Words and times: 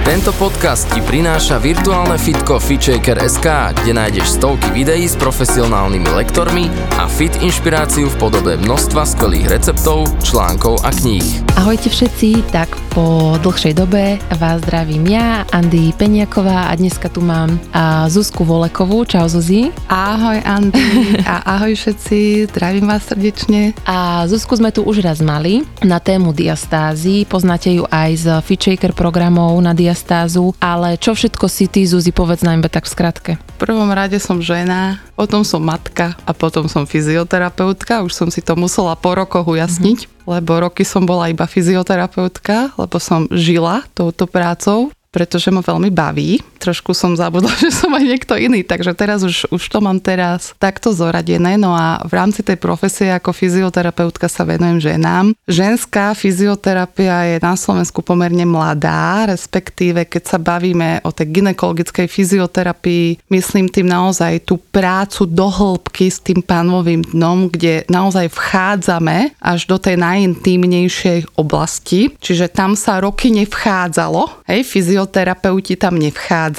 Tento 0.00 0.32
podcast 0.40 0.88
ti 0.96 1.04
prináša 1.04 1.60
virtuálne 1.60 2.16
fitko 2.16 2.56
FitShaker.sk, 2.56 3.44
kde 3.84 3.92
nájdeš 3.92 4.40
stovky 4.40 4.72
videí 4.72 5.04
s 5.04 5.12
profesionálnymi 5.12 6.08
lektormi 6.16 6.72
a 6.96 7.04
fit 7.04 7.36
inšpiráciu 7.44 8.08
v 8.08 8.16
podobe 8.16 8.56
množstva 8.64 9.04
skvelých 9.04 9.52
receptov, 9.52 10.08
článkov 10.24 10.80
a 10.88 10.90
kníh. 10.96 11.44
Ahojte 11.60 11.92
všetci, 11.92 12.48
tak 12.48 12.72
po 12.96 13.36
dlhšej 13.44 13.76
dobe 13.76 14.16
vás 14.40 14.64
zdravím 14.64 15.04
ja, 15.04 15.44
Andy 15.52 15.92
Peniaková 15.92 16.72
a 16.72 16.74
dneska 16.80 17.12
tu 17.12 17.20
mám 17.20 17.60
a 17.76 18.08
Zuzku 18.08 18.48
Volekovú. 18.48 19.04
Čau 19.04 19.28
Zuzi. 19.28 19.68
Ahoj 19.92 20.40
Andy 20.48 21.20
a 21.28 21.44
ahoj 21.60 21.76
všetci, 21.76 22.48
zdravím 22.48 22.88
vás 22.88 23.04
srdečne. 23.04 23.76
A 23.84 24.24
Zuzku 24.32 24.56
sme 24.56 24.72
tu 24.72 24.80
už 24.80 25.04
raz 25.04 25.20
mali 25.20 25.60
na 25.84 26.00
tému 26.00 26.32
diastázy, 26.32 27.28
poznáte 27.28 27.68
ju 27.68 27.84
aj 27.92 28.10
z 28.16 28.26
FitShaker 28.40 28.96
programov 28.96 29.60
na 29.60 29.76
diastázy 29.76 29.89
diastázu, 29.90 30.54
ale 30.62 30.94
čo 30.94 31.18
všetko 31.18 31.50
si 31.50 31.66
ty, 31.66 31.82
Zuzi, 31.82 32.14
povedz 32.14 32.46
najmä 32.46 32.70
tak 32.70 32.86
v 32.86 32.94
skratke. 32.94 33.32
V 33.58 33.58
prvom 33.58 33.90
rade 33.90 34.22
som 34.22 34.38
žena, 34.38 35.02
potom 35.18 35.42
som 35.42 35.58
matka 35.58 36.14
a 36.22 36.30
potom 36.30 36.70
som 36.70 36.86
fyzioterapeutka. 36.86 38.06
Už 38.06 38.14
som 38.14 38.30
si 38.30 38.38
to 38.38 38.54
musela 38.54 38.94
po 38.94 39.18
rokoch 39.18 39.50
ujasniť, 39.50 39.98
mm-hmm. 40.06 40.30
lebo 40.30 40.62
roky 40.62 40.86
som 40.86 41.02
bola 41.02 41.26
iba 41.26 41.50
fyzioterapeutka, 41.50 42.78
lebo 42.78 42.96
som 43.02 43.26
žila 43.34 43.82
touto 43.98 44.30
prácou 44.30 44.94
pretože 45.10 45.50
ma 45.50 45.58
veľmi 45.58 45.90
baví. 45.90 46.38
Trošku 46.60 46.94
som 46.94 47.18
zabudla, 47.18 47.50
že 47.64 47.74
som 47.74 47.90
aj 47.90 48.04
niekto 48.06 48.38
iný, 48.38 48.62
takže 48.62 48.94
teraz 48.94 49.26
už, 49.26 49.50
už 49.50 49.62
to 49.66 49.82
mám 49.82 49.98
teraz 49.98 50.54
takto 50.62 50.94
zoradené. 50.94 51.58
No 51.58 51.74
a 51.74 52.04
v 52.06 52.12
rámci 52.14 52.46
tej 52.46 52.54
profesie 52.54 53.10
ako 53.10 53.34
fyzioterapeutka 53.34 54.30
sa 54.30 54.46
venujem 54.46 54.94
ženám. 54.94 55.34
Ženská 55.50 56.14
fyzioterapia 56.14 57.34
je 57.34 57.36
na 57.42 57.58
Slovensku 57.58 58.04
pomerne 58.06 58.46
mladá, 58.46 59.26
respektíve 59.26 60.06
keď 60.06 60.22
sa 60.22 60.38
bavíme 60.38 61.02
o 61.02 61.10
tej 61.10 61.42
ginekologickej 61.42 62.06
fyzioterapii, 62.06 63.26
myslím 63.34 63.66
tým 63.66 63.90
naozaj 63.90 64.46
tú 64.46 64.62
prácu 64.70 65.26
do 65.26 65.50
hĺbky 65.50 66.06
s 66.06 66.22
tým 66.22 66.38
pánovým 66.38 67.02
dnom, 67.02 67.50
kde 67.50 67.82
naozaj 67.90 68.30
vchádzame 68.30 69.34
až 69.42 69.66
do 69.66 69.74
tej 69.80 69.98
najintímnejšej 69.98 71.34
oblasti. 71.34 72.14
Čiže 72.22 72.46
tam 72.52 72.78
sa 72.78 73.02
roky 73.02 73.34
nevchádzalo. 73.34 74.46
Hej, 74.46 74.62
fyzio 74.68 75.00
fyzioterapeuti 75.00 75.80
tam 75.80 75.96
nevchádzali, 75.96 76.49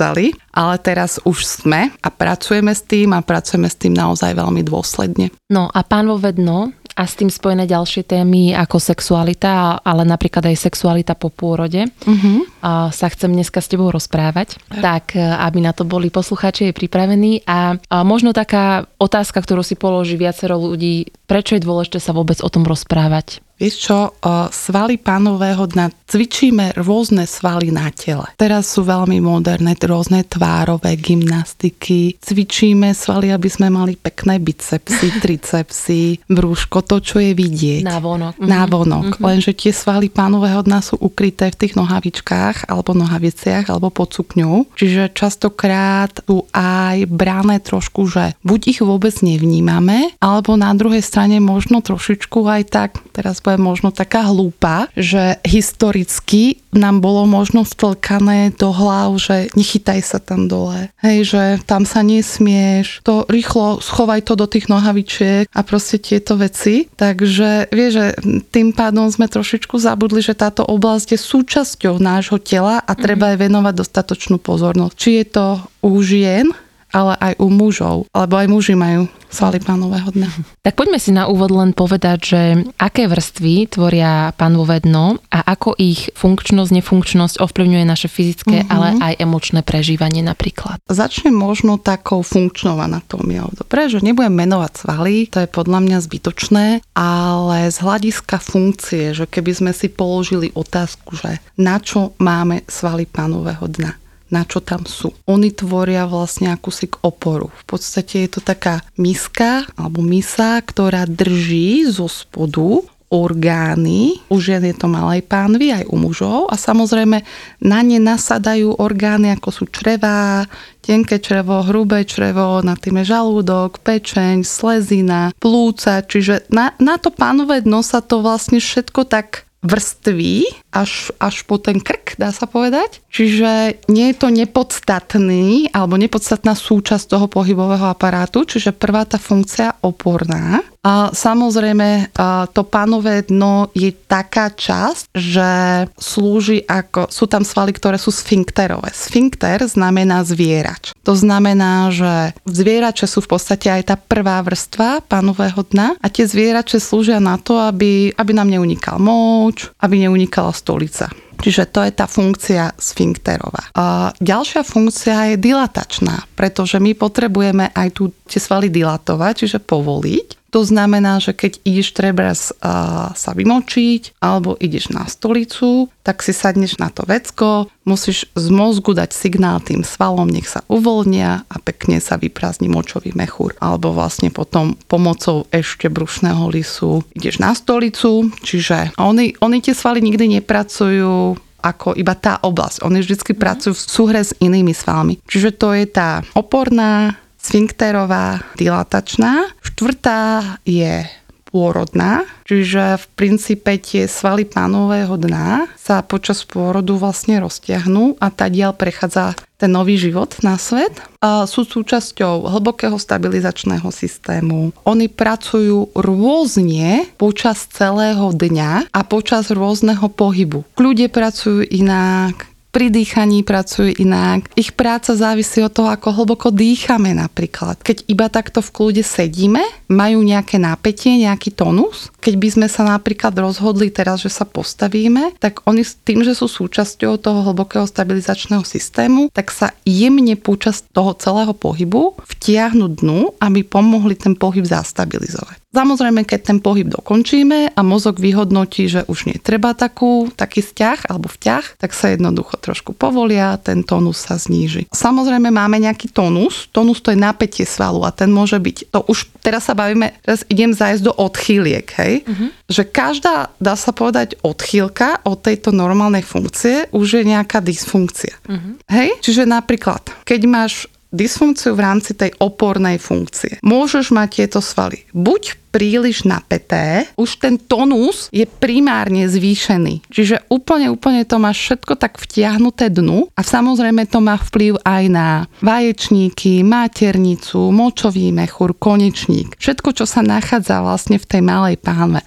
ale 0.52 0.76
teraz 0.80 1.20
už 1.24 1.44
sme 1.44 1.92
a 2.04 2.10
pracujeme 2.12 2.72
s 2.72 2.84
tým 2.84 3.16
a 3.16 3.24
pracujeme 3.24 3.68
s 3.68 3.78
tým 3.80 3.96
naozaj 3.96 4.36
veľmi 4.36 4.62
dôsledne. 4.68 5.32
No 5.52 5.68
a 5.72 5.80
pán 5.84 6.08
vedno 6.20 6.72
a 6.96 7.08
s 7.08 7.16
tým 7.16 7.32
spojené 7.32 7.68
ďalšie 7.68 8.04
témy 8.04 8.52
ako 8.52 8.78
sexualita, 8.78 9.80
ale 9.80 10.04
napríklad 10.04 10.52
aj 10.52 10.60
sexualita 10.60 11.16
po 11.16 11.32
pôrode 11.32 11.88
uh-huh. 11.88 12.40
a 12.60 12.92
sa 12.92 13.08
chcem 13.08 13.32
dneska 13.32 13.64
s 13.64 13.72
tebou 13.72 13.90
rozprávať, 13.90 14.60
tak 14.84 15.16
e, 15.16 15.24
aby 15.24 15.64
na 15.64 15.72
to 15.72 15.88
boli 15.88 16.12
poslucháči 16.12 16.76
pripravení 16.76 17.48
a, 17.48 17.80
a 17.80 18.04
možno 18.04 18.36
taká 18.36 18.92
otázka, 19.00 19.40
ktorú 19.40 19.64
si 19.64 19.80
položí 19.80 20.20
viacero 20.20 20.60
ľudí, 20.60 21.16
prečo 21.26 21.56
je 21.56 21.64
dôležité 21.64 22.04
sa 22.04 22.12
vôbec 22.12 22.44
o 22.44 22.50
tom 22.52 22.68
rozprávať? 22.68 23.40
Vieš 23.62 23.76
čo, 23.78 24.18
svaly 24.50 24.98
pánového 24.98 25.70
dna, 25.70 25.94
cvičíme 26.10 26.82
rôzne 26.82 27.30
svaly 27.30 27.70
na 27.70 27.94
tele. 27.94 28.26
Teraz 28.34 28.74
sú 28.74 28.82
veľmi 28.82 29.22
moderné, 29.22 29.78
rôzne 29.78 30.26
tvárové 30.26 30.98
gymnastiky. 30.98 32.18
Cvičíme 32.18 32.90
svaly, 32.98 33.30
aby 33.30 33.46
sme 33.54 33.70
mali 33.70 33.94
pekné 33.94 34.42
bicepsy, 34.42 35.14
tricepsy, 35.24 36.26
brúško, 36.26 36.82
to, 36.82 37.06
čo 37.06 37.22
je 37.22 37.38
vidieť. 37.38 37.86
Návonok. 37.86 38.42
Návonok. 38.42 39.08
Mm-hmm. 39.14 39.26
Lenže 39.30 39.54
tie 39.54 39.70
svaly 39.70 40.10
pánového 40.10 40.66
dna 40.66 40.82
sú 40.82 40.98
ukryté 40.98 41.54
v 41.54 41.60
tých 41.62 41.78
nohavičkách, 41.78 42.66
alebo 42.66 42.98
nohaviciach, 42.98 43.70
alebo 43.70 43.94
pod 43.94 44.10
sukňou. 44.10 44.74
Čiže 44.74 45.14
častokrát 45.14 46.26
sú 46.26 46.50
aj 46.50 47.06
bráne 47.06 47.62
trošku, 47.62 48.10
že 48.10 48.34
buď 48.42 48.60
ich 48.74 48.80
vôbec 48.82 49.14
nevnímame, 49.22 50.18
alebo 50.18 50.58
na 50.58 50.74
druhej 50.74 51.06
strane 51.06 51.38
možno 51.38 51.86
trošičku 51.86 52.42
aj 52.50 52.64
tak, 52.74 52.90
teraz 53.14 53.38
je 53.56 53.60
možno 53.60 53.92
taká 53.92 54.28
hlúpa, 54.28 54.88
že 54.96 55.40
historicky 55.44 56.62
nám 56.72 57.04
bolo 57.04 57.28
možno 57.28 57.68
vtlkané 57.68 58.56
do 58.56 58.72
hlav, 58.72 59.12
že 59.20 59.52
nechytaj 59.60 60.00
sa 60.02 60.20
tam 60.24 60.48
dole. 60.48 60.88
Hej, 61.04 61.36
že 61.36 61.44
tam 61.68 61.84
sa 61.84 62.00
nesmieš, 62.02 63.04
to 63.04 63.28
rýchlo 63.28 63.84
schovaj 63.84 64.24
to 64.24 64.40
do 64.40 64.48
tých 64.48 64.72
nohavičiek 64.72 65.52
a 65.52 65.62
proste 65.68 66.00
tieto 66.00 66.40
veci. 66.40 66.88
Takže 66.96 67.72
vie, 67.76 67.88
že 67.92 68.16
tým 68.56 68.72
pádom 68.72 69.12
sme 69.12 69.28
trošičku 69.28 69.76
zabudli, 69.76 70.24
že 70.24 70.38
táto 70.38 70.64
oblasť 70.64 71.16
je 71.16 71.20
súčasťou 71.20 72.00
nášho 72.00 72.40
tela 72.40 72.80
a 72.80 72.92
treba 72.96 73.28
mhm. 73.28 73.32
jej 73.36 73.40
venovať 73.52 73.74
dostatočnú 73.76 74.38
pozornosť. 74.40 74.96
Či 74.96 75.10
je 75.12 75.26
to 75.28 75.48
u 75.84 75.92
žien, 76.00 76.48
ale 76.92 77.16
aj 77.20 77.34
u 77.40 77.48
mužov, 77.48 78.08
alebo 78.12 78.36
aj 78.40 78.48
muži 78.48 78.76
majú 78.76 79.08
svaly 79.32 79.64
pánového 79.64 80.12
dna. 80.12 80.28
Tak 80.62 80.76
poďme 80.76 81.00
si 81.00 81.16
na 81.16 81.32
úvod 81.32 81.50
len 81.56 81.72
povedať, 81.72 82.20
že 82.20 82.42
aké 82.76 83.08
vrstvy 83.08 83.72
tvoria 83.72 84.36
pánové 84.36 84.84
dno 84.84 85.18
a 85.32 85.40
ako 85.56 85.80
ich 85.80 86.12
funkčnosť, 86.14 86.76
nefunkčnosť 86.76 87.40
ovplyvňuje 87.40 87.86
naše 87.88 88.12
fyzické, 88.12 88.68
uh-huh. 88.68 88.74
ale 88.76 88.88
aj 89.00 89.14
emočné 89.24 89.64
prežívanie 89.64 90.20
napríklad. 90.22 90.84
Začnem 90.92 91.32
možno 91.32 91.80
takou 91.80 92.22
funkčnou 92.22 92.78
anatómiou. 92.84 93.56
Dobre, 93.56 93.88
že 93.88 94.04
nebudem 94.04 94.36
menovať 94.36 94.84
svaly, 94.84 95.32
to 95.32 95.42
je 95.42 95.50
podľa 95.50 95.80
mňa 95.80 95.98
zbytočné, 96.04 96.66
ale 96.92 97.72
z 97.72 97.78
hľadiska 97.80 98.38
funkcie, 98.44 99.16
že 99.16 99.26
keby 99.26 99.52
sme 99.56 99.72
si 99.72 99.88
položili 99.88 100.52
otázku, 100.52 101.16
že 101.16 101.40
na 101.56 101.80
čo 101.80 102.12
máme 102.20 102.68
svaly 102.68 103.08
pánového 103.08 103.64
dna, 103.64 104.01
na 104.32 104.48
čo 104.48 104.64
tam 104.64 104.88
sú. 104.88 105.12
Oni 105.28 105.52
tvoria 105.52 106.08
vlastne 106.08 106.50
akúsi 106.50 106.88
oporu. 107.04 107.52
V 107.62 107.78
podstate 107.78 108.26
je 108.26 108.40
to 108.40 108.42
taká 108.42 108.82
miska 108.96 109.68
alebo 109.76 110.00
misa, 110.00 110.58
ktorá 110.64 111.04
drží 111.06 111.86
zo 111.92 112.08
spodu 112.08 112.82
orgány, 113.12 114.24
u 114.32 114.40
žien 114.40 114.64
je 114.64 114.72
to 114.72 114.88
malej 114.88 115.28
pánvy, 115.28 115.76
aj 115.76 115.84
u 115.92 116.00
mužov 116.00 116.48
a 116.48 116.56
samozrejme 116.56 117.20
na 117.60 117.80
ne 117.84 118.00
nasadajú 118.00 118.80
orgány 118.80 119.36
ako 119.36 119.50
sú 119.52 119.64
črevá, 119.68 120.48
tenké 120.80 121.20
črevo, 121.20 121.60
hrubé 121.60 122.08
črevo, 122.08 122.64
na 122.64 122.80
tým 122.80 123.04
je 123.04 123.12
žalúdok, 123.12 123.84
pečeň, 123.84 124.48
slezina, 124.48 125.36
plúca, 125.44 126.00
čiže 126.08 126.48
na, 126.48 126.72
na 126.80 126.96
to 126.96 127.12
pánové 127.12 127.60
dno 127.60 127.84
sa 127.84 128.00
to 128.00 128.24
vlastne 128.24 128.64
všetko 128.64 129.04
tak 129.04 129.44
vrství 129.62 130.48
až, 130.72 131.12
až 131.20 131.44
po 131.44 131.60
ten 131.60 131.78
krk, 131.78 132.16
dá 132.16 132.32
sa 132.32 132.48
povedať. 132.48 133.04
Čiže 133.12 133.84
nie 133.92 134.12
je 134.12 134.16
to 134.18 134.32
nepodstatný 134.32 135.70
alebo 135.76 136.00
nepodstatná 136.00 136.56
súčasť 136.56 137.12
toho 137.12 137.28
pohybového 137.28 137.92
aparátu, 137.92 138.48
čiže 138.48 138.72
prvá 138.72 139.04
tá 139.04 139.20
funkcia 139.20 139.84
oporná. 139.84 140.64
A 140.82 141.14
samozrejme 141.14 142.10
to 142.58 142.66
pánové 142.66 143.22
dno 143.22 143.70
je 143.78 143.94
taká 143.94 144.50
časť, 144.50 145.14
že 145.14 145.50
slúži 145.94 146.66
ako, 146.66 147.06
sú 147.14 147.30
tam 147.30 147.46
svaly, 147.46 147.70
ktoré 147.70 148.02
sú 148.02 148.10
sfinkterové. 148.10 148.90
Sfinkter 148.90 149.62
znamená 149.70 150.26
zvierač. 150.26 150.98
To 151.06 151.14
znamená, 151.14 151.94
že 151.94 152.34
zvierače 152.50 153.06
sú 153.06 153.22
v 153.22 153.38
podstate 153.38 153.70
aj 153.70 153.94
tá 153.94 153.96
prvá 154.00 154.42
vrstva 154.42 155.06
pánového 155.06 155.62
dna 155.70 156.02
a 156.02 156.08
tie 156.10 156.26
zvierače 156.26 156.82
slúžia 156.82 157.22
na 157.22 157.38
to, 157.38 157.62
aby, 157.62 158.10
aby 158.18 158.32
nám 158.34 158.50
neunikal 158.50 158.98
moč, 158.98 159.70
aby 159.78 160.02
neunikala 160.02 160.50
stolica. 160.62 161.10
Čiže 161.42 161.74
to 161.74 161.82
je 161.82 161.92
tá 161.92 162.06
funkcia 162.06 162.78
sfinkterová. 162.78 163.74
A 163.74 164.14
ďalšia 164.22 164.62
funkcia 164.62 165.34
je 165.34 165.38
dilatačná, 165.42 166.30
pretože 166.38 166.78
my 166.78 166.94
potrebujeme 166.94 167.74
aj 167.74 167.90
tu 167.98 168.14
tie 168.30 168.38
svaly 168.38 168.70
dilatovať, 168.70 169.34
čiže 169.46 169.58
povoliť. 169.66 170.41
To 170.52 170.68
znamená, 170.68 171.24
že 171.24 171.32
keď 171.32 171.64
ideš 171.64 171.96
treba 171.96 172.36
sa 172.36 173.32
vymočiť 173.32 174.20
alebo 174.20 174.60
ideš 174.60 174.92
na 174.92 175.08
stolicu, 175.08 175.88
tak 176.04 176.20
si 176.20 176.36
sadneš 176.36 176.76
na 176.76 176.92
to 176.92 177.08
vecko, 177.08 177.72
musíš 177.88 178.28
z 178.36 178.48
mozgu 178.52 178.92
dať 178.92 179.16
signál 179.16 179.64
tým 179.64 179.88
svalom, 179.88 180.28
nech 180.28 180.52
sa 180.52 180.62
uvoľnia 180.68 181.48
a 181.48 181.56
pekne 181.64 182.04
sa 182.04 182.20
vyprázdni 182.20 182.68
močový 182.68 183.16
mechúr. 183.16 183.56
Alebo 183.64 183.96
vlastne 183.96 184.28
potom 184.28 184.76
pomocou 184.92 185.48
ešte 185.56 185.88
brušného 185.88 186.44
lisu 186.52 187.00
ideš 187.16 187.40
na 187.40 187.56
stolicu, 187.56 188.28
čiže 188.44 188.98
oni, 189.00 189.40
oni 189.40 189.58
tie 189.64 189.72
svaly 189.72 190.04
nikdy 190.04 190.42
nepracujú 190.42 191.40
ako 191.62 191.94
iba 191.94 192.18
tá 192.18 192.42
oblasť. 192.42 192.82
Oni 192.82 193.06
vždy 193.06 193.38
pracujú 193.38 193.78
v 193.78 193.86
súhre 193.86 194.22
s 194.26 194.34
inými 194.42 194.74
svalmi. 194.74 195.22
Čiže 195.30 195.54
to 195.62 195.78
je 195.78 195.86
tá 195.86 196.26
oporná, 196.34 197.21
sfinkterová, 197.42 198.46
dilatačná. 198.56 199.50
Štvrtá 199.66 200.56
je 200.62 201.10
pôrodná, 201.52 202.24
čiže 202.48 202.96
v 202.96 203.06
princípe 203.20 203.76
tie 203.76 204.08
svaly 204.08 204.48
pánového 204.48 205.20
dna 205.20 205.68
sa 205.76 206.00
počas 206.00 206.48
pôrodu 206.48 206.96
vlastne 206.96 207.44
roztiahnú 207.44 208.16
a 208.24 208.32
diel 208.48 208.72
prechádza 208.72 209.36
ten 209.60 209.70
nový 209.70 210.00
život 210.00 210.34
na 210.42 210.58
svet. 210.58 210.96
A 211.22 211.46
sú 211.46 211.68
súčasťou 211.68 212.50
hlbokého 212.50 212.98
stabilizačného 212.98 213.86
systému. 213.94 214.74
Oni 214.90 215.06
pracujú 215.06 215.94
rôzne 215.94 217.06
počas 217.20 217.70
celého 217.70 218.34
dňa 218.34 218.90
a 218.90 219.00
počas 219.06 219.54
rôzneho 219.54 220.08
pohybu. 220.10 220.66
Ľudia 220.82 221.14
pracujú 221.14 221.68
inak, 221.68 222.51
pri 222.72 222.88
dýchaní 222.90 223.44
pracujú 223.44 223.92
inak. 224.00 224.48
Ich 224.56 224.74
práca 224.74 225.14
závisí 225.14 225.60
od 225.60 225.76
toho, 225.76 225.92
ako 225.92 226.24
hlboko 226.24 226.50
dýchame 226.50 227.12
napríklad. 227.12 227.84
Keď 227.84 228.08
iba 228.08 228.32
takto 228.32 228.64
v 228.64 228.74
kľude 228.74 229.04
sedíme, 229.04 229.62
majú 229.92 230.24
nejaké 230.24 230.58
napätie, 230.58 231.20
nejaký 231.20 231.52
tonus. 231.52 232.10
Keď 232.24 232.34
by 232.40 232.48
sme 232.48 232.68
sa 232.72 232.88
napríklad 232.88 233.36
rozhodli 233.36 233.92
teraz, 233.92 234.24
že 234.24 234.32
sa 234.32 234.48
postavíme, 234.48 235.36
tak 235.38 235.62
oni 235.68 235.84
s 235.84 236.00
tým, 236.00 236.24
že 236.24 236.32
sú 236.32 236.48
súčasťou 236.48 237.20
toho 237.20 237.40
hlbokého 237.52 237.84
stabilizačného 237.84 238.64
systému, 238.64 239.28
tak 239.36 239.52
sa 239.52 239.76
jemne 239.84 240.34
počas 240.40 240.82
toho 240.96 241.12
celého 241.20 241.52
pohybu 241.52 242.18
vtiahnu 242.24 242.88
dnu, 243.04 243.36
aby 243.38 243.68
pomohli 243.68 244.16
ten 244.16 244.34
pohyb 244.34 244.64
zastabilizovať. 244.64 245.61
Samozrejme, 245.72 246.28
keď 246.28 246.40
ten 246.52 246.60
pohyb 246.60 246.92
dokončíme 246.92 247.72
a 247.72 247.80
mozog 247.80 248.20
vyhodnotí, 248.20 248.92
že 248.92 249.08
už 249.08 249.32
nie 249.32 249.40
treba 249.40 249.72
takú, 249.72 250.28
taký 250.36 250.60
vzťah 250.60 251.08
alebo 251.08 251.32
vťah, 251.32 251.80
tak 251.80 251.96
sa 251.96 252.12
jednoducho 252.12 252.60
trošku 252.60 252.92
povolia, 252.92 253.56
ten 253.56 253.88
tónus 253.88 254.20
sa 254.20 254.36
zníži. 254.36 254.92
Samozrejme 254.92 255.48
máme 255.48 255.80
nejaký 255.80 256.12
tónus, 256.12 256.68
tónus 256.76 257.00
to 257.00 257.16
je 257.16 257.20
napätie 257.20 257.64
svalu 257.64 258.04
a 258.04 258.12
ten 258.12 258.28
môže 258.28 258.60
byť, 258.60 258.92
to 258.92 259.00
už 259.08 259.32
teraz 259.40 259.72
sa 259.72 259.74
bavíme, 259.74 260.12
teraz 260.20 260.44
idem 260.52 260.76
zájsť 260.76 261.04
do 261.08 261.16
odchýliek, 261.16 261.88
hej, 262.04 262.28
uh-huh. 262.28 262.52
že 262.68 262.84
každá, 262.84 263.56
dá 263.64 263.80
sa 263.80 263.96
povedať, 263.96 264.36
odchýlka 264.44 265.24
od 265.24 265.40
tejto 265.40 265.72
normálnej 265.72 266.22
funkcie 266.22 266.92
už 266.92 267.24
je 267.24 267.24
nejaká 267.32 267.64
dysfunkcia. 267.64 268.36
Uh-huh. 268.44 268.76
Hej, 268.92 269.24
čiže 269.24 269.48
napríklad, 269.48 270.04
keď 270.28 270.42
máš 270.52 270.92
dysfunkciu 271.12 271.76
v 271.76 271.84
rámci 271.84 272.16
tej 272.16 272.32
opornej 272.40 272.98
funkcie. 272.98 273.60
Môžeš 273.62 274.16
mať 274.16 274.44
tieto 274.44 274.60
svaly 274.64 275.04
buď 275.12 275.62
príliš 275.72 276.28
napäté, 276.28 277.08
už 277.16 277.40
ten 277.40 277.56
tonus 277.56 278.28
je 278.36 278.44
primárne 278.44 279.24
zvýšený. 279.32 280.04
Čiže 280.12 280.52
úplne, 280.52 280.92
úplne 280.92 281.24
to 281.24 281.40
máš 281.40 281.64
všetko 281.64 281.96
tak 281.96 282.20
vtiahnuté 282.20 282.92
dnu 282.92 283.32
a 283.32 283.42
samozrejme 283.42 284.04
to 284.12 284.20
má 284.20 284.36
vplyv 284.36 284.84
aj 284.84 285.04
na 285.08 285.28
vaječníky, 285.64 286.68
maternicu, 286.68 287.72
močový 287.72 288.36
mechúr, 288.36 288.76
konečník. 288.76 289.56
Všetko, 289.56 289.96
čo 289.96 290.04
sa 290.04 290.20
nachádza 290.20 290.84
vlastne 290.84 291.16
v 291.16 291.30
tej 291.30 291.42
malej 291.42 291.80
pánve. 291.80 292.20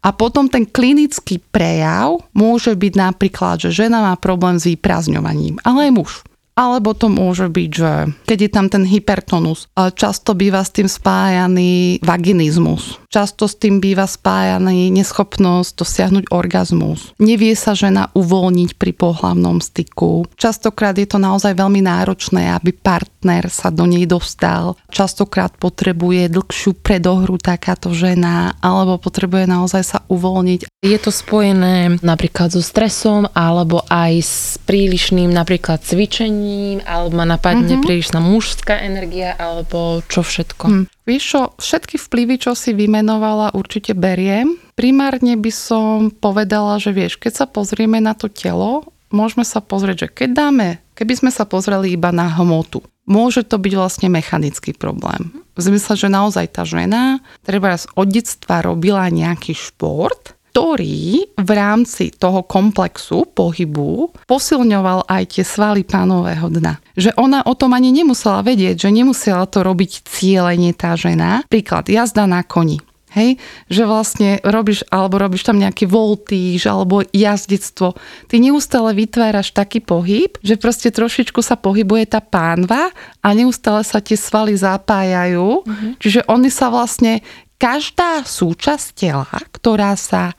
A 0.00 0.14
potom 0.14 0.46
ten 0.46 0.64
klinický 0.64 1.42
prejav 1.42 2.22
môže 2.30 2.72
byť 2.72 2.92
napríklad, 2.94 3.58
že 3.58 3.74
žena 3.74 4.06
má 4.06 4.14
problém 4.14 4.56
s 4.56 4.64
vyprázdňovaním, 4.70 5.58
ale 5.66 5.90
aj 5.90 5.92
muž. 5.92 6.12
Alebo 6.56 6.96
to 6.96 7.12
môže 7.12 7.52
byť, 7.52 7.70
že 7.76 7.92
keď 8.24 8.38
je 8.40 8.50
tam 8.50 8.66
ten 8.72 8.88
hypertonus, 8.88 9.68
často 9.76 10.32
býva 10.32 10.64
s 10.64 10.72
tým 10.72 10.88
spájaný 10.88 12.00
vaginizmus. 12.00 12.96
Často 13.12 13.44
s 13.44 13.60
tým 13.60 13.76
býva 13.76 14.08
spájaný 14.08 14.88
neschopnosť 14.88 15.76
dosiahnuť 15.76 16.24
orgazmus. 16.32 17.12
Nevie 17.20 17.52
sa 17.52 17.76
žena 17.76 18.08
uvoľniť 18.16 18.80
pri 18.80 18.92
pohlavnom 18.96 19.60
styku. 19.60 20.24
Častokrát 20.40 20.96
je 20.96 21.04
to 21.04 21.20
naozaj 21.20 21.52
veľmi 21.52 21.84
náročné, 21.84 22.48
aby 22.56 22.72
partner 22.72 23.52
sa 23.52 23.68
do 23.68 23.84
nej 23.84 24.08
dostal. 24.08 24.80
Častokrát 24.88 25.52
potrebuje 25.60 26.32
dlhšiu 26.32 26.72
predohru 26.80 27.36
takáto 27.36 27.92
žena, 27.92 28.56
alebo 28.64 28.96
potrebuje 28.96 29.44
naozaj 29.44 29.82
sa 29.84 29.98
uvoľniť. 30.08 30.72
Je 30.80 30.98
to 31.00 31.12
spojené 31.12 32.00
napríklad 32.00 32.48
so 32.48 32.64
stresom, 32.64 33.28
alebo 33.36 33.84
aj 33.92 34.12
s 34.24 34.34
prílišným 34.64 35.28
napríklad 35.36 35.84
cvičením 35.84 36.45
napätím, 36.46 36.78
alebo 36.86 37.16
ma 37.16 37.26
napadne 37.26 37.66
mm-hmm. 37.66 37.84
prílišná 37.84 38.18
mužská 38.22 38.74
energia, 38.82 39.34
alebo 39.36 40.02
čo 40.06 40.22
všetko? 40.22 40.64
Hm. 40.66 40.84
Vieš 41.06 41.22
čo, 41.22 41.40
všetky 41.58 41.96
vplyvy, 41.98 42.34
čo 42.42 42.52
si 42.54 42.74
vymenovala, 42.74 43.54
určite 43.54 43.94
beriem. 43.94 44.58
Primárne 44.74 45.38
by 45.38 45.52
som 45.52 46.10
povedala, 46.10 46.78
že 46.82 46.90
vieš, 46.92 47.18
keď 47.18 47.32
sa 47.44 47.46
pozrieme 47.46 48.02
na 48.02 48.12
to 48.12 48.26
telo, 48.26 48.90
môžeme 49.14 49.46
sa 49.46 49.62
pozrieť, 49.62 50.06
že 50.06 50.08
keď 50.24 50.28
dáme, 50.34 50.68
keby 50.98 51.14
sme 51.14 51.30
sa 51.30 51.46
pozreli 51.46 51.94
iba 51.94 52.10
na 52.10 52.26
hmotu, 52.26 52.82
môže 53.06 53.46
to 53.46 53.56
byť 53.56 53.72
vlastne 53.78 54.08
mechanický 54.10 54.74
problém. 54.74 55.30
V 55.56 55.60
zmysle, 55.62 55.96
že 55.96 56.08
naozaj 56.12 56.52
tá 56.52 56.68
žena 56.68 57.22
treba 57.46 57.78
od 57.96 58.08
detstva 58.10 58.60
robila 58.60 59.08
nejaký 59.08 59.56
šport 59.56 60.36
ktorý 60.56 61.36
v 61.36 61.50
rámci 61.52 62.16
toho 62.16 62.40
komplexu 62.48 63.28
pohybu 63.28 64.08
posilňoval 64.24 65.04
aj 65.04 65.36
tie 65.36 65.44
svaly 65.44 65.84
pánového 65.84 66.48
dna. 66.48 66.80
Že 66.96 67.12
ona 67.20 67.44
o 67.44 67.52
tom 67.52 67.76
ani 67.76 67.92
nemusela 67.92 68.40
vedieť, 68.40 68.88
že 68.88 68.88
nemusela 68.88 69.44
to 69.44 69.60
robiť 69.60 70.08
cieľenie 70.08 70.72
tá 70.72 70.96
žena. 70.96 71.44
Príklad, 71.52 71.92
jazda 71.92 72.24
na 72.24 72.40
koni. 72.40 72.80
Hej, 73.12 73.36
že 73.68 73.84
vlastne 73.84 74.40
robíš, 74.40 74.80
alebo 74.88 75.20
robíš 75.20 75.44
tam 75.44 75.60
nejaký 75.60 75.84
voltíž, 75.84 76.64
alebo 76.72 77.04
jazdectvo. 77.04 77.92
Ty 78.24 78.36
neustále 78.40 78.96
vytváraš 78.96 79.52
taký 79.52 79.84
pohyb, 79.84 80.40
že 80.40 80.56
proste 80.56 80.88
trošičku 80.88 81.44
sa 81.44 81.60
pohybuje 81.60 82.16
tá 82.16 82.24
pánva 82.24 82.88
a 83.20 83.28
neustále 83.36 83.84
sa 83.84 84.00
tie 84.00 84.16
svaly 84.16 84.56
zapájajú. 84.56 85.68
Mm-hmm. 85.68 85.92
Čiže 86.00 86.24
oni 86.32 86.48
sa 86.48 86.72
vlastne, 86.72 87.20
každá 87.56 88.24
súčasť 88.24 88.86
tela, 88.96 89.28
ktorá 89.52 89.96
sa 89.96 90.36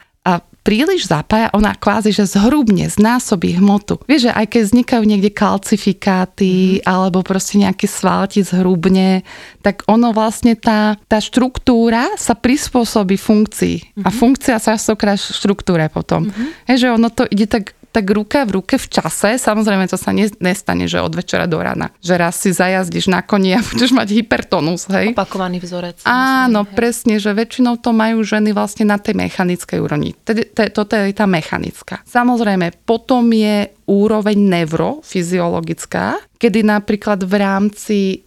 príliš 0.68 1.08
zapája, 1.08 1.48
ona 1.56 1.72
kvázi, 1.72 2.12
že 2.12 2.28
zhrubne, 2.28 2.92
znásobí 2.92 3.56
hmotu. 3.56 4.04
Vieš, 4.04 4.28
že 4.28 4.32
aj 4.36 4.46
keď 4.52 4.62
vznikajú 4.68 5.04
niekde 5.08 5.32
kalcifikáty 5.32 6.84
mm. 6.84 6.84
alebo 6.84 7.24
proste 7.24 7.56
nejaký 7.64 7.88
svalti 7.88 8.44
zhrubne, 8.44 9.24
tak 9.64 9.88
ono 9.88 10.12
vlastne 10.12 10.60
tá, 10.60 11.00
tá 11.08 11.24
štruktúra 11.24 12.20
sa 12.20 12.36
prispôsobí 12.36 13.16
funkcii. 13.16 13.78
Mm-hmm. 13.80 14.04
A 14.04 14.10
mhm. 14.12 14.18
funkcia 14.20 14.60
sa 14.60 14.76
častokrát 14.76 15.16
štruktúre 15.16 15.88
potom. 15.88 16.28
Mm-hmm. 16.28 16.68
Je, 16.68 16.76
že 16.76 16.88
ono 16.92 17.08
to 17.08 17.24
ide 17.32 17.48
tak 17.48 17.77
tak 17.98 18.14
ruka 18.14 18.46
v 18.46 18.62
ruke 18.62 18.78
v 18.78 18.88
čase, 18.94 19.42
samozrejme 19.42 19.90
to 19.90 19.98
sa 19.98 20.14
nestane, 20.14 20.86
že 20.86 21.02
od 21.02 21.18
večera 21.18 21.50
do 21.50 21.58
rána, 21.58 21.90
že 21.98 22.14
raz 22.14 22.38
si 22.38 22.54
zajazdíš 22.54 23.10
na 23.10 23.26
koni 23.26 23.58
a 23.58 23.66
budeš 23.74 23.90
mať 23.98 24.14
hypertonus, 24.14 24.86
hej. 24.94 25.18
Opakovaný 25.18 25.58
vzorec. 25.58 26.06
Áno, 26.06 26.62
myslím, 26.62 26.78
presne, 26.78 27.16
že 27.18 27.34
väčšinou 27.34 27.82
to 27.82 27.98
majú 27.98 28.22
ženy 28.22 28.54
vlastne 28.54 28.86
na 28.86 29.02
tej 29.02 29.18
mechanickej 29.18 29.82
úrovni. 29.82 30.14
Toto 30.78 30.94
je 30.94 31.10
tá 31.10 31.26
mechanická. 31.26 32.06
Samozrejme, 32.06 32.86
potom 32.86 33.26
je 33.34 33.74
úroveň 33.90 34.38
neurofyziologická, 34.38 36.22
kedy 36.38 36.62
napríklad 36.62 37.26
v 37.26 37.34
rámci 37.34 37.98
e, 38.14 38.18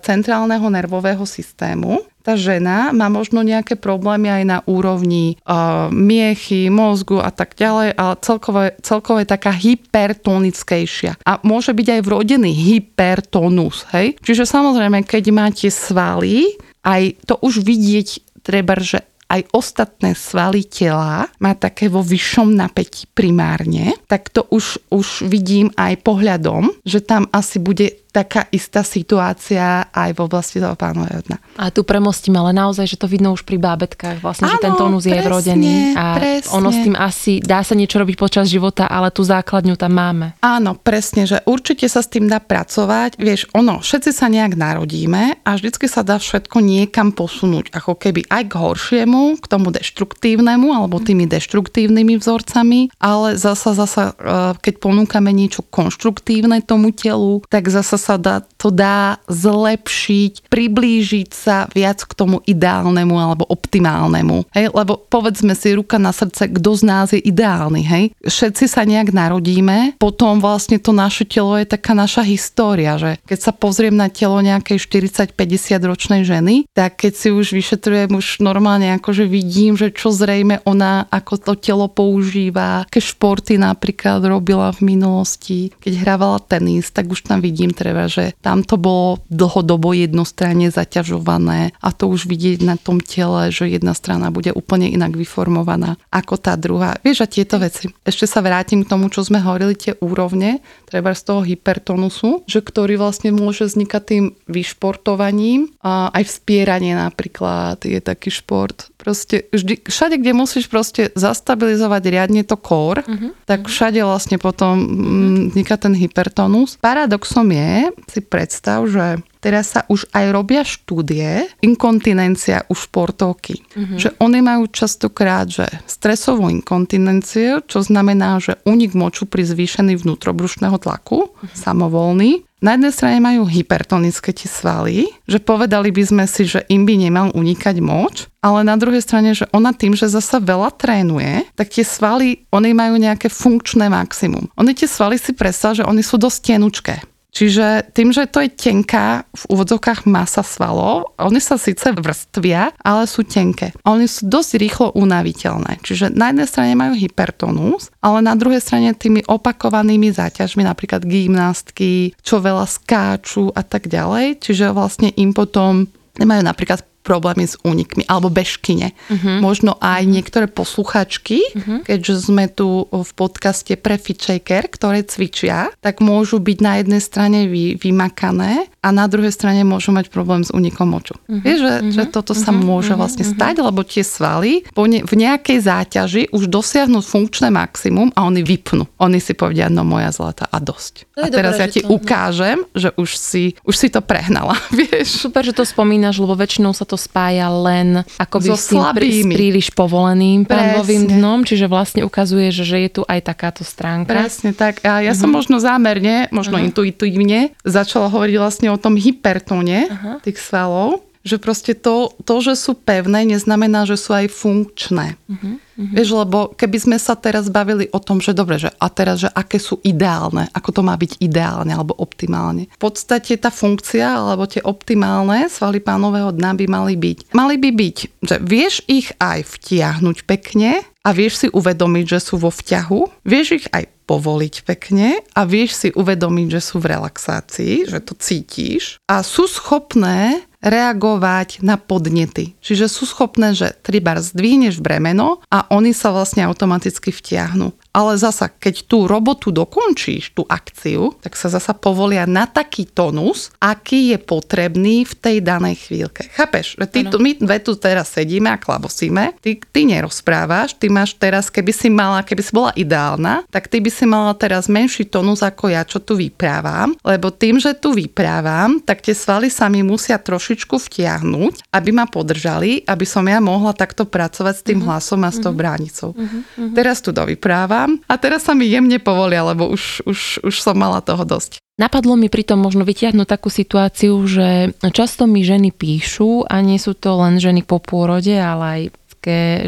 centrálneho 0.00 0.64
nervového 0.72 1.28
systému 1.28 2.00
tá 2.28 2.36
žena 2.36 2.92
má 2.92 3.08
možno 3.08 3.40
nejaké 3.40 3.80
problémy 3.80 4.28
aj 4.28 4.44
na 4.44 4.58
úrovni 4.68 5.40
uh, 5.48 5.88
miechy, 5.88 6.68
mozgu 6.68 7.24
a 7.24 7.32
tak 7.32 7.56
ďalej, 7.56 7.96
ale 7.96 8.14
celkovo, 8.20 8.60
celkovo 8.84 9.16
je 9.24 9.32
taká 9.32 9.48
hypertonickejšia. 9.56 11.24
A 11.24 11.40
môže 11.40 11.72
byť 11.72 11.88
aj 11.88 12.00
vrodený 12.04 12.52
hypertonus, 12.52 13.88
hej? 13.96 14.20
Čiže 14.20 14.44
samozrejme, 14.44 15.08
keď 15.08 15.24
máte 15.32 15.72
svaly, 15.72 16.52
aj 16.84 17.16
to 17.24 17.40
už 17.40 17.64
vidieť 17.64 18.44
treba, 18.44 18.76
že 18.76 19.00
aj 19.28 19.44
ostatné 19.52 20.16
svaly 20.16 20.64
tela 20.64 21.28
má 21.40 21.52
také 21.52 21.92
vo 21.92 22.00
vyššom 22.00 22.48
napätí 22.56 23.04
primárne, 23.12 23.92
tak 24.08 24.32
to 24.32 24.48
už, 24.48 24.80
už 24.88 25.28
vidím 25.28 25.68
aj 25.76 26.00
pohľadom, 26.00 26.72
že 26.84 27.04
tam 27.04 27.28
asi 27.28 27.60
bude 27.60 28.07
taká 28.18 28.50
istá 28.50 28.82
situácia 28.82 29.86
aj 29.94 30.10
v 30.10 30.20
oblasti 30.26 30.58
toho 30.58 30.74
pánového 30.74 31.22
dna. 31.30 31.38
A 31.54 31.70
tu 31.70 31.86
premostím, 31.86 32.34
ale 32.34 32.50
naozaj, 32.50 32.90
že 32.90 32.98
to 32.98 33.06
vidno 33.06 33.30
už 33.30 33.46
pri 33.46 33.62
bábetkách, 33.62 34.18
vlastne, 34.18 34.50
Áno, 34.50 34.58
že 34.58 34.64
ten 34.66 34.74
tónus 34.74 35.06
presne, 35.06 35.22
je 35.22 35.26
vrodený 35.30 35.74
a 35.94 36.04
presne. 36.18 36.50
ono 36.50 36.68
s 36.74 36.78
tým 36.82 36.96
asi 36.98 37.32
dá 37.38 37.62
sa 37.62 37.78
niečo 37.78 38.02
robiť 38.02 38.16
počas 38.18 38.50
života, 38.50 38.90
ale 38.90 39.14
tú 39.14 39.22
základňu 39.22 39.78
tam 39.78 39.94
máme. 39.94 40.26
Áno, 40.42 40.74
presne, 40.74 41.30
že 41.30 41.38
určite 41.46 41.86
sa 41.86 42.02
s 42.02 42.10
tým 42.10 42.26
dá 42.26 42.42
pracovať. 42.42 43.22
Vieš, 43.22 43.54
ono, 43.54 43.78
všetci 43.78 44.10
sa 44.10 44.26
nejak 44.26 44.58
narodíme 44.58 45.38
a 45.46 45.50
vždycky 45.54 45.86
sa 45.86 46.02
dá 46.02 46.18
všetko 46.18 46.58
niekam 46.58 47.14
posunúť, 47.14 47.70
ako 47.70 47.94
keby 47.94 48.26
aj 48.26 48.42
k 48.50 48.54
horšiemu, 48.58 49.38
k 49.38 49.46
tomu 49.46 49.70
deštruktívnemu 49.70 50.74
alebo 50.74 50.98
tými 50.98 51.30
deštruktívnymi 51.30 52.18
vzorcami, 52.18 52.90
ale 52.98 53.38
zasa, 53.38 53.78
zasa, 53.78 54.02
e, 54.18 54.58
keď 54.58 54.74
ponúkame 54.82 55.30
niečo 55.30 55.62
konštruktívne 55.62 56.58
tomu 56.66 56.90
telu, 56.90 57.44
tak 57.46 57.70
zasa 57.70 58.00
sa 58.08 58.16
dá, 58.16 58.40
to 58.56 58.72
dá 58.72 59.20
zlepšiť, 59.28 60.48
priblížiť 60.48 61.28
sa 61.28 61.68
viac 61.68 62.00
k 62.08 62.16
tomu 62.16 62.40
ideálnemu 62.48 63.12
alebo 63.12 63.44
optimálnemu. 63.44 64.48
Hej? 64.56 64.72
Lebo 64.72 64.96
povedzme 64.96 65.52
si 65.52 65.76
ruka 65.76 66.00
na 66.00 66.16
srdce, 66.16 66.48
kto 66.48 66.70
z 66.72 66.82
nás 66.88 67.12
je 67.12 67.20
ideálny. 67.20 67.84
Hej? 67.84 68.04
Všetci 68.24 68.64
sa 68.64 68.88
nejak 68.88 69.12
narodíme, 69.12 70.00
potom 70.00 70.40
vlastne 70.40 70.80
to 70.80 70.96
naše 70.96 71.28
telo 71.28 71.52
je 71.60 71.68
taká 71.68 71.92
naša 71.92 72.24
história, 72.24 72.96
že 72.96 73.20
keď 73.28 73.38
sa 73.44 73.52
pozriem 73.52 73.92
na 73.92 74.08
telo 74.08 74.40
nejakej 74.40 74.80
40-50 74.80 75.76
ročnej 75.84 76.22
ženy, 76.24 76.64
tak 76.72 76.96
keď 77.04 77.12
si 77.12 77.28
už 77.28 77.52
vyšetrujem, 77.52 78.16
už 78.16 78.40
normálne 78.40 78.96
akože 78.96 79.28
vidím, 79.28 79.76
že 79.76 79.92
čo 79.92 80.08
zrejme 80.08 80.64
ona 80.64 81.04
ako 81.12 81.34
to 81.36 81.52
telo 81.60 81.92
používa, 81.92 82.88
aké 82.88 83.04
športy 83.04 83.60
napríklad 83.60 84.24
robila 84.24 84.72
v 84.72 84.96
minulosti, 84.96 85.74
keď 85.76 85.92
hrávala 86.00 86.38
tenis, 86.40 86.88
tak 86.88 87.12
už 87.12 87.28
tam 87.28 87.44
vidím 87.44 87.74
treba, 87.88 88.04
že 88.04 88.36
tam 88.44 88.60
to 88.60 88.76
bolo 88.76 89.24
dlhodobo 89.32 89.96
jednostranne 89.96 90.68
zaťažované 90.68 91.72
a 91.80 91.88
to 91.88 92.12
už 92.12 92.28
vidieť 92.28 92.60
na 92.60 92.76
tom 92.76 93.00
tele, 93.00 93.48
že 93.48 93.64
jedna 93.64 93.96
strana 93.96 94.28
bude 94.28 94.52
úplne 94.52 94.92
inak 94.92 95.16
vyformovaná 95.16 95.96
ako 96.12 96.36
tá 96.36 96.52
druhá. 96.60 97.00
Vieš, 97.00 97.24
a 97.24 97.32
tieto 97.32 97.56
veci. 97.56 97.88
Ešte 98.04 98.28
sa 98.28 98.44
vrátim 98.44 98.84
k 98.84 98.90
tomu, 98.92 99.08
čo 99.08 99.24
sme 99.24 99.40
hovorili, 99.40 99.72
tie 99.72 99.96
úrovne, 100.04 100.60
treba 100.84 101.16
z 101.16 101.24
toho 101.24 101.40
hypertonusu, 101.40 102.44
že 102.44 102.60
ktorý 102.60 103.00
vlastne 103.00 103.32
môže 103.32 103.64
vznikať 103.64 104.02
tým 104.04 104.24
vyšportovaním 104.44 105.72
a 105.80 106.12
aj 106.12 106.28
vspieranie 106.28 106.92
napríklad 106.92 107.80
je 107.88 108.04
taký 108.04 108.28
šport. 108.28 108.92
Proste 108.98 109.46
vždy, 109.54 109.86
všade, 109.86 110.18
kde 110.20 110.32
musíš 110.34 110.66
proste 110.66 111.14
zastabilizovať 111.14 112.02
riadne 112.10 112.42
to 112.42 112.58
core, 112.58 113.06
uh-huh. 113.06 113.30
tak 113.46 113.70
všade 113.70 114.02
vlastne 114.02 114.36
potom 114.42 114.74
uh-huh. 114.74 115.54
vzniká 115.54 115.78
ten 115.78 115.94
hypertonus. 115.94 116.76
Paradoxom 116.82 117.46
je, 117.46 117.77
si 118.10 118.20
predstav, 118.24 118.86
že 118.88 119.20
teraz 119.38 119.74
sa 119.74 119.86
už 119.86 120.10
aj 120.10 120.24
robia 120.34 120.62
štúdie 120.66 121.46
inkontinencia 121.62 122.66
u 122.66 122.74
športovky. 122.74 123.62
Mm-hmm. 123.62 123.98
Že 123.98 124.08
oni 124.18 124.38
majú 124.42 124.64
častokrát, 124.70 125.46
že 125.46 125.66
stresovú 125.86 126.50
inkontinenciu, 126.50 127.62
čo 127.64 127.78
znamená, 127.82 128.42
že 128.42 128.58
unik 128.66 128.92
moču 128.98 129.24
pri 129.24 129.46
zvýšení 129.46 129.94
vnútrobrušného 129.94 130.76
tlaku, 130.82 131.30
mm-hmm. 131.30 131.54
samovolný. 131.54 132.48
Na 132.58 132.74
jednej 132.74 132.90
strane 132.90 133.22
majú 133.22 133.46
hypertonické 133.46 134.34
tie 134.34 134.50
svaly, 134.50 135.06
že 135.30 135.38
povedali 135.38 135.94
by 135.94 136.02
sme 136.02 136.24
si, 136.26 136.42
že 136.42 136.66
im 136.66 136.82
by 136.82 136.98
nemal 136.98 137.30
unikať 137.30 137.78
moč, 137.78 138.26
ale 138.42 138.66
na 138.66 138.74
druhej 138.74 138.98
strane, 138.98 139.30
že 139.30 139.46
ona 139.54 139.70
tým, 139.70 139.94
že 139.94 140.10
zasa 140.10 140.42
veľa 140.42 140.74
trénuje, 140.74 141.46
tak 141.54 141.70
tie 141.70 141.86
svaly, 141.86 142.50
oni 142.50 142.74
majú 142.74 142.98
nejaké 142.98 143.30
funkčné 143.30 143.86
maximum. 143.86 144.50
Oni 144.58 144.74
tie 144.74 144.90
svaly 144.90 145.22
si 145.22 145.38
predstav, 145.38 145.78
že 145.78 145.86
oni 145.86 146.02
sú 146.02 146.18
dosť 146.18 146.58
tenučké. 146.58 146.98
Čiže 147.38 147.94
tým, 147.94 148.10
že 148.10 148.26
to 148.26 148.42
je 148.42 148.50
tenká 148.50 149.22
v 149.30 149.42
úvodzovkách 149.54 150.10
masa 150.10 150.42
svalov, 150.42 151.14
oni 151.22 151.38
sa 151.38 151.54
síce 151.54 151.94
vrstvia, 151.94 152.74
ale 152.82 153.06
sú 153.06 153.22
tenké. 153.22 153.70
Oni 153.86 154.10
sú 154.10 154.26
dosť 154.26 154.50
rýchlo 154.58 154.86
unaviteľné. 154.98 155.78
Čiže 155.86 156.18
na 156.18 156.34
jednej 156.34 156.50
strane 156.50 156.74
majú 156.74 156.98
hypertonus, 156.98 157.94
ale 158.02 158.26
na 158.26 158.34
druhej 158.34 158.58
strane 158.58 158.90
tými 158.90 159.22
opakovanými 159.22 160.10
záťažmi, 160.10 160.66
napríklad 160.66 161.06
gymnastky, 161.06 162.10
čo 162.26 162.42
veľa 162.42 162.66
skáču 162.66 163.54
a 163.54 163.62
tak 163.62 163.86
ďalej. 163.86 164.42
Čiže 164.42 164.74
vlastne 164.74 165.14
im 165.14 165.30
potom 165.30 165.86
nemajú 166.18 166.42
napríklad 166.42 166.82
problémy 167.08 167.48
s 167.48 167.56
únikmi, 167.64 168.04
alebo 168.04 168.28
bežkyne. 168.28 168.92
Uh-huh. 169.08 169.40
Možno 169.40 169.80
aj 169.80 170.04
uh-huh. 170.04 170.12
niektoré 170.12 170.46
posluchačky, 170.52 171.40
uh-huh. 171.40 171.88
keďže 171.88 172.28
sme 172.28 172.52
tu 172.52 172.84
v 172.84 173.10
podcaste 173.16 173.72
pre 173.80 173.96
Fitchaker, 173.96 174.68
ktoré 174.68 175.08
cvičia, 175.08 175.72
tak 175.80 176.04
môžu 176.04 176.36
byť 176.36 176.58
na 176.60 176.84
jednej 176.84 177.00
strane 177.00 177.48
vy, 177.48 177.80
vymakané 177.80 178.68
a 178.78 178.88
na 178.94 179.10
druhej 179.10 179.34
strane 179.34 179.66
môžu 179.66 179.90
mať 179.90 180.06
problém 180.08 180.46
s 180.46 180.54
únikom 180.54 180.86
moču. 180.86 181.18
Uh-huh. 181.26 181.42
Vieš, 181.42 181.58
že, 181.58 181.74
uh-huh. 181.82 181.92
že 181.92 182.02
toto 182.06 182.30
uh-huh. 182.32 182.44
sa 182.46 182.50
môže 182.54 182.94
uh-huh. 182.94 183.02
vlastne 183.02 183.24
stať, 183.26 183.58
lebo 183.58 183.82
tie 183.82 184.06
svaly 184.06 184.62
ne, 184.70 185.02
v 185.02 185.14
nejakej 185.18 185.58
záťaži 185.66 186.22
už 186.30 186.46
dosiahnu 186.46 187.02
funkčné 187.02 187.50
maximum 187.50 188.14
a 188.14 188.22
oni 188.22 188.46
vypnú. 188.46 188.86
Oni 189.02 189.18
si 189.18 189.34
povedia, 189.34 189.66
no 189.66 189.82
moja 189.82 190.14
zlata 190.14 190.46
a 190.46 190.62
dosť. 190.62 191.10
A 191.18 191.26
teraz 191.26 191.58
dobré, 191.58 191.66
ja 191.66 191.68
ti 191.68 191.82
to... 191.82 191.90
ukážem, 191.90 192.62
že 192.72 192.94
už 192.94 193.10
si, 193.18 193.58
už 193.66 193.74
si 193.74 193.88
to 193.90 193.98
prehnala, 193.98 194.54
vieš. 194.78 195.26
Super, 195.26 195.42
že 195.42 195.52
to 195.52 195.66
spomínaš, 195.66 196.22
lebo 196.22 196.38
väčšinou 196.38 196.70
sa 196.70 196.86
to 196.86 196.94
spája 196.94 197.50
len 197.50 198.06
akoby 198.22 198.54
so 198.54 198.56
s 198.56 198.70
tým 198.70 198.82
slabými. 198.86 199.34
príliš 199.34 199.74
povoleným 199.74 200.46
pánovým 200.46 201.18
dnom, 201.18 201.42
čiže 201.42 201.66
vlastne 201.66 202.06
ukazuje, 202.06 202.54
že, 202.54 202.78
je 202.78 202.90
tu 202.94 203.02
aj 203.10 203.26
takáto 203.26 203.66
stránka. 203.66 204.14
Presne 204.14 204.54
tak. 204.54 204.78
A 204.86 205.02
ja 205.02 205.10
uh-huh. 205.10 205.18
som 205.18 205.34
mhm. 205.34 205.36
možno 205.36 205.56
zámerne, 205.58 206.30
možno 206.30 206.62
uh-huh. 206.62 206.70
intuitívne 206.70 207.58
začala 207.66 208.06
hovoriť 208.06 208.36
vlastne 208.38 208.67
o 208.70 208.80
tom 208.80 208.94
hypertóne 208.94 209.88
uh-huh. 209.88 210.16
tých 210.22 210.38
svalov, 210.38 211.07
že 211.28 211.36
proste 211.36 211.76
to, 211.76 212.16
to, 212.24 212.40
že 212.40 212.56
sú 212.56 212.72
pevné, 212.72 213.28
neznamená, 213.28 213.84
že 213.84 214.00
sú 214.00 214.16
aj 214.16 214.32
funkčné. 214.32 215.20
Uh-huh. 215.28 215.60
Uh-huh. 215.60 215.94
Vieš, 215.94 216.10
lebo 216.16 216.50
keby 216.56 216.78
sme 216.80 216.96
sa 216.98 217.14
teraz 217.14 217.46
bavili 217.52 217.86
o 217.94 218.00
tom, 218.02 218.18
že 218.18 218.34
dobre, 218.34 218.58
že 218.58 218.72
a 218.80 218.88
teraz, 218.90 219.22
že 219.22 219.30
aké 219.30 219.62
sú 219.62 219.78
ideálne, 219.86 220.50
ako 220.50 220.80
to 220.80 220.82
má 220.82 220.98
byť 220.98 221.20
ideálne 221.22 221.70
alebo 221.70 221.94
optimálne. 221.94 222.66
V 222.74 222.80
podstate 222.80 223.38
tá 223.38 223.52
funkcia 223.52 224.08
alebo 224.08 224.48
tie 224.48 224.64
optimálne 224.64 225.46
svaly 225.46 225.78
pánového 225.78 226.34
dna 226.34 226.56
by 226.58 226.66
mali 226.66 226.94
byť. 226.98 227.18
Mali 227.36 227.60
by 227.60 227.70
byť, 227.70 227.96
že 228.26 228.36
vieš 228.42 228.82
ich 228.90 229.12
aj 229.22 229.44
vtiahnuť 229.44 230.26
pekne 230.26 230.82
a 231.06 231.08
vieš 231.14 231.46
si 231.46 231.48
uvedomiť, 231.52 232.04
že 232.10 232.18
sú 232.18 232.42
vo 232.42 232.50
vťahu, 232.50 233.22
vieš 233.22 233.62
ich 233.62 233.66
aj 233.70 233.86
povoliť 234.08 234.54
pekne 234.64 235.20
a 235.36 235.44
vieš 235.44 235.70
si 235.76 235.88
uvedomiť, 235.92 236.58
že 236.58 236.60
sú 236.64 236.80
v 236.80 236.96
relaxácii, 236.96 237.84
že 237.86 238.00
to 238.00 238.16
cítiš 238.16 238.96
a 239.04 239.20
sú 239.20 239.44
schopné 239.44 240.47
reagovať 240.58 241.62
na 241.62 241.78
podnety. 241.78 242.58
Čiže 242.58 242.90
sú 242.90 243.06
schopné, 243.06 243.54
že 243.54 243.78
tribar 243.82 244.18
zdvihneš 244.18 244.82
bremeno 244.82 245.42
a 245.48 245.70
oni 245.70 245.94
sa 245.94 246.10
vlastne 246.10 246.46
automaticky 246.46 247.14
vtiahnu 247.14 247.74
ale 247.98 248.14
zasa, 248.14 248.46
keď 248.46 248.86
tú 248.86 249.10
robotu 249.10 249.50
dokončíš, 249.50 250.38
tú 250.38 250.46
akciu, 250.46 251.18
tak 251.18 251.34
sa 251.34 251.50
zasa 251.50 251.74
povolia 251.74 252.30
na 252.30 252.46
taký 252.46 252.86
tonus, 252.86 253.50
aký 253.58 254.14
je 254.14 254.18
potrebný 254.22 255.02
v 255.02 255.14
tej 255.18 255.36
danej 255.42 255.90
chvíľke. 255.90 256.30
Chápeš? 256.30 256.78
Ty, 256.78 257.10
tu, 257.10 257.18
my 257.18 257.34
dve 257.42 257.58
tu 257.58 257.74
teraz 257.74 258.14
sedíme 258.14 258.54
a 258.54 258.58
klabosíme, 258.62 259.34
ty, 259.42 259.58
ty 259.58 259.82
nerozprávaš, 259.82 260.78
ty 260.78 260.86
máš 260.86 261.18
teraz, 261.18 261.50
keby 261.50 261.72
si 261.74 261.90
mala, 261.90 262.22
keby 262.22 262.42
si 262.44 262.52
bola 262.54 262.70
ideálna, 262.78 263.42
tak 263.50 263.66
ty 263.66 263.82
by 263.82 263.90
si 263.90 264.06
mala 264.06 264.30
teraz 264.38 264.70
menší 264.70 265.10
tonus 265.10 265.42
ako 265.42 265.74
ja, 265.74 265.82
čo 265.82 265.98
tu 265.98 266.14
vyprávam, 266.14 266.94
lebo 267.02 267.34
tým, 267.34 267.58
že 267.58 267.74
tu 267.74 267.90
vyprávam, 267.96 268.78
tak 268.78 269.02
tie 269.02 269.16
svaly 269.16 269.50
sa 269.50 269.66
mi 269.66 269.82
musia 269.82 270.20
trošičku 270.20 270.76
vtiahnuť, 270.76 271.72
aby 271.74 271.90
ma 271.90 272.06
podržali, 272.06 272.84
aby 272.84 273.02
som 273.08 273.24
ja 273.26 273.40
mohla 273.40 273.72
takto 273.72 274.04
pracovať 274.04 274.54
s 274.54 274.62
tým 274.62 274.84
uh-huh. 274.84 275.00
hlasom 275.00 275.24
a 275.24 275.30
s 275.32 275.40
tou 275.40 275.50
uh-huh. 275.50 275.58
bránicou. 275.58 276.10
Uh-huh. 276.12 276.70
Teraz 276.76 277.00
tu 277.00 277.10
dovyprávam, 277.10 277.87
tam 277.88 278.04
a 278.04 278.14
teraz 278.20 278.44
sa 278.44 278.52
mi 278.52 278.68
jemne 278.68 279.00
povolia, 279.00 279.40
lebo 279.48 279.72
už, 279.72 280.04
už, 280.04 280.44
už 280.44 280.54
som 280.60 280.76
mala 280.76 281.00
toho 281.00 281.24
dosť. 281.24 281.56
Napadlo 281.78 282.18
mi 282.18 282.26
pritom 282.28 282.58
možno 282.58 282.82
vytiahnuť 282.82 283.24
takú 283.24 283.48
situáciu, 283.48 284.18
že 284.26 284.74
často 284.90 285.30
mi 285.30 285.46
ženy 285.46 285.70
píšu 285.70 286.44
a 286.44 286.58
nie 286.60 286.76
sú 286.76 286.92
to 286.92 287.14
len 287.22 287.38
ženy 287.38 287.62
po 287.62 287.78
pôrode, 287.78 288.34
ale 288.34 288.64
aj 288.66 288.82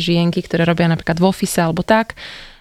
žienky, 0.01 0.41
ktoré 0.41 0.65
robia 0.65 0.89
napríklad 0.89 1.21
v 1.21 1.29
office 1.29 1.61
alebo 1.61 1.85
tak, 1.85 2.17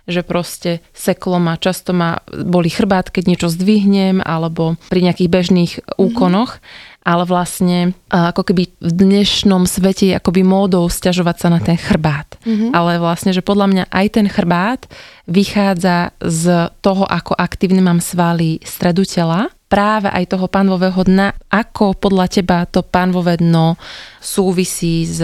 že 0.09 0.25
proste 0.25 0.81
seklo 0.91 1.37
ma, 1.37 1.55
často 1.55 1.93
ma 1.93 2.19
boli 2.27 2.67
chrbát, 2.67 3.13
keď 3.13 3.23
niečo 3.29 3.47
zdvihnem, 3.47 4.19
alebo 4.25 4.75
pri 4.89 5.05
nejakých 5.05 5.29
bežných 5.29 5.73
úkonoch. 5.95 6.57
Mm-hmm 6.57 6.87
ale 6.99 7.23
vlastne 7.25 7.97
ako 8.11 8.43
keby 8.43 8.69
v 8.69 8.91
dnešnom 8.91 9.65
svete 9.65 10.11
je 10.11 10.17
akoby 10.19 10.43
módou 10.43 10.85
stiažovať 10.85 11.35
sa 11.41 11.47
na 11.49 11.57
ten 11.63 11.79
chrbát. 11.79 12.37
Mm-hmm. 12.43 12.75
Ale 12.75 13.01
vlastne, 13.01 13.31
že 13.31 13.41
podľa 13.41 13.67
mňa 13.71 13.83
aj 13.89 14.07
ten 14.13 14.27
chrbát 14.29 14.85
vychádza 15.25 16.13
z 16.21 16.69
toho, 16.83 17.07
ako 17.07 17.33
aktívne 17.33 17.81
mám 17.81 18.03
svaly 18.03 18.61
stredu 18.61 19.07
tela, 19.09 19.49
práve 19.71 20.11
aj 20.11 20.37
toho 20.37 20.45
pánvového 20.51 21.01
dna, 21.07 21.33
ako 21.49 21.97
podľa 21.97 22.25
teba 22.29 22.67
to 22.69 22.85
pánvové 22.85 23.41
dno 23.41 23.79
súvisí 24.21 25.07
s 25.07 25.23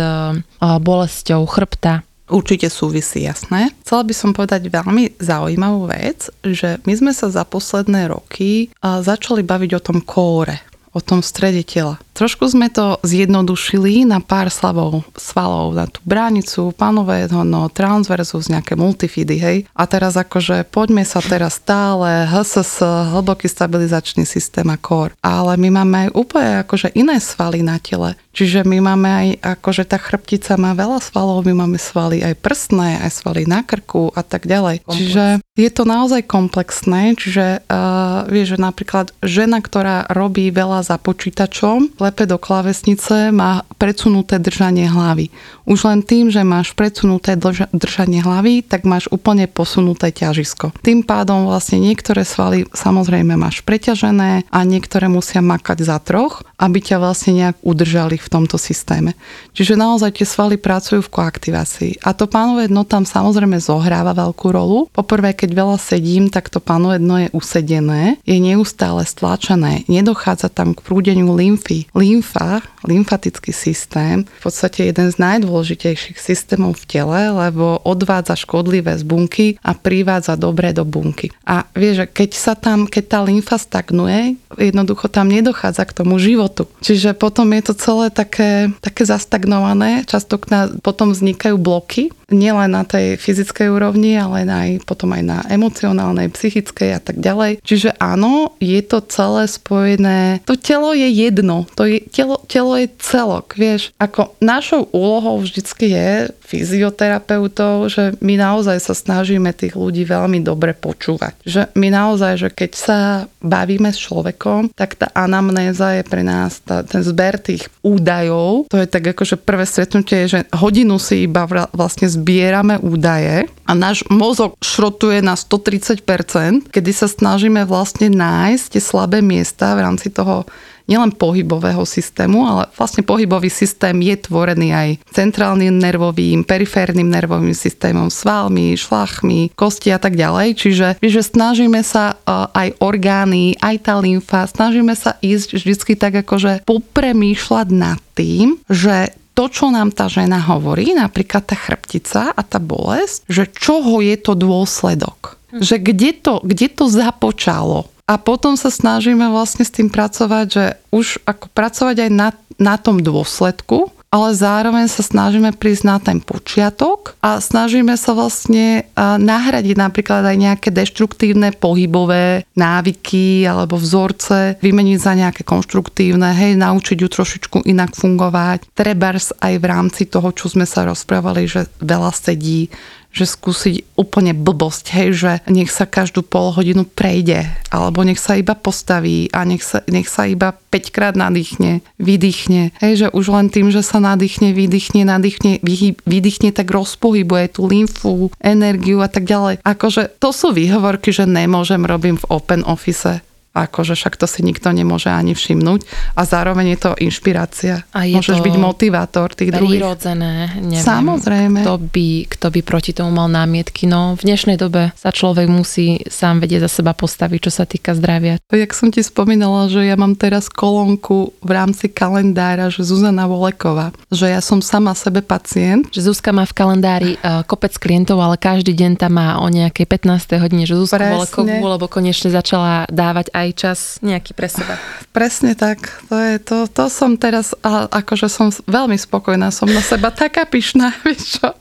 bolesťou 0.62 1.44
chrbta, 1.46 2.02
Určite 2.26 2.74
súvisí, 2.74 3.22
jasné. 3.24 3.70
Chcela 3.86 4.02
by 4.02 4.14
som 4.18 4.34
povedať 4.34 4.66
veľmi 4.68 5.22
zaujímavú 5.22 5.86
vec, 5.94 6.34
že 6.42 6.82
my 6.90 6.94
sme 6.98 7.12
sa 7.14 7.30
za 7.30 7.46
posledné 7.46 8.10
roky 8.10 8.74
začali 8.82 9.46
baviť 9.46 9.72
o 9.78 9.84
tom 9.84 10.02
kóre 10.02 10.58
o 10.96 11.04
tom 11.04 11.20
strede 11.20 11.68
tela. 11.68 12.00
trošku 12.16 12.48
sme 12.48 12.72
to 12.72 12.96
zjednodušili 13.04 14.08
na 14.08 14.24
pár 14.24 14.48
slavov, 14.48 15.04
svalov, 15.20 15.76
na 15.76 15.84
tú 15.84 16.00
bránicu, 16.08 16.72
panové 16.72 17.28
no, 17.28 17.68
transversus, 17.68 18.48
nejaké 18.48 18.80
multifidy, 18.80 19.36
hej. 19.36 19.58
A 19.76 19.84
teraz 19.84 20.16
akože 20.16 20.64
poďme 20.72 21.04
sa 21.04 21.20
teraz 21.20 21.60
stále 21.60 22.24
HSS, 22.32 22.80
hlboký 23.12 23.52
stabilizačný 23.52 24.24
systém 24.24 24.64
a 24.72 24.80
core. 24.80 25.12
Ale 25.20 25.60
my 25.60 25.84
máme 25.84 25.96
aj 26.08 26.10
úplne 26.16 26.52
akože 26.64 26.96
iné 26.96 27.20
svaly 27.20 27.60
na 27.60 27.76
tele. 27.84 28.16
Čiže 28.32 28.68
my 28.68 28.80
máme 28.84 29.10
aj, 29.12 29.28
akože 29.60 29.84
tá 29.88 30.00
chrbtica 30.00 30.60
má 30.60 30.76
veľa 30.76 31.00
svalov, 31.04 31.44
my 31.48 31.68
máme 31.68 31.80
svaly 31.80 32.20
aj 32.24 32.36
prstné, 32.40 33.00
aj 33.04 33.24
svaly 33.24 33.48
na 33.48 33.64
krku 33.64 34.12
a 34.12 34.24
tak 34.24 34.44
ďalej. 34.48 34.84
Komplex. 34.84 34.96
Čiže 34.96 35.26
je 35.56 35.70
to 35.72 35.84
naozaj 35.88 36.22
komplexné, 36.28 37.16
čiže 37.16 37.64
uh, 37.64 38.28
vieš, 38.28 38.56
že 38.56 38.58
napríklad 38.60 39.16
žena, 39.24 39.64
ktorá 39.64 40.08
robí 40.12 40.52
veľa 40.52 40.85
za 40.86 41.02
počítačom, 41.02 41.98
lepe 41.98 42.30
do 42.30 42.38
klávesnice, 42.38 43.34
má 43.34 43.66
predsunuté 43.82 44.38
držanie 44.38 44.86
hlavy. 44.86 45.34
Už 45.66 45.90
len 45.90 46.06
tým, 46.06 46.30
že 46.30 46.46
máš 46.46 46.78
predsunuté 46.78 47.34
držanie 47.74 48.22
hlavy, 48.22 48.62
tak 48.62 48.86
máš 48.86 49.10
úplne 49.10 49.50
posunuté 49.50 50.14
ťažisko. 50.14 50.70
Tým 50.86 51.02
pádom 51.02 51.50
vlastne 51.50 51.82
niektoré 51.82 52.22
svaly 52.22 52.70
samozrejme 52.70 53.34
máš 53.34 53.66
preťažené 53.66 54.46
a 54.46 54.60
niektoré 54.62 55.10
musia 55.10 55.42
makať 55.42 55.82
za 55.82 55.98
troch, 55.98 56.46
aby 56.62 56.78
ťa 56.78 57.02
vlastne 57.02 57.34
nejak 57.42 57.58
udržali 57.66 58.22
v 58.22 58.28
tomto 58.30 58.62
systéme. 58.62 59.18
Čiže 59.58 59.74
naozaj 59.74 60.22
tie 60.22 60.28
svaly 60.30 60.62
pracujú 60.62 61.02
v 61.02 61.14
koaktivácii. 61.18 62.06
A 62.06 62.14
to 62.14 62.30
pánové 62.30 62.70
dno 62.70 62.86
tam 62.86 63.02
samozrejme 63.02 63.58
zohráva 63.58 64.14
veľkú 64.14 64.54
rolu. 64.54 64.86
Poprvé, 64.94 65.34
keď 65.34 65.50
veľa 65.50 65.78
sedím, 65.82 66.30
tak 66.30 66.54
to 66.54 66.62
pánové 66.62 67.02
dno 67.02 67.26
je 67.26 67.34
usedené, 67.34 68.22
je 68.22 68.38
neustále 68.38 69.02
stlačené, 69.02 69.88
nedochádza 69.90 70.54
tam 70.54 70.75
k 70.76 70.84
prúdeniu 70.84 71.32
lymfy. 71.32 71.88
Lymfa, 71.96 72.60
lymfatický 72.84 73.56
systém, 73.56 74.28
v 74.28 74.42
podstate 74.44 74.92
jeden 74.92 75.10
z 75.10 75.16
najdôležitejších 75.18 76.20
systémov 76.20 76.78
v 76.84 76.86
tele, 76.86 77.22
lebo 77.32 77.82
odvádza 77.82 78.36
škodlivé 78.36 78.94
z 79.00 79.04
bunky 79.08 79.48
a 79.64 79.74
privádza 79.74 80.36
dobré 80.36 80.76
do 80.76 80.84
bunky. 80.84 81.32
A 81.48 81.66
vieš, 81.74 82.12
keď 82.12 82.30
sa 82.36 82.54
tam, 82.54 82.86
keď 82.86 83.04
tá 83.08 83.20
lymfa 83.24 83.58
stagnuje, 83.58 84.36
jednoducho 84.60 85.08
tam 85.08 85.32
nedochádza 85.32 85.88
k 85.88 85.96
tomu 85.96 86.20
životu. 86.20 86.68
Čiže 86.84 87.16
potom 87.16 87.50
je 87.56 87.62
to 87.66 87.74
celé 87.74 88.12
také, 88.12 88.70
také 88.84 89.08
zastagnované, 89.08 90.04
často 90.06 90.38
potom 90.84 91.16
vznikajú 91.16 91.56
bloky, 91.56 92.12
nielen 92.30 92.74
na 92.74 92.82
tej 92.82 93.22
fyzickej 93.22 93.70
úrovni, 93.70 94.18
ale 94.18 94.46
aj 94.50 94.70
potom 94.86 95.14
aj 95.14 95.24
na 95.24 95.40
emocionálnej, 95.46 96.34
psychickej 96.34 96.98
a 96.98 97.02
tak 97.02 97.22
ďalej. 97.22 97.62
Čiže 97.62 97.98
áno, 98.02 98.58
je 98.58 98.82
to 98.82 99.02
celé 99.06 99.46
spojené. 99.46 100.42
To 100.50 100.58
telo 100.66 100.98
je 100.98 101.06
jedno, 101.06 101.70
to 101.78 101.86
je, 101.86 102.02
telo, 102.10 102.42
telo 102.50 102.74
je 102.74 102.90
celok, 102.98 103.54
vieš. 103.54 103.94
Ako 104.02 104.34
našou 104.42 104.90
úlohou 104.90 105.38
vždycky 105.46 105.94
je 105.94 106.34
fyzioterapeutov, 106.42 107.94
že 107.94 108.04
my 108.18 108.42
naozaj 108.42 108.82
sa 108.82 108.98
snažíme 108.98 109.54
tých 109.54 109.78
ľudí 109.78 110.10
veľmi 110.10 110.42
dobre 110.42 110.74
počúvať. 110.74 111.38
Že 111.46 111.62
my 111.78 111.88
naozaj, 111.94 112.34
že 112.42 112.50
keď 112.50 112.72
sa 112.74 113.00
bavíme 113.46 113.94
s 113.94 114.02
človekom, 114.02 114.74
tak 114.74 114.98
tá 114.98 115.14
anamnéza 115.14 116.02
je 116.02 116.04
pre 116.06 116.26
nás 116.26 116.62
tá, 116.66 116.82
ten 116.82 117.06
zber 117.06 117.38
tých 117.38 117.70
údajov. 117.86 118.66
To 118.74 118.82
je 118.82 118.90
tak 118.90 119.14
akože 119.14 119.38
prvé 119.38 119.70
stretnutie, 119.70 120.26
že 120.26 120.50
hodinu 120.50 120.98
si 120.98 121.30
iba 121.30 121.46
vlastne 121.74 122.10
zbierame 122.10 122.82
údaje 122.82 123.46
a 123.66 123.72
náš 123.74 124.06
mozog 124.10 124.58
šrotuje 124.62 125.22
na 125.22 125.34
130%, 125.38 126.70
kedy 126.70 126.92
sa 126.94 127.10
snažíme 127.10 127.66
vlastne 127.66 128.10
nájsť 128.14 128.66
tie 128.78 128.82
slabé 128.82 129.22
miesta 129.26 129.74
v 129.74 129.84
rámci 129.86 130.14
toho 130.14 130.46
nielen 130.86 131.14
pohybového 131.14 131.84
systému, 131.86 132.46
ale 132.46 132.64
vlastne 132.78 133.02
pohybový 133.02 133.50
systém 133.50 133.98
je 134.02 134.16
tvorený 134.18 134.70
aj 134.74 134.90
centrálnym 135.12 135.74
nervovým, 135.78 136.46
periférnym 136.46 137.06
nervovým 137.10 137.54
systémom, 137.58 138.14
svalmi, 138.14 138.78
šlachmi, 138.78 139.54
kosti 139.58 139.94
a 139.94 140.00
tak 140.00 140.18
ďalej. 140.18 140.58
Čiže 140.58 140.88
že 141.02 141.22
snažíme 141.22 141.80
sa 141.82 142.14
e, 142.14 142.16
aj 142.54 142.70
orgány, 142.84 143.56
aj 143.62 143.76
tá 143.88 143.96
lymfa, 143.98 144.50
snažíme 144.50 144.94
sa 144.94 145.18
ísť 145.24 145.58
vždycky 145.58 145.94
tak 145.96 146.26
akože 146.26 146.68
popremýšľať 146.68 147.68
nad 147.72 148.00
tým, 148.14 148.60
že 148.68 149.16
to, 149.36 149.52
čo 149.52 149.68
nám 149.68 149.92
tá 149.92 150.08
žena 150.08 150.40
hovorí, 150.40 150.96
napríklad 150.96 151.44
tá 151.44 151.60
chrbtica 151.60 152.32
a 152.32 152.42
tá 152.42 152.56
bolesť, 152.56 153.28
že 153.28 153.44
čoho 153.52 154.00
je 154.00 154.16
to 154.16 154.34
dôsledok. 154.34 155.36
Že 155.56 155.76
kde 155.84 156.12
to, 156.16 156.36
kde 156.44 156.68
to 156.72 156.88
započalo 156.88 157.95
a 158.06 158.22
potom 158.22 158.54
sa 158.54 158.70
snažíme 158.70 159.26
vlastne 159.34 159.66
s 159.66 159.74
tým 159.74 159.90
pracovať, 159.90 160.46
že 160.46 160.66
už 160.94 161.26
ako 161.26 161.50
pracovať 161.58 162.06
aj 162.06 162.12
na, 162.14 162.30
na 162.62 162.78
tom 162.78 163.02
dôsledku, 163.02 163.90
ale 164.14 164.32
zároveň 164.32 164.88
sa 164.88 165.04
snažíme 165.04 165.52
prísť 165.58 165.84
na 165.84 165.98
ten 166.00 166.24
počiatok 166.24 167.20
a 167.20 167.44
snažíme 167.44 167.98
sa 168.00 168.16
vlastne 168.16 168.88
nahradiť 168.96 169.76
napríklad 169.76 170.24
aj 170.24 170.38
nejaké 170.40 170.70
deštruktívne 170.72 171.52
pohybové 171.58 172.48
návyky 172.56 173.44
alebo 173.44 173.76
vzorce, 173.76 174.56
vymeniť 174.64 174.98
za 175.02 175.14
nejaké 175.20 175.44
konštruktívne, 175.44 176.32
hej, 176.32 176.56
naučiť 176.56 176.98
ju 177.04 177.08
trošičku 177.12 177.58
inak 177.68 177.92
fungovať. 177.92 178.72
Trebárs 178.72 179.36
aj 179.44 179.54
v 179.60 179.66
rámci 179.68 180.08
toho, 180.08 180.32
čo 180.32 180.48
sme 180.48 180.64
sa 180.64 180.88
rozprávali, 180.88 181.50
že 181.50 181.68
veľa 181.84 182.16
sedí, 182.16 182.72
že 183.16 183.24
skúsiť 183.24 183.96
úplne 183.96 184.36
blbosť, 184.36 184.86
hej, 184.92 185.10
že 185.16 185.32
nech 185.48 185.72
sa 185.72 185.88
každú 185.88 186.20
pol 186.20 186.52
hodinu 186.52 186.84
prejde, 186.84 187.48
alebo 187.72 188.04
nech 188.04 188.20
sa 188.20 188.36
iba 188.36 188.52
postaví 188.54 189.32
a 189.32 189.48
nech 189.48 189.64
sa, 189.64 189.80
nech 189.88 190.12
sa 190.12 190.28
iba 190.28 190.52
5 190.52 190.92
krát 190.92 191.16
nadýchne, 191.16 191.80
vydýchne. 191.96 192.76
Hej, 192.84 192.94
že 193.00 193.08
už 193.16 193.32
len 193.32 193.48
tým, 193.48 193.72
že 193.72 193.80
sa 193.80 194.04
nadýchne, 194.04 194.52
vydýchne, 194.52 195.08
nadýchne, 195.08 195.64
vydýchne, 196.04 196.52
tak 196.52 196.68
rozpohybuje 196.68 197.56
tú 197.56 197.72
lymfu, 197.72 198.36
energiu 198.44 199.00
a 199.00 199.08
tak 199.08 199.24
ďalej. 199.24 199.64
Akože 199.64 200.20
to 200.20 200.36
sú 200.36 200.52
výhovorky, 200.52 201.16
že 201.16 201.24
nemôžem, 201.24 201.88
robím 201.88 202.20
v 202.20 202.28
open 202.28 202.68
office 202.68 203.24
akože 203.56 203.96
však 203.96 204.20
to 204.20 204.28
si 204.28 204.44
nikto 204.44 204.68
nemôže 204.76 205.08
ani 205.08 205.32
všimnúť 205.32 205.88
a 206.20 206.22
zároveň 206.28 206.76
je 206.76 206.80
to 206.84 206.92
inšpirácia. 207.00 207.88
A 207.96 208.04
je 208.04 208.20
Môžeš 208.20 208.44
to 208.44 208.46
byť 208.46 208.56
motivátor 208.60 209.32
tých 209.32 209.56
druhých. 209.56 209.80
Prirodzené, 209.80 210.52
neviem. 210.60 210.84
Samozrejme. 210.84 211.64
Kto 211.64 211.76
by, 211.80 212.08
kto 212.28 212.48
by 212.52 212.60
proti 212.62 212.92
tomu 212.92 213.16
mal 213.16 213.32
námietky. 213.32 213.88
No 213.88 214.20
v 214.20 214.28
dnešnej 214.28 214.60
dobe 214.60 214.92
sa 215.00 215.16
človek 215.16 215.48
musí 215.48 216.04
sám 216.12 216.44
vedieť 216.44 216.68
za 216.68 216.84
seba 216.84 216.92
postaviť, 216.92 217.40
čo 217.48 217.52
sa 217.52 217.64
týka 217.64 217.96
zdravia. 217.96 218.36
Jak 218.52 218.76
som 218.76 218.92
ti 218.92 219.00
spomínala, 219.00 219.72
že 219.72 219.88
ja 219.88 219.96
mám 219.96 220.20
teraz 220.20 220.52
kolónku 220.52 221.32
v 221.40 221.52
rámci 221.52 221.88
kalendára, 221.88 222.68
že 222.68 222.84
Zuzana 222.84 223.30
Voleková, 223.30 223.96
že 224.12 224.28
ja 224.28 224.44
som 224.44 224.60
sama 224.60 224.92
sebe 224.92 225.24
pacient. 225.24 225.88
Že 225.96 226.12
Zuzka 226.12 226.36
má 226.36 226.44
v 226.44 226.54
kalendári 226.56 227.12
uh, 227.22 227.48
kopec 227.48 227.72
klientov, 227.80 228.20
ale 228.20 228.36
každý 228.36 228.76
deň 228.76 229.00
tam 229.00 229.16
má 229.16 229.40
o 229.40 229.48
nejakej 229.48 229.88
15. 229.88 230.44
hodine, 230.44 230.68
že 230.68 230.76
Zuzku 230.76 231.00
Volekovú, 231.00 231.56
lebo 231.64 231.86
konečne 231.88 232.34
začala 232.34 232.90
dávať 232.92 233.32
aj 233.32 233.45
aj 233.46 233.52
čas 233.54 233.80
nejaký 234.02 234.34
pre 234.34 234.50
seba. 234.50 234.82
Presne 235.14 235.54
tak. 235.54 236.02
To, 236.10 236.18
je, 236.18 236.36
to, 236.42 236.58
to 236.66 236.90
som 236.90 237.16
teraz, 237.16 237.54
a 237.62 237.86
akože 237.88 238.28
som 238.28 238.50
veľmi 238.66 238.98
spokojná, 238.98 239.54
som 239.54 239.70
na 239.70 239.80
seba 239.86 240.10
taká 240.10 240.44
pyšná, 240.50 240.92
vieš 241.06 241.40
čo? 241.40 241.54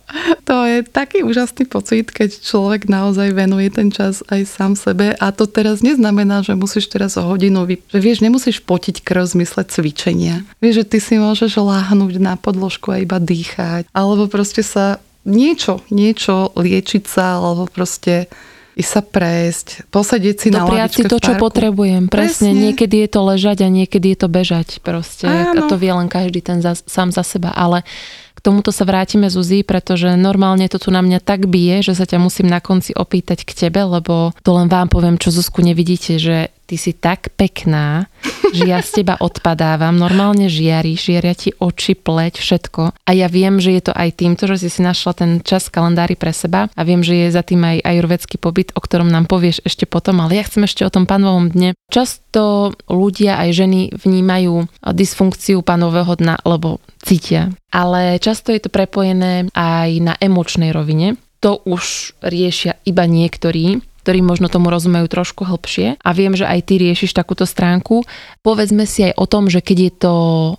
To 0.49 0.65
je 0.65 0.87
taký 0.87 1.27
úžasný 1.27 1.69
pocit, 1.69 2.09
keď 2.09 2.41
človek 2.41 2.89
naozaj 2.89 3.35
venuje 3.35 3.69
ten 3.69 3.93
čas 3.93 4.25
aj 4.31 4.41
sám 4.49 4.73
sebe 4.79 5.13
a 5.13 5.27
to 5.35 5.45
teraz 5.45 5.85
neznamená, 5.85 6.41
že 6.41 6.57
musíš 6.57 6.89
teraz 6.89 7.19
o 7.21 7.27
hodinu, 7.27 7.69
vy... 7.69 7.83
že 7.91 7.99
vieš, 8.01 8.25
nemusíš 8.25 8.63
potiť 8.63 9.03
krv 9.03 9.27
v 9.27 9.33
zmysle 9.41 9.63
cvičenia. 9.67 10.47
Vieš, 10.63 10.85
že 10.85 10.89
ty 10.97 10.99
si 11.03 11.15
môžeš 11.19 11.59
láhnuť 11.59 12.15
na 12.23 12.35
podložku 12.39 12.95
a 12.95 13.03
iba 13.03 13.19
dýchať, 13.19 13.91
alebo 13.91 14.31
proste 14.31 14.63
sa 14.63 15.03
niečo, 15.25 15.81
niečo 15.89 16.53
liečiť 16.55 17.05
sa, 17.09 17.41
alebo 17.41 17.67
proste 17.67 18.29
ísť 18.75 18.91
sa 18.91 19.03
prejsť, 19.07 19.67
posedieť 19.91 20.37
si 20.37 20.49
Dopriať 20.51 20.91
na 20.91 20.97
si 20.99 21.03
to, 21.07 21.17
čo 21.23 21.39
potrebujem. 21.39 22.11
Presne. 22.11 22.51
Presne. 22.51 22.63
Niekedy 22.71 23.07
je 23.07 23.09
to 23.11 23.21
ležať 23.23 23.59
a 23.63 23.69
niekedy 23.71 24.07
je 24.15 24.19
to 24.19 24.29
bežať. 24.29 24.69
Proste. 24.83 25.31
Áno. 25.31 25.67
A 25.67 25.71
to 25.71 25.79
vie 25.79 25.95
len 25.95 26.11
každý 26.11 26.43
ten 26.43 26.59
za, 26.59 26.75
sám 26.75 27.15
za 27.15 27.23
seba. 27.23 27.55
Ale 27.55 27.87
k 28.35 28.39
tomuto 28.43 28.75
sa 28.75 28.83
vrátime 28.83 29.31
Zuzi, 29.31 29.63
pretože 29.63 30.19
normálne 30.19 30.67
to 30.67 30.83
tu 30.83 30.91
na 30.91 31.03
mňa 31.03 31.23
tak 31.23 31.47
bije, 31.47 31.87
že 31.87 31.95
sa 31.95 32.07
ťa 32.07 32.19
musím 32.19 32.51
na 32.51 32.59
konci 32.59 32.95
opýtať 32.95 33.47
k 33.47 33.67
tebe, 33.67 33.83
lebo 33.87 34.35
to 34.43 34.51
len 34.55 34.67
vám 34.67 34.91
poviem, 34.91 35.19
čo 35.19 35.31
Zuzku 35.31 35.63
nevidíte, 35.63 36.19
že 36.19 36.54
ty 36.65 36.77
si 36.81 36.97
tak 36.97 37.33
pekná, 37.37 38.09
že 38.55 38.65
ja 38.65 38.81
z 38.81 39.03
teba 39.03 39.21
odpadávam, 39.21 39.95
normálne 39.95 40.49
žiari, 40.49 40.97
žiaria 40.97 41.35
ti 41.37 41.51
oči, 41.57 41.99
pleť, 41.99 42.41
všetko. 42.41 42.83
A 43.05 43.11
ja 43.13 43.29
viem, 43.29 43.61
že 43.61 43.75
je 43.77 43.83
to 43.91 43.93
aj 43.93 44.11
týmto, 44.17 44.49
že 44.49 44.65
si 44.65 44.69
si 44.73 44.81
našla 44.81 45.13
ten 45.13 45.31
čas 45.45 45.69
kalendári 45.69 46.17
pre 46.17 46.33
seba 46.33 46.73
a 46.73 46.81
viem, 46.83 47.05
že 47.05 47.15
je 47.15 47.29
za 47.35 47.43
tým 47.45 47.61
aj 47.63 47.85
ajurvedský 47.85 48.37
pobyt, 48.41 48.73
o 48.73 48.81
ktorom 48.81 49.09
nám 49.11 49.29
povieš 49.29 49.65
ešte 49.67 49.85
potom, 49.85 50.23
ale 50.25 50.41
ja 50.41 50.45
chcem 50.47 50.65
ešte 50.65 50.83
o 50.87 50.93
tom 50.93 51.05
panovom 51.05 51.53
dne. 51.53 51.77
Často 51.93 52.75
ľudia 52.89 53.39
aj 53.45 53.51
ženy 53.55 53.81
vnímajú 53.95 54.71
dysfunkciu 54.81 55.61
panového 55.61 56.17
dna, 56.17 56.41
lebo 56.49 56.81
cítia. 57.05 57.53
Ale 57.75 58.23
často 58.23 58.55
je 58.55 58.63
to 58.63 58.71
prepojené 58.71 59.51
aj 59.53 59.91
na 60.01 60.15
emočnej 60.17 60.71
rovine. 60.71 61.21
To 61.45 61.61
už 61.69 62.17
riešia 62.25 62.81
iba 62.89 63.05
niektorí, 63.05 63.85
ktorí 64.05 64.21
možno 64.21 64.53
tomu 64.53 64.69
rozumejú 64.69 65.09
trošku 65.09 65.49
hlbšie 65.49 65.97
a 65.97 66.11
viem, 66.13 66.37
že 66.37 66.45
aj 66.45 66.61
ty 66.69 66.77
riešiš 66.77 67.17
takúto 67.17 67.49
stránku. 67.49 68.05
Povedzme 68.45 68.85
si 68.85 69.09
aj 69.09 69.17
o 69.17 69.25
tom, 69.25 69.49
že 69.49 69.65
keď 69.65 69.79
je 69.81 69.93
to 69.97 70.15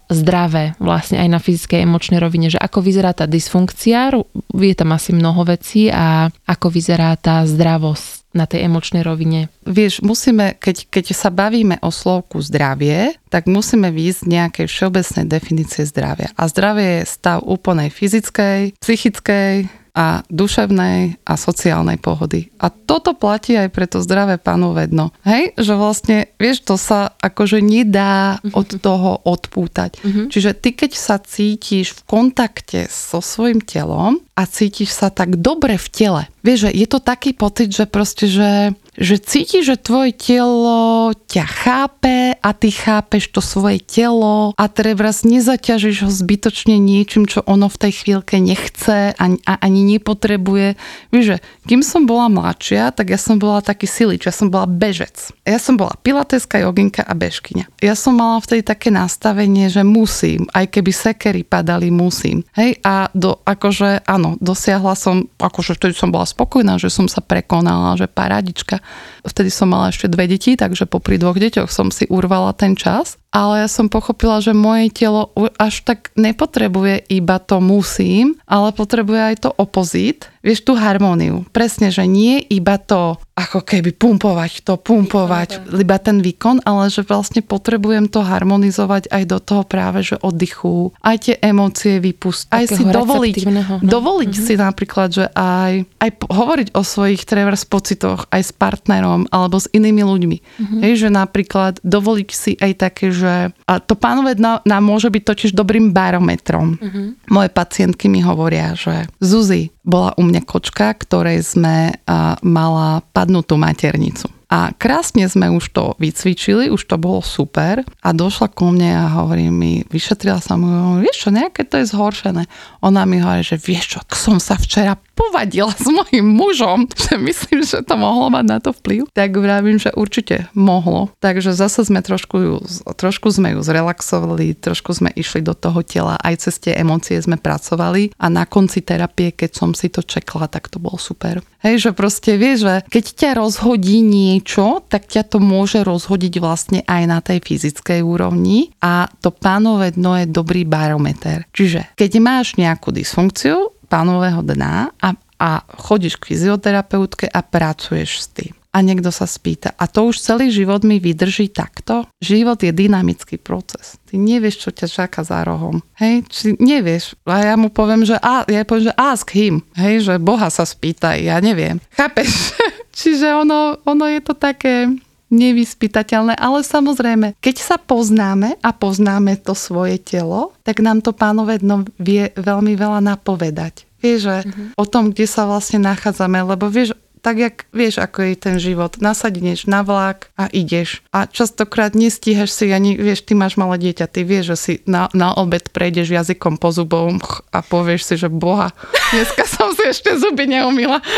zdravé 0.09 0.73
vlastne 0.81 1.21
aj 1.21 1.29
na 1.29 1.37
fyzickej 1.37 1.85
emočnej 1.85 2.17
rovine, 2.17 2.49
že 2.49 2.57
ako 2.57 2.81
vyzerá 2.81 3.13
tá 3.13 3.29
dysfunkcia, 3.29 4.17
je 4.49 4.73
tam 4.73 4.89
asi 4.97 5.13
mnoho 5.13 5.45
vecí 5.45 5.93
a 5.93 6.33
ako 6.49 6.73
vyzerá 6.73 7.13
tá 7.21 7.45
zdravosť 7.45 8.25
na 8.35 8.43
tej 8.43 8.67
emočnej 8.67 9.05
rovine? 9.05 9.47
Vieš, 9.63 10.03
musíme, 10.03 10.59
keď, 10.59 10.91
keď 10.91 11.15
sa 11.15 11.31
bavíme 11.31 11.79
o 11.79 11.93
slovku 11.93 12.43
zdravie, 12.43 13.15
tak 13.31 13.47
musíme 13.47 13.93
výjsť 13.93 14.19
z 14.25 14.27
nejakej 14.27 14.65
všeobecnej 14.67 15.25
definície 15.29 15.87
zdravia. 15.87 16.33
A 16.35 16.49
zdravie 16.51 16.99
je 16.99 17.03
stav 17.07 17.39
úplnej 17.45 17.87
fyzickej, 17.87 18.75
psychickej, 18.81 19.84
a 19.95 20.27
duševnej 20.27 21.23
a 21.23 21.33
sociálnej 21.39 21.95
pohody. 21.95 22.51
A 22.59 22.67
toto 22.67 23.15
platí 23.15 23.55
aj 23.55 23.71
pre 23.71 23.87
to 23.87 24.03
zdravé 24.03 24.35
vedno. 24.75 25.15
Hej, 25.23 25.55
že 25.55 25.73
vlastne, 25.79 26.17
vieš, 26.35 26.67
to 26.67 26.75
sa 26.75 27.15
akože 27.23 27.63
nedá 27.63 28.43
mhm. 28.43 28.51
od 28.51 28.69
toho 28.83 29.11
odpútať. 29.23 30.03
Mm-hmm. 30.03 30.27
Čiže 30.27 30.51
ty, 30.59 30.69
keď 30.75 30.91
sa 30.99 31.15
cítiš 31.17 31.95
v 31.95 32.01
kontakte 32.03 32.91
so 32.91 33.23
svojim 33.23 33.63
telom 33.63 34.19
a 34.35 34.43
cítiš 34.43 34.91
sa 34.91 35.07
tak 35.07 35.39
dobre 35.39 35.79
v 35.79 35.87
tele, 35.87 36.23
vieš, 36.43 36.67
že 36.67 36.71
je 36.75 36.87
to 36.91 36.99
taký 36.99 37.31
pocit, 37.31 37.71
že 37.71 37.87
proste, 37.87 38.27
že 38.27 38.75
že 38.95 39.19
cítiš, 39.19 39.75
že 39.75 39.75
tvoje 39.75 40.15
telo 40.15 41.11
ťa 41.27 41.45
chápe 41.45 42.39
a 42.39 42.49
ty 42.55 42.71
chápeš 42.71 43.27
to 43.31 43.43
svoje 43.43 43.83
telo 43.83 44.55
a 44.55 44.63
teraz 44.71 45.27
nezaťažíš 45.27 46.07
ho 46.07 46.11
zbytočne 46.11 46.79
niečím, 46.79 47.27
čo 47.27 47.43
ono 47.43 47.67
v 47.67 47.77
tej 47.87 47.93
chvíľke 48.03 48.39
nechce 48.39 49.11
ani, 49.19 49.39
a 49.43 49.59
ani 49.59 49.83
nepotrebuje. 49.95 50.79
Víš, 51.11 51.25
že 51.35 51.37
kým 51.67 51.83
som 51.83 52.07
bola 52.07 52.31
mladšia, 52.31 52.95
tak 52.95 53.11
ja 53.11 53.19
som 53.19 53.35
bola 53.35 53.59
taký 53.59 53.83
silič, 53.83 54.23
ja 54.27 54.33
som 54.33 54.47
bola 54.47 54.67
bežec. 54.69 55.35
Ja 55.43 55.59
som 55.59 55.75
bola 55.75 55.99
pilateska, 55.99 56.63
joginka 56.63 57.03
a 57.03 57.11
bežkyňa. 57.11 57.67
Ja 57.83 57.93
som 57.99 58.15
mala 58.15 58.39
vtedy 58.39 58.63
také 58.63 58.89
nastavenie, 58.95 59.67
že 59.67 59.83
musím, 59.83 60.47
aj 60.55 60.71
keby 60.71 60.91
sekery 60.95 61.41
padali, 61.43 61.91
musím. 61.91 62.47
Hej, 62.55 62.79
a 62.85 63.11
do, 63.11 63.43
akože, 63.43 64.07
áno, 64.07 64.39
dosiahla 64.39 64.95
som, 64.95 65.27
akože 65.35 65.75
vtedy 65.75 65.93
som 65.97 66.13
bola 66.13 66.23
spokojná, 66.23 66.79
že 66.79 66.87
som 66.87 67.11
sa 67.11 67.19
prekonala, 67.19 67.99
že 67.99 68.07
paradička 68.07 68.84
Vtedy 69.25 69.49
som 69.49 69.71
mala 69.71 69.89
ešte 69.89 70.07
dve 70.07 70.29
deti, 70.29 70.53
takže 70.53 70.85
popri 70.85 71.17
dvoch 71.17 71.35
deťoch 71.35 71.69
som 71.73 71.89
si 71.89 72.05
urvala 72.07 72.53
ten 72.53 72.77
čas 72.77 73.17
ale 73.35 73.67
ja 73.67 73.69
som 73.69 73.91
pochopila, 73.91 74.39
že 74.39 74.55
moje 74.55 74.87
telo 74.95 75.27
až 75.59 75.83
tak 75.83 76.15
nepotrebuje 76.15 77.03
iba 77.11 77.35
to 77.43 77.59
musím, 77.59 78.39
ale 78.47 78.71
potrebuje 78.71 79.19
aj 79.19 79.35
to 79.43 79.49
opozit, 79.59 80.31
vieš, 80.39 80.63
tú 80.63 80.79
harmóniu. 80.79 81.43
Presne, 81.51 81.91
že 81.91 82.07
nie 82.07 82.39
iba 82.39 82.79
to 82.79 83.19
ako 83.35 83.67
keby 83.67 83.91
pumpovať 83.91 84.63
to, 84.63 84.79
pumpovať, 84.79 85.67
iba 85.75 85.99
ten 85.99 86.23
výkon, 86.23 86.63
ale 86.63 86.87
že 86.87 87.03
vlastne 87.03 87.43
potrebujem 87.43 88.07
to 88.07 88.23
harmonizovať 88.23 89.11
aj 89.11 89.23
do 89.27 89.43
toho 89.43 89.67
práve, 89.67 90.07
že 90.07 90.15
oddychu, 90.23 90.95
aj 91.03 91.27
tie 91.27 91.35
emócie 91.43 91.99
vypustiť, 91.99 92.55
aj 92.55 92.65
si 92.71 92.83
dovoliť, 92.87 93.35
no. 93.51 93.83
dovoliť 93.83 94.31
mm-hmm. 94.31 94.47
si 94.47 94.53
napríklad, 94.55 95.09
že 95.11 95.25
aj, 95.35 95.83
aj 95.99 96.09
hovoriť 96.31 96.67
o 96.71 96.81
svojich 96.87 97.27
trevers 97.27 97.67
pocitoch 97.67 98.31
aj 98.31 98.41
s 98.47 98.51
partnerom 98.55 99.27
alebo 99.27 99.59
s 99.59 99.67
inými 99.75 100.07
ľuďmi. 100.07 100.37
Mm-hmm. 100.39 100.79
Hej, 100.87 100.93
že 101.03 101.09
napríklad 101.11 101.83
dovoliť 101.83 102.29
si 102.31 102.55
aj 102.55 102.71
také, 102.79 103.11
že 103.11 103.24
že 103.25 103.35
a 103.65 103.73
to 103.81 103.97
pánové 103.97 104.37
dno 104.37 104.61
nám 104.61 104.83
môže 104.85 105.09
byť 105.09 105.23
totiž 105.25 105.51
dobrým 105.57 105.89
barometrom. 105.89 106.77
Uh-huh. 106.77 107.17
Moje 107.33 107.49
pacientky 107.49 108.05
mi 108.05 108.21
hovoria, 108.21 108.77
že 108.77 109.09
Zuzi, 109.17 109.73
bola 109.81 110.13
u 110.17 110.25
mňa 110.25 110.41
kočka, 110.45 110.93
ktorej 110.93 111.41
sme 111.41 111.93
uh, 111.93 112.37
mala 112.45 113.01
padnutú 113.13 113.57
maternicu. 113.57 114.29
A 114.45 114.69
krásne 114.77 115.25
sme 115.25 115.49
už 115.49 115.73
to 115.73 115.83
vycvičili, 115.97 116.69
už 116.69 116.85
to 116.85 117.01
bolo 117.01 117.25
super 117.25 117.81
a 118.05 118.09
došla 118.13 118.53
ku 118.53 118.69
mne 118.69 118.93
a 118.93 119.05
hovorí 119.17 119.49
mi, 119.49 119.81
vyšetrila 119.89 120.37
som 120.37 120.61
mu, 120.61 121.01
vieš 121.01 121.27
čo, 121.27 121.29
nejaké 121.33 121.65
to 121.65 121.81
je 121.81 121.89
zhoršené. 121.89 122.45
Ona 122.85 123.09
mi 123.09 123.19
hovorí, 123.19 123.41
že 123.41 123.57
vieš 123.57 123.97
čo, 123.97 123.99
som 124.13 124.37
sa 124.37 124.53
včera 124.55 125.01
povadila 125.15 125.71
s 125.71 125.87
mojim 125.87 126.27
mužom, 126.27 126.85
že 127.07 127.15
myslím, 127.15 127.63
že 127.63 127.81
to 127.81 127.95
mohlo 127.95 128.27
mať 128.29 128.45
na 128.45 128.57
to 128.59 128.75
vplyv, 128.75 129.07
tak 129.15 129.33
vravím, 129.39 129.79
že 129.79 129.95
určite 129.95 130.51
mohlo. 130.53 131.09
Takže 131.23 131.55
zase 131.55 131.87
sme 131.87 132.03
trošku, 132.03 132.35
ju, 132.37 132.55
trošku 132.99 133.31
sme 133.31 133.55
ju 133.55 133.59
zrelaxovali, 133.63 134.59
trošku 134.59 134.91
sme 134.91 135.09
išli 135.15 135.41
do 135.41 135.55
toho 135.55 135.81
tela, 135.81 136.19
aj 136.19 136.45
cez 136.45 136.59
tie 136.59 136.75
emócie 136.75 137.17
sme 137.17 137.39
pracovali 137.39 138.13
a 138.19 138.27
na 138.27 138.43
konci 138.43 138.83
terapie, 138.83 139.31
keď 139.31 139.51
som 139.55 139.71
si 139.71 139.87
to 139.87 140.03
čekla, 140.03 140.51
tak 140.51 140.67
to 140.67 140.77
bolo 140.77 140.99
super. 140.99 141.39
Hej, 141.65 141.89
že 141.89 141.91
proste 141.97 142.37
vieš, 142.37 142.69
že 142.69 142.75
keď 142.93 143.05
ťa 143.17 143.31
rozhodí 143.41 144.05
niečo, 144.05 144.85
tak 144.85 145.09
ťa 145.09 145.25
to 145.33 145.41
môže 145.41 145.81
rozhodiť 145.81 146.37
vlastne 146.37 146.85
aj 146.85 147.03
na 147.09 147.19
tej 147.25 147.41
fyzickej 147.41 148.05
úrovni 148.05 148.69
a 148.85 149.09
to 149.09 149.33
pánové 149.33 149.89
dno 149.97 150.13
je 150.21 150.29
dobrý 150.29 150.61
barometer. 150.61 151.49
Čiže 151.49 151.97
keď 151.97 152.11
máš 152.21 152.53
nejakú 152.61 152.93
dysfunkciu, 152.93 153.74
pánového 153.85 154.41
dna 154.43 154.91
a, 154.99 155.09
a 155.39 155.49
chodíš 155.79 156.17
k 156.19 156.33
fyzioterapeutke 156.33 157.29
a 157.29 157.39
pracuješ 157.45 158.11
s 158.25 158.27
tým. 158.33 158.53
A 158.75 158.83
niekto 158.83 159.07
sa 159.07 159.23
spýta, 159.23 159.71
a 159.79 159.87
to 159.87 160.11
už 160.11 160.19
celý 160.19 160.51
život 160.51 160.83
mi 160.83 160.99
vydrží 160.99 161.47
takto? 161.47 162.03
Život 162.19 162.59
je 162.59 162.75
dynamický 162.75 163.39
proces. 163.39 163.95
Ty 164.03 164.19
nevieš, 164.19 164.67
čo 164.67 164.69
ťa 164.75 164.87
čaká 164.91 165.23
za 165.23 165.47
rohom. 165.47 165.79
Hej, 165.95 166.27
či 166.27 166.59
nevieš. 166.59 167.15
A 167.23 167.39
ja 167.39 167.55
mu 167.55 167.71
poviem, 167.71 168.03
že, 168.03 168.19
a, 168.19 168.43
ja 168.43 168.67
poviem, 168.67 168.91
že 168.91 168.97
ask 168.99 169.31
him. 169.31 169.63
Hej, 169.79 170.11
že 170.11 170.19
Boha 170.19 170.51
sa 170.51 170.67
spýtaj, 170.67 171.23
ja 171.23 171.39
neviem. 171.39 171.79
Chápeš? 171.95 172.51
Čiže 172.99 173.47
ono, 173.47 173.79
ono 173.87 174.11
je 174.11 174.19
to 174.19 174.35
také, 174.35 174.91
nevyspytateľné, 175.35 176.39
ale 176.39 176.63
samozrejme, 176.63 177.35
keď 177.43 177.55
sa 177.59 177.75
poznáme 177.75 178.55
a 178.63 178.69
poznáme 178.71 179.35
to 179.43 179.51
svoje 179.51 179.99
telo, 179.99 180.55
tak 180.63 180.79
nám 180.79 181.03
to 181.03 181.11
pánové 181.11 181.59
dno 181.59 181.83
vie 181.99 182.31
veľmi 182.39 182.73
veľa 182.79 183.03
napovedať. 183.03 183.83
Vieš, 183.99 184.19
že 184.21 184.37
mm-hmm. 184.45 184.67
o 184.79 184.85
tom, 184.87 185.11
kde 185.11 185.25
sa 185.27 185.49
vlastne 185.49 185.81
nachádzame, 185.81 186.39
lebo 186.45 186.69
vieš, 186.69 186.93
tak 187.25 187.41
jak 187.41 187.65
vieš, 187.73 187.97
ako 187.97 188.21
je 188.21 188.33
ten 188.37 188.55
život. 188.61 189.01
Nasadneš 189.01 189.65
na 189.65 189.81
vlak 189.81 190.29
a 190.37 190.45
ideš. 190.53 191.01
A 191.09 191.25
častokrát 191.25 191.97
nestíhaš 191.97 192.53
si 192.53 192.69
ani, 192.69 192.93
vieš, 192.93 193.25
ty 193.25 193.33
máš 193.33 193.57
malé 193.57 193.81
dieťa, 193.81 194.05
ty 194.05 194.21
vieš, 194.21 194.53
že 194.53 194.57
si 194.61 194.73
na, 194.85 195.09
na 195.09 195.33
obed 195.33 195.65
prejdeš 195.73 196.13
jazykom 196.13 196.61
po 196.61 196.69
zubom 196.69 197.17
a 197.49 197.65
povieš 197.65 198.01
si, 198.05 198.15
že 198.21 198.29
boha, 198.29 198.69
dneska 199.09 199.41
som 199.49 199.73
si 199.73 199.89
ešte 199.89 200.13
zuby 200.21 200.45
neumila. 200.45 201.01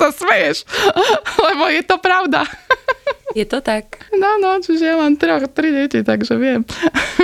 sa 0.00 0.08
smeješ, 0.08 0.64
lebo 1.46 1.68
je 1.68 1.82
to 1.84 1.96
pravda. 2.00 2.48
Je 3.30 3.46
to 3.46 3.62
tak. 3.62 4.10
No, 4.10 4.42
no, 4.42 4.58
čiže 4.58 4.90
ja 4.90 4.98
mám 4.98 5.14
troch, 5.14 5.46
tri 5.54 5.70
deti, 5.70 6.02
takže 6.02 6.34
viem. 6.34 6.66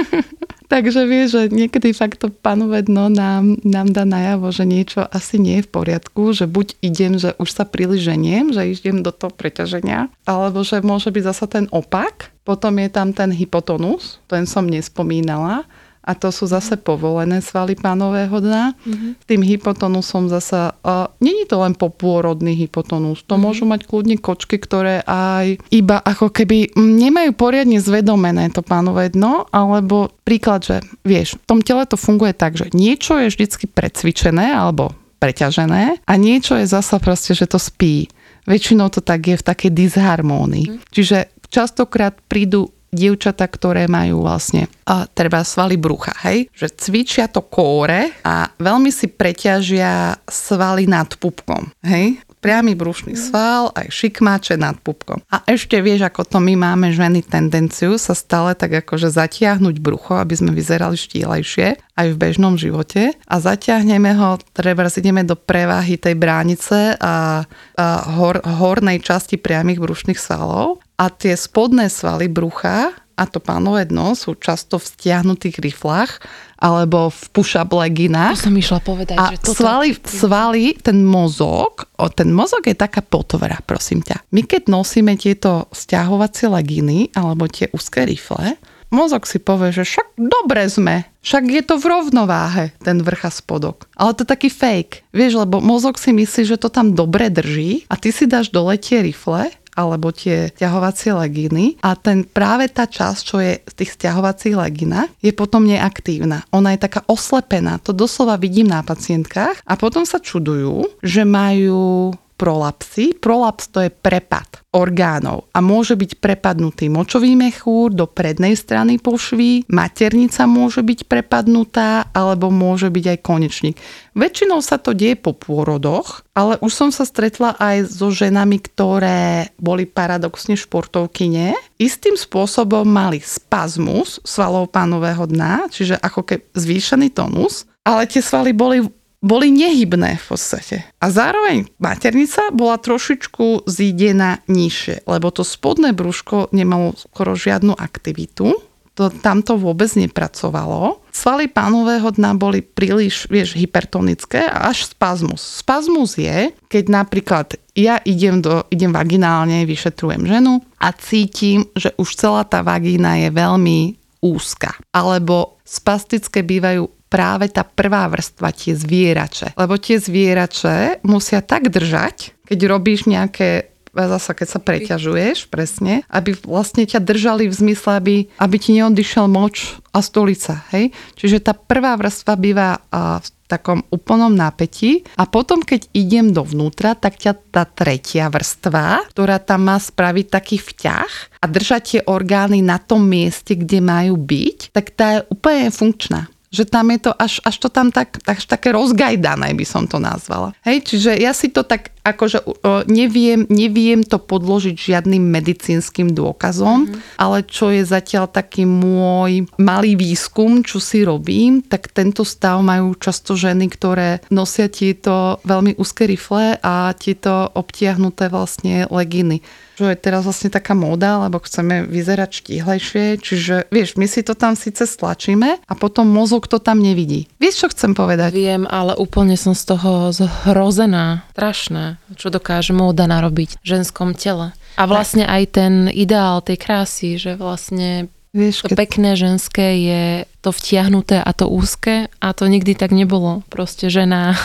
takže 0.73 1.03
vieš, 1.03 1.35
že 1.35 1.43
niekedy 1.51 1.91
fakt 1.91 2.23
to 2.23 2.31
panové 2.31 2.87
dno 2.87 3.11
nám, 3.11 3.59
nám 3.67 3.91
dá 3.91 4.07
najavo, 4.07 4.55
že 4.55 4.71
niečo 4.71 5.03
asi 5.03 5.43
nie 5.43 5.59
je 5.59 5.67
v 5.67 5.73
poriadku, 5.75 6.31
že 6.31 6.47
buď 6.47 6.79
idem, 6.79 7.19
že 7.19 7.35
už 7.43 7.51
sa 7.51 7.67
príliš 7.67 8.07
ženiem, 8.07 8.55
že 8.55 8.71
idem 8.71 9.03
do 9.03 9.11
toho 9.11 9.35
preťaženia, 9.35 10.07
alebo 10.23 10.63
že 10.63 10.79
môže 10.79 11.11
byť 11.11 11.23
zasa 11.27 11.51
ten 11.51 11.67
opak, 11.75 12.31
potom 12.47 12.79
je 12.79 12.87
tam 12.87 13.11
ten 13.11 13.35
hypotonus, 13.35 14.23
ten 14.31 14.47
som 14.47 14.63
nespomínala, 14.63 15.67
a 16.07 16.13
to 16.15 16.31
sú 16.31 16.47
zase 16.47 16.79
povolené 16.79 17.43
svaly 17.43 17.75
pánového 17.75 18.39
dna. 18.39 18.79
Mm-hmm. 18.79 19.11
Tým 19.27 19.43
hypotonusom 19.43 20.31
zase, 20.31 20.71
uh, 20.71 21.11
není 21.19 21.43
to 21.51 21.59
len 21.59 21.75
popôrodný 21.75 22.55
hypotonus, 22.55 23.27
to 23.27 23.35
mm-hmm. 23.35 23.43
môžu 23.43 23.65
mať 23.67 23.91
kľudne 23.91 24.17
kočky, 24.23 24.63
ktoré 24.63 25.03
aj 25.03 25.59
iba 25.75 25.99
ako 25.99 26.31
keby 26.31 26.79
nemajú 26.79 27.35
poriadne 27.35 27.83
zvedomené 27.83 28.55
to 28.55 28.63
pánové 28.63 29.11
dno, 29.11 29.51
alebo 29.51 30.15
príklad, 30.23 30.63
že 30.63 30.77
vieš, 31.03 31.43
v 31.43 31.47
tom 31.51 31.61
tele 31.61 31.83
to 31.91 31.99
funguje 31.99 32.31
tak, 32.33 32.55
že 32.55 32.71
niečo 32.71 33.19
je 33.19 33.35
vždycky 33.35 33.67
precvičené 33.67 34.55
alebo 34.55 34.95
preťažené 35.19 36.07
a 36.07 36.13
niečo 36.15 36.55
je 36.61 36.71
zasa 36.71 37.03
proste, 37.03 37.35
že 37.35 37.51
to 37.51 37.59
spí. 37.59 38.07
Väčšinou 38.47 38.95
to 38.95 39.03
tak 39.03 39.27
je 39.27 39.35
v 39.35 39.43
takej 39.43 39.71
disharmónii. 39.75 40.67
Mm. 40.71 40.79
Čiže 40.95 41.35
častokrát 41.51 42.15
prídu 42.31 42.76
dievčata, 42.97 43.45
ktoré 43.45 43.85
majú 43.85 44.25
vlastne 44.25 44.73
a 44.89 45.05
treba 45.05 45.45
svaly 45.45 45.77
brucha, 45.77 46.17
hej? 46.25 46.49
Že 46.57 46.67
cvičia 46.81 47.27
to 47.29 47.45
kóre 47.45 48.17
a 48.25 48.49
veľmi 48.57 48.89
si 48.89 49.13
preťažia 49.13 50.17
svaly 50.25 50.89
nad 50.89 51.13
pupkom, 51.21 51.69
hej? 51.85 52.17
Priamy 52.47 52.79
brušný 52.79 53.19
sval, 53.19 53.75
aj 53.75 53.91
šikmáče 53.91 54.55
nad 54.55 54.79
pupkom. 54.79 55.19
A 55.35 55.43
ešte 55.51 55.83
vieš, 55.83 56.07
ako 56.07 56.23
to 56.23 56.39
my 56.39 56.55
máme 56.55 56.95
ženy 56.95 57.27
tendenciu 57.27 57.99
sa 57.99 58.15
stále 58.15 58.55
tak 58.55 58.87
akože 58.87 59.11
zatiahnuť 59.11 59.83
brucho, 59.83 60.15
aby 60.15 60.39
sme 60.39 60.55
vyzerali 60.55 60.95
štílejšie 60.95 61.75
aj 61.99 62.07
v 62.15 62.17
bežnom 62.17 62.55
živote. 62.55 63.19
A 63.27 63.35
zatiahneme 63.43 64.15
ho, 64.15 64.39
treba 64.55 64.87
ideme 64.87 65.27
do 65.27 65.35
prevahy 65.35 65.99
tej 65.99 66.15
bránice 66.15 66.95
a, 67.03 67.43
a 67.75 67.87
hor, 68.15 68.39
hornej 68.47 69.03
časti 69.03 69.35
priamých 69.43 69.83
brušných 69.83 70.21
svalov. 70.23 70.79
A 71.03 71.11
tie 71.11 71.35
spodné 71.35 71.91
svaly 71.91 72.31
brucha 72.31 72.95
a 73.17 73.25
to 73.25 73.41
pánové 73.41 73.89
dno 73.89 74.13
sú 74.13 74.37
často 74.37 74.77
v 74.77 74.85
stiahnutých 74.85 75.57
riflách 75.59 76.21
alebo 76.61 77.09
v 77.09 77.23
push-up 77.33 77.73
leginách. 77.73 78.37
To 78.41 78.53
som 78.53 78.57
išla 78.57 78.81
povedať, 78.85 79.17
A 79.17 79.33
že 79.33 79.41
toto... 79.41 79.61
svaly, 79.61 79.97
svaly, 80.05 80.65
ten 80.77 81.05
mozog, 81.05 81.89
o, 81.97 82.09
ten 82.13 82.29
mozog 82.33 82.65
je 82.65 82.77
taká 82.77 83.01
potvora, 83.01 83.61
prosím 83.65 84.05
ťa. 84.05 84.21
My 84.33 84.45
keď 84.45 84.69
nosíme 84.69 85.17
tieto 85.17 85.69
stiahovacie 85.73 86.49
leginy 86.49 87.13
alebo 87.17 87.49
tie 87.49 87.73
úzke 87.73 88.05
rifle, 88.05 88.57
mozog 88.93 89.29
si 89.29 89.41
povie, 89.41 89.73
že 89.73 89.85
však 89.85 90.17
dobre 90.17 90.69
sme, 90.69 91.05
však 91.21 91.45
je 91.51 91.63
to 91.65 91.75
v 91.77 91.85
rovnováhe, 91.91 92.65
ten 92.81 93.03
vrch 93.03 93.23
a 93.27 93.31
spodok. 93.33 93.91
Ale 93.99 94.15
to 94.17 94.23
je 94.25 94.33
taký 94.33 94.49
fake, 94.49 95.09
vieš, 95.11 95.43
lebo 95.43 95.59
mozog 95.59 95.99
si 95.99 96.15
myslí, 96.15 96.57
že 96.57 96.61
to 96.61 96.73
tam 96.73 96.95
dobre 96.97 97.33
drží 97.33 97.85
a 97.91 97.99
ty 97.99 98.15
si 98.15 98.25
dáš 98.25 98.49
dole 98.53 98.79
tie 98.79 99.03
rifle 99.03 99.51
alebo 99.77 100.11
tie 100.11 100.51
ťahovacie 100.51 101.13
legíny. 101.13 101.77
A 101.85 101.95
ten 101.95 102.25
práve 102.25 102.73
tá 102.73 102.89
časť, 102.89 103.21
čo 103.21 103.37
je 103.39 103.61
v 103.61 103.73
tých 103.77 103.95
stiahovacích 103.95 104.57
leginách, 104.57 105.13
je 105.21 105.31
potom 105.37 105.69
neaktívna. 105.69 106.43
Ona 106.51 106.75
je 106.75 106.83
taká 106.89 107.05
oslepená, 107.07 107.79
to 107.79 107.93
doslova 107.93 108.41
vidím 108.41 108.73
na 108.73 108.81
pacientkách. 108.81 109.61
A 109.63 109.75
potom 109.77 110.09
sa 110.09 110.17
čudujú, 110.19 110.89
že 111.05 111.23
majú 111.23 112.17
prolapsy. 112.37 113.17
Prolaps 113.17 113.73
to 113.73 113.83
je 113.85 113.91
prepad 113.91 114.63
orgánov 114.77 115.49
a 115.57 115.65
môže 115.65 115.97
byť 115.97 116.21
prepadnutý 116.21 116.93
močový 116.93 117.33
mechúr 117.33 117.89
do 117.97 118.05
prednej 118.05 118.53
strany 118.53 119.01
pošvy, 119.01 119.65
maternica 119.73 120.45
môže 120.45 120.85
byť 120.85 121.09
prepadnutá 121.09 122.13
alebo 122.13 122.53
môže 122.53 122.93
byť 122.93 123.05
aj 123.17 123.19
konečník. 123.25 123.77
Väčšinou 124.13 124.61
sa 124.61 124.77
to 124.77 124.93
deje 124.93 125.17
po 125.17 125.33
pôrodoch, 125.33 126.29
ale 126.37 126.61
už 126.61 126.73
som 126.73 126.91
sa 126.93 127.09
stretla 127.09 127.57
aj 127.57 127.89
so 127.89 128.13
ženami, 128.13 128.61
ktoré 128.61 129.53
boli 129.57 129.89
paradoxne 129.89 130.61
športovkyne. 130.61 131.57
Istým 131.81 132.21
spôsobom 132.21 132.85
mali 132.85 133.25
spazmus 133.25 134.21
svalov 134.29 134.69
pánového 134.69 135.25
dna, 135.25 135.73
čiže 135.73 135.97
ako 135.97 136.21
keby 136.25 136.45
zvýšený 136.53 137.09
tonus, 137.17 137.65
ale 137.87 138.11
tie 138.11 138.19
svaly 138.21 138.51
boli 138.51 138.83
boli 139.25 139.49
nehybné 139.51 140.21
v 140.21 140.25
podstate. 140.25 140.77
A 141.01 141.07
zároveň 141.09 141.67
maternica 141.81 142.53
bola 142.53 142.77
trošičku 142.77 143.67
zídená 143.67 144.45
nižšie, 144.47 145.09
lebo 145.09 145.33
to 145.33 145.43
spodné 145.43 145.97
brúško 145.97 146.53
nemalo 146.53 146.95
skoro 146.95 147.35
žiadnu 147.35 147.75
aktivitu. 147.77 148.55
To, 148.97 149.13
tam 149.13 149.45
to 149.45 149.61
vôbec 149.61 149.93
nepracovalo. 149.93 151.05
Svaly 151.13 151.53
pánového 151.53 152.09
dna 152.17 152.33
boli 152.33 152.65
príliš, 152.65 153.29
vieš, 153.29 153.53
hypertonické 153.53 154.49
a 154.49 154.73
až 154.73 154.89
spazmus. 154.89 155.45
Spazmus 155.61 156.17
je, 156.17 156.57
keď 156.73 156.85
napríklad 156.89 157.61
ja 157.77 158.01
idem, 158.09 158.41
do, 158.41 158.65
idem 158.73 158.97
vaginálne, 158.97 159.69
vyšetrujem 159.69 160.25
ženu 160.25 160.65
a 160.81 160.97
cítim, 160.97 161.69
že 161.77 161.93
už 162.01 162.09
celá 162.17 162.49
tá 162.49 162.65
vagína 162.65 163.21
je 163.21 163.29
veľmi 163.37 164.01
úzka. 164.25 164.73
Alebo 164.97 165.61
spastické 165.61 166.41
bývajú 166.41 166.96
práve 167.07 167.49
tá 167.51 167.63
prvá 167.63 168.07
vrstva, 168.11 168.51
tie 168.51 168.75
zvierače. 168.75 169.55
Lebo 169.55 169.79
tie 169.79 169.97
zvierače 169.99 171.03
musia 171.07 171.41
tak 171.41 171.71
držať, 171.71 172.35
keď 172.47 172.59
robíš 172.67 173.07
nejaké 173.07 173.77
zasa 173.97 174.37
keď 174.37 174.49
sa 174.53 174.61
preťažuješ, 174.61 175.49
presne, 175.49 176.05
aby 176.13 176.37
vlastne 176.45 176.85
ťa 176.85 177.01
držali 177.01 177.49
v 177.49 177.55
zmysle, 177.57 177.91
aby, 177.97 178.17
aby 178.37 178.57
ti 178.61 178.77
neodišiel 178.77 179.25
moč 179.25 179.73
a 179.97 180.05
stolica, 180.05 180.69
hej? 180.77 180.93
Čiže 181.17 181.41
tá 181.41 181.57
prvá 181.57 181.97
vrstva 181.97 182.37
býva 182.37 182.77
v 182.93 183.29
takom 183.49 183.81
úplnom 183.89 184.35
nápetí 184.35 185.07
a 185.17 185.25
potom, 185.25 185.65
keď 185.65 185.89
idem 185.97 186.35
dovnútra, 186.35 186.99
tak 186.99 187.17
ťa 187.17 187.33
tá 187.55 187.65
tretia 187.65 188.29
vrstva, 188.29 189.09
ktorá 189.15 189.41
tam 189.41 189.71
má 189.71 189.79
spraviť 189.81 190.27
taký 190.29 190.61
vťah 190.61 191.41
a 191.41 191.45
držať 191.47 191.83
tie 191.87 192.01
orgány 192.05 192.61
na 192.61 192.77
tom 192.77 193.07
mieste, 193.07 193.55
kde 193.55 193.81
majú 193.81 194.19
byť, 194.19 194.77
tak 194.77 194.93
tá 194.93 195.07
je 195.17 195.31
úplne 195.33 195.73
funkčná 195.73 196.29
že 196.57 196.65
tam 196.65 196.89
je 196.89 197.05
to 197.05 197.13
až, 197.13 197.45
až 197.45 197.57
to 197.61 197.69
tam 197.69 197.93
tak, 197.93 198.17
až 198.25 198.49
také 198.49 198.73
rozgajdané, 198.73 199.53
by 199.53 199.67
som 199.69 199.85
to 199.85 200.01
nazvala. 200.01 200.57
Hej, 200.65 200.89
čiže 200.89 201.13
ja 201.21 201.37
si 201.37 201.53
to 201.53 201.61
tak 201.61 201.93
akože 202.07 202.47
neviem, 202.87 203.51
neviem 203.51 204.07
to 204.07 204.23
podložiť 204.23 204.77
žiadnym 204.79 205.27
medicínskym 205.27 206.15
dôkazom, 206.15 206.87
mm-hmm. 206.87 207.19
ale 207.19 207.43
čo 207.43 207.75
je 207.75 207.83
zatiaľ 207.83 208.31
taký 208.31 208.63
môj 208.63 209.51
malý 209.59 209.99
výskum, 209.99 210.63
čo 210.63 210.79
si 210.79 211.03
robím, 211.03 211.67
tak 211.67 211.91
tento 211.91 212.23
stav 212.23 212.63
majú 212.63 212.95
často 212.95 213.35
ženy, 213.35 213.67
ktoré 213.67 214.23
nosia 214.31 214.71
tieto 214.71 215.43
veľmi 215.43 215.75
úzke 215.75 216.07
rifle 216.07 216.55
a 216.63 216.95
tieto 216.95 217.51
obtiahnuté 217.59 218.31
vlastne 218.31 218.87
leginy 218.87 219.43
že 219.77 219.93
je 219.93 220.01
teraz 220.01 220.25
vlastne 220.25 220.49
taká 220.49 220.73
móda, 220.73 221.21
lebo 221.21 221.37
chceme 221.45 221.85
vyzerať 221.85 222.41
štíhlejšie, 222.41 223.21
čiže 223.21 223.69
vieš, 223.69 224.01
my 224.01 224.09
si 224.09 224.25
to 224.25 224.33
tam 224.33 224.57
síce 224.57 224.89
stlačíme 224.89 225.61
a 225.61 225.73
potom 225.77 226.09
mozog 226.09 226.49
to 226.49 226.57
tam 226.57 226.81
nevidí. 226.81 227.29
Vieš, 227.37 227.69
čo 227.69 227.73
chcem 227.77 227.93
povedať? 227.93 228.33
Viem, 228.33 228.65
ale 228.65 228.97
úplne 228.97 229.37
som 229.37 229.53
z 229.53 229.77
toho 229.77 230.17
zhrozená. 230.17 231.26
Strašné, 231.37 232.01
čo 232.17 232.33
dokáže 232.33 232.73
móda 232.73 233.05
narobiť 233.05 233.61
v 233.61 233.65
ženskom 233.65 234.17
tele. 234.17 234.57
A 234.81 234.85
vlastne 234.89 235.29
aj 235.29 235.43
ten 235.53 235.75
ideál 235.93 236.41
tej 236.41 236.57
krásy, 236.57 237.21
že 237.21 237.37
vlastne 237.37 238.09
Vieš, 238.33 238.65
to 238.65 238.73
keď... 238.73 238.77
pekné 238.77 239.11
ženské 239.17 239.67
je 239.85 240.03
to 240.47 240.55
vtiahnuté 240.55 241.19
a 241.19 241.35
to 241.35 241.51
úzke 241.51 242.07
a 242.23 242.29
to 242.31 242.47
nikdy 242.47 242.79
tak 242.79 242.95
nebolo. 242.95 243.43
Proste 243.51 243.91
žena... 243.91 244.39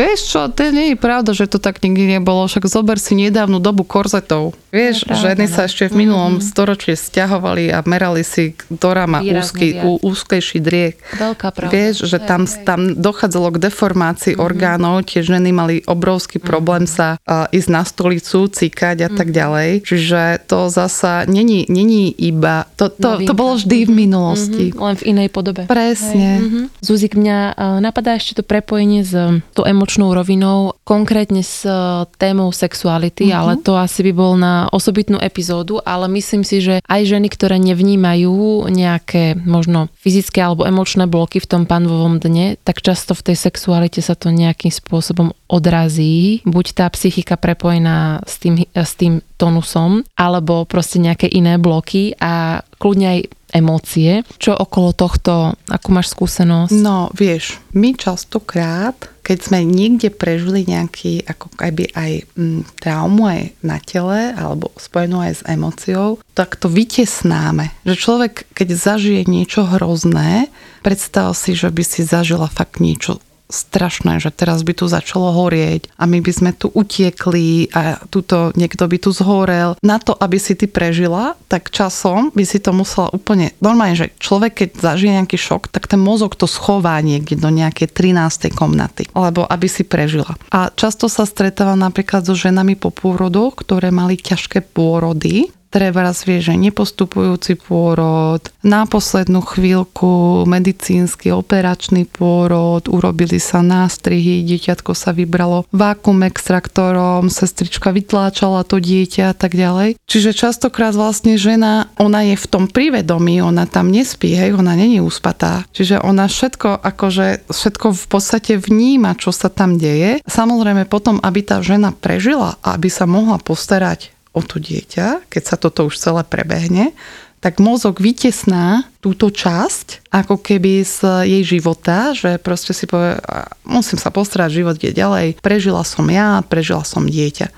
Vieš 0.00 0.20
čo, 0.32 0.40
to 0.48 0.72
nie 0.72 0.96
je 0.96 0.96
pravda, 0.96 1.36
že 1.36 1.44
to 1.44 1.60
tak 1.60 1.84
nikdy 1.84 2.16
nebolo. 2.16 2.48
Však 2.48 2.64
zober 2.64 2.96
si 2.96 3.12
nedávnu 3.12 3.60
dobu 3.60 3.84
korzetov. 3.84 4.56
Vieš, 4.72 5.04
pravda, 5.04 5.20
ženy 5.20 5.44
no. 5.44 5.52
sa 5.52 5.62
ešte 5.68 5.92
v 5.92 6.08
minulom 6.08 6.40
mm-hmm. 6.40 6.48
storočí 6.48 6.96
stiahovali 6.96 7.68
a 7.68 7.84
merali 7.84 8.24
si 8.24 8.56
dorama 8.72 9.20
úzky, 9.20 9.76
ú, 9.84 10.00
úzkejší 10.00 10.64
driek. 10.64 10.96
Veľká 11.20 11.52
pravda. 11.52 11.76
Vieš, 11.76 12.08
že 12.08 12.16
tam, 12.24 12.48
tam 12.48 12.96
dochádzalo 12.96 13.52
k 13.52 13.68
deformácii 13.68 14.32
mm-hmm. 14.32 14.48
orgánov, 14.48 15.04
tie 15.04 15.20
ženy 15.20 15.52
mali 15.52 15.84
obrovský 15.84 16.40
mm-hmm. 16.40 16.48
problém 16.48 16.88
sa 16.88 17.20
uh, 17.28 17.52
ísť 17.52 17.68
na 17.68 17.84
stolicu, 17.84 18.48
cíkať 18.48 19.04
a 19.04 19.12
mm-hmm. 19.12 19.20
tak 19.20 19.28
mhm. 19.28 19.36
ďalej. 19.36 19.70
Čiže 19.84 20.20
to 20.48 20.72
zasa 20.72 21.28
není, 21.28 21.68
není 21.68 22.08
iba... 22.08 22.64
To, 22.80 22.88
to, 22.88 23.28
to 23.28 23.36
bolo 23.36 23.60
vždy 23.60 23.84
v 23.84 23.92
minulosti. 23.92 24.64
Mm-hmm. 24.72 24.80
Len 24.88 24.94
v 24.96 25.04
inej 25.12 25.28
podobe. 25.42 25.66
Presne. 25.66 26.38
Mm-hmm. 26.38 26.64
Zuzik, 26.78 27.18
mňa 27.18 27.38
uh, 27.52 27.82
napadá 27.82 28.14
ešte 28.14 28.38
to 28.38 28.42
prepojenie 28.46 29.02
s 29.02 29.10
uh, 29.10 29.42
tou 29.50 29.66
emočnou 29.66 30.14
rovinou, 30.14 30.78
konkrétne 30.86 31.42
s 31.42 31.66
uh, 31.66 32.06
témou 32.14 32.54
sexuality, 32.54 33.28
mm-hmm. 33.28 33.40
ale 33.42 33.52
to 33.58 33.74
asi 33.74 34.06
by 34.06 34.12
bol 34.14 34.38
na 34.38 34.70
osobitnú 34.70 35.18
epizódu, 35.18 35.82
ale 35.82 36.06
myslím 36.14 36.46
si, 36.46 36.62
že 36.62 36.78
aj 36.86 37.02
ženy, 37.10 37.26
ktoré 37.26 37.58
nevnímajú 37.58 38.70
nejaké 38.70 39.34
možno 39.42 39.90
fyzické 39.98 40.38
alebo 40.38 40.62
emočné 40.62 41.10
bloky 41.10 41.42
v 41.42 41.50
tom 41.50 41.62
panvovom 41.66 42.22
dne, 42.22 42.54
tak 42.62 42.78
často 42.78 43.18
v 43.18 43.34
tej 43.34 43.36
sexualite 43.50 43.98
sa 43.98 44.14
to 44.14 44.30
nejakým 44.30 44.70
spôsobom 44.70 45.34
odrazí. 45.52 46.40
Buď 46.48 46.66
tá 46.72 46.86
psychika 46.88 47.36
prepojená 47.36 48.24
s 48.24 48.40
tým, 48.40 48.64
s 48.72 48.96
tým 48.96 49.20
tonusom, 49.36 50.00
alebo 50.16 50.64
proste 50.64 50.96
nejaké 50.96 51.28
iné 51.28 51.60
bloky 51.60 52.16
a 52.16 52.64
kľudne 52.80 53.06
aj 53.06 53.20
emócie. 53.52 54.24
Čo 54.40 54.56
okolo 54.56 54.96
tohto, 54.96 55.52
akú 55.68 55.92
máš 55.92 56.16
skúsenosť? 56.16 56.72
No, 56.80 57.12
vieš, 57.12 57.60
my 57.76 57.92
častokrát, 57.92 58.96
keď 59.20 59.38
sme 59.44 59.60
niekde 59.62 60.08
prežili 60.08 60.64
nejaký, 60.64 61.28
ako 61.28 61.52
keby 61.60 61.92
aj 61.92 62.12
m, 62.34 62.64
mm, 62.64 62.80
traumu 62.80 63.28
aj 63.28 63.42
na 63.60 63.76
tele, 63.84 64.32
alebo 64.32 64.72
spojenú 64.80 65.20
aj 65.20 65.32
s 65.36 65.42
emóciou, 65.44 66.18
tak 66.32 66.56
to 66.56 66.72
vytesnáme. 66.72 67.70
Že 67.84 67.94
človek, 68.00 68.34
keď 68.56 68.68
zažije 68.72 69.28
niečo 69.28 69.68
hrozné, 69.68 70.48
predstav 70.80 71.36
si, 71.36 71.52
že 71.52 71.68
by 71.68 71.84
si 71.84 72.02
zažila 72.02 72.48
fakt 72.48 72.80
niečo 72.80 73.20
strašné, 73.52 74.18
že 74.18 74.32
teraz 74.32 74.64
by 74.64 74.72
tu 74.72 74.88
začalo 74.88 75.30
horieť 75.30 75.92
a 76.00 76.08
my 76.08 76.24
by 76.24 76.32
sme 76.32 76.50
tu 76.56 76.72
utiekli 76.72 77.68
a 77.76 78.00
tuto 78.08 78.50
niekto 78.56 78.88
by 78.88 78.96
tu 78.96 79.12
zhorel. 79.12 79.76
Na 79.84 80.00
to, 80.00 80.16
aby 80.16 80.40
si 80.40 80.56
ty 80.56 80.66
prežila, 80.66 81.36
tak 81.46 81.68
časom 81.68 82.32
by 82.32 82.44
si 82.48 82.58
to 82.58 82.72
musela 82.72 83.12
úplne... 83.12 83.52
Normálne, 83.60 83.94
že 83.94 84.10
človek, 84.16 84.52
keď 84.64 84.68
zažije 84.80 85.12
nejaký 85.20 85.38
šok, 85.38 85.68
tak 85.68 85.86
ten 85.86 86.00
mozog 86.00 86.34
to 86.34 86.48
schová 86.48 86.98
niekde 87.04 87.36
do 87.36 87.52
nejakej 87.52 87.92
13. 87.92 88.50
komnaty, 88.56 89.06
alebo 89.12 89.44
aby 89.44 89.68
si 89.68 89.84
prežila. 89.84 90.34
A 90.48 90.72
často 90.72 91.06
sa 91.12 91.28
stretáva 91.28 91.76
napríklad 91.76 92.24
so 92.24 92.32
ženami 92.32 92.74
po 92.74 92.88
pôrodoch, 92.88 93.60
ktoré 93.60 93.92
mali 93.92 94.16
ťažké 94.16 94.64
pôrody 94.72 95.52
treba 95.72 96.04
raz 96.04 96.28
vie, 96.28 96.44
že 96.44 96.52
nepostupujúci 96.52 97.56
pôrod, 97.56 98.44
na 98.60 98.84
poslednú 98.84 99.40
chvíľku 99.40 100.44
medicínsky 100.44 101.32
operačný 101.32 102.04
pôrod, 102.06 102.84
urobili 102.86 103.40
sa 103.40 103.64
nástrihy, 103.64 104.44
dieťatko 104.44 104.92
sa 104.92 105.16
vybralo 105.16 105.64
vákum 105.72 106.20
extraktorom, 106.28 107.32
sestrička 107.32 107.90
vytláčala 107.90 108.68
to 108.68 108.78
dieťa 108.78 109.32
a 109.32 109.34
tak 109.34 109.56
ďalej. 109.56 109.96
Čiže 110.04 110.36
častokrát 110.36 110.92
vlastne 110.92 111.40
žena, 111.40 111.88
ona 111.96 112.22
je 112.28 112.36
v 112.36 112.46
tom 112.46 112.68
privedomí, 112.68 113.40
ona 113.40 113.64
tam 113.64 113.88
nespí, 113.88 114.36
hej, 114.36 114.52
ona 114.52 114.76
není 114.76 115.00
uspatá. 115.00 115.64
Čiže 115.72 116.04
ona 116.04 116.28
všetko, 116.28 116.84
akože 116.84 117.48
všetko 117.48 117.86
v 117.96 118.06
podstate 118.06 118.52
vníma, 118.60 119.16
čo 119.16 119.32
sa 119.32 119.48
tam 119.48 119.80
deje. 119.80 120.20
Samozrejme 120.28 120.84
potom, 120.84 121.18
aby 121.24 121.40
tá 121.40 121.64
žena 121.64 121.90
prežila 121.96 122.60
a 122.60 122.76
aby 122.76 122.92
sa 122.92 123.08
mohla 123.08 123.40
postarať 123.40 124.21
o 124.32 124.40
to 124.40 124.56
dieťa, 124.56 125.28
keď 125.28 125.42
sa 125.44 125.56
toto 125.60 125.88
už 125.88 126.00
celé 126.00 126.24
prebehne, 126.24 126.96
tak 127.42 127.58
mozog 127.58 127.98
vytesná 127.98 128.86
túto 129.02 129.26
časť 129.28 130.06
ako 130.14 130.38
keby 130.38 130.86
z 130.86 131.26
jej 131.26 131.42
života, 131.58 132.14
že 132.14 132.38
proste 132.38 132.70
si 132.70 132.86
povie, 132.86 133.18
musím 133.66 133.98
sa 133.98 134.14
postarať, 134.14 134.62
život 134.62 134.78
je 134.78 134.94
ďalej, 134.94 135.42
prežila 135.42 135.82
som 135.82 136.06
ja, 136.06 136.38
prežila 136.46 136.86
som 136.86 137.02
dieťa. 137.02 137.50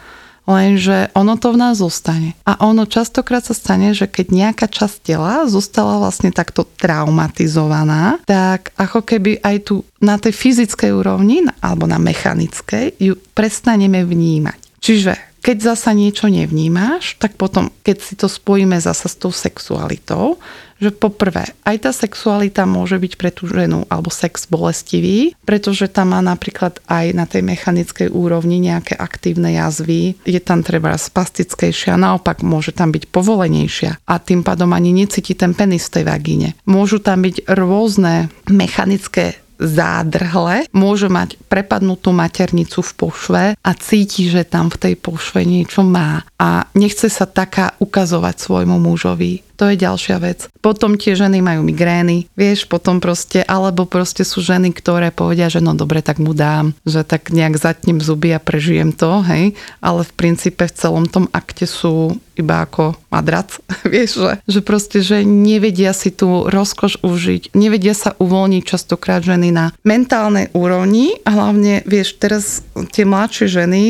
Lenže 0.44 1.08
ono 1.16 1.40
to 1.40 1.56
v 1.56 1.60
nás 1.60 1.80
zostane. 1.80 2.36
A 2.44 2.60
ono 2.68 2.84
častokrát 2.84 3.44
sa 3.48 3.56
stane, 3.56 3.96
že 3.96 4.04
keď 4.04 4.26
nejaká 4.28 4.68
časť 4.68 4.96
tela 5.00 5.48
zostala 5.48 5.96
vlastne 5.96 6.36
takto 6.36 6.68
traumatizovaná, 6.76 8.20
tak 8.28 8.76
ako 8.76 9.08
keby 9.08 9.40
aj 9.40 9.56
tu 9.72 9.80
na 10.04 10.20
tej 10.20 10.36
fyzickej 10.36 10.92
úrovni 10.92 11.48
alebo 11.64 11.88
na 11.88 11.96
mechanickej 11.96 13.00
ju 13.00 13.16
prestaneme 13.32 14.04
vnímať. 14.04 14.84
Čiže 14.84 15.33
keď 15.44 15.76
zasa 15.76 15.92
niečo 15.92 16.32
nevnímáš, 16.32 17.20
tak 17.20 17.36
potom, 17.36 17.68
keď 17.84 17.96
si 18.00 18.16
to 18.16 18.32
spojíme 18.32 18.80
zasa 18.80 19.12
s 19.12 19.20
tou 19.20 19.28
sexualitou, 19.28 20.40
že 20.80 20.90
poprvé, 20.90 21.54
aj 21.62 21.76
tá 21.86 21.90
sexualita 21.94 22.66
môže 22.66 22.98
byť 22.98 23.12
pre 23.14 23.30
tú 23.30 23.46
ženu 23.46 23.86
alebo 23.86 24.10
sex 24.10 24.50
bolestivý, 24.50 25.36
pretože 25.46 25.86
tam 25.86 26.16
má 26.16 26.20
napríklad 26.24 26.82
aj 26.90 27.06
na 27.14 27.24
tej 27.28 27.46
mechanickej 27.46 28.08
úrovni 28.10 28.58
nejaké 28.58 28.98
aktívne 28.98 29.54
jazvy, 29.54 30.18
je 30.26 30.40
tam 30.42 30.66
treba 30.66 30.96
spastickejšia, 30.96 31.94
naopak 31.94 32.42
môže 32.42 32.74
tam 32.74 32.90
byť 32.90 33.04
povolenejšia 33.12 34.02
a 34.02 34.14
tým 34.18 34.42
pádom 34.42 34.72
ani 34.74 34.90
necíti 34.90 35.36
ten 35.36 35.54
penis 35.54 35.86
v 35.88 36.00
tej 36.00 36.04
vagíne. 36.08 36.48
Môžu 36.66 36.98
tam 36.98 37.22
byť 37.22 37.46
rôzne 37.54 38.32
mechanické 38.50 39.43
zádrhle, 39.64 40.68
môže 40.76 41.08
mať 41.08 41.40
prepadnutú 41.48 42.12
maternicu 42.12 42.84
v 42.84 42.92
pošve 42.94 43.44
a 43.56 43.70
cíti, 43.76 44.28
že 44.28 44.44
tam 44.44 44.68
v 44.68 44.80
tej 44.80 44.94
pošve 45.00 45.42
niečo 45.42 45.82
má 45.82 46.22
a 46.36 46.68
nechce 46.76 47.08
sa 47.08 47.24
taká 47.24 47.74
ukazovať 47.80 48.36
svojmu 48.38 48.76
mužovi. 48.76 49.53
To 49.56 49.70
je 49.70 49.78
ďalšia 49.78 50.16
vec. 50.18 50.50
Potom 50.58 50.98
tie 50.98 51.14
ženy 51.14 51.38
majú 51.44 51.62
migrény, 51.62 52.26
vieš, 52.34 52.66
potom 52.66 52.98
proste, 52.98 53.46
alebo 53.46 53.86
proste 53.86 54.26
sú 54.26 54.42
ženy, 54.42 54.74
ktoré 54.74 55.14
povedia, 55.14 55.46
že 55.46 55.62
no 55.62 55.76
dobre, 55.76 56.02
tak 56.02 56.18
mu 56.18 56.34
dám, 56.34 56.74
že 56.82 57.06
tak 57.06 57.30
nejak 57.30 57.60
zatnem 57.60 58.02
zuby 58.02 58.34
a 58.34 58.42
prežijem 58.42 58.90
to, 58.90 59.22
hej, 59.22 59.54
ale 59.78 60.02
v 60.02 60.12
princípe 60.16 60.66
v 60.66 60.76
celom 60.76 61.06
tom 61.06 61.30
akte 61.30 61.68
sú 61.68 62.18
iba 62.34 62.66
ako 62.66 62.98
madrac, 63.14 63.54
vieš, 63.86 64.18
že, 64.18 64.32
že 64.46 64.60
proste, 64.60 64.98
že 65.00 65.22
nevedia 65.22 65.94
si 65.94 66.10
tú 66.10 66.50
rozkoš 66.50 67.00
užiť, 67.06 67.54
nevedia 67.54 67.94
sa 67.94 68.18
uvoľniť 68.18 68.62
častokrát 68.66 69.22
ženy 69.22 69.54
na 69.54 69.70
mentálnej 69.86 70.50
úrovni 70.50 71.22
a 71.22 71.30
hlavne, 71.30 71.86
vieš, 71.86 72.18
teraz 72.18 72.66
tie 72.90 73.06
mladšie 73.06 73.46
ženy, 73.46 73.82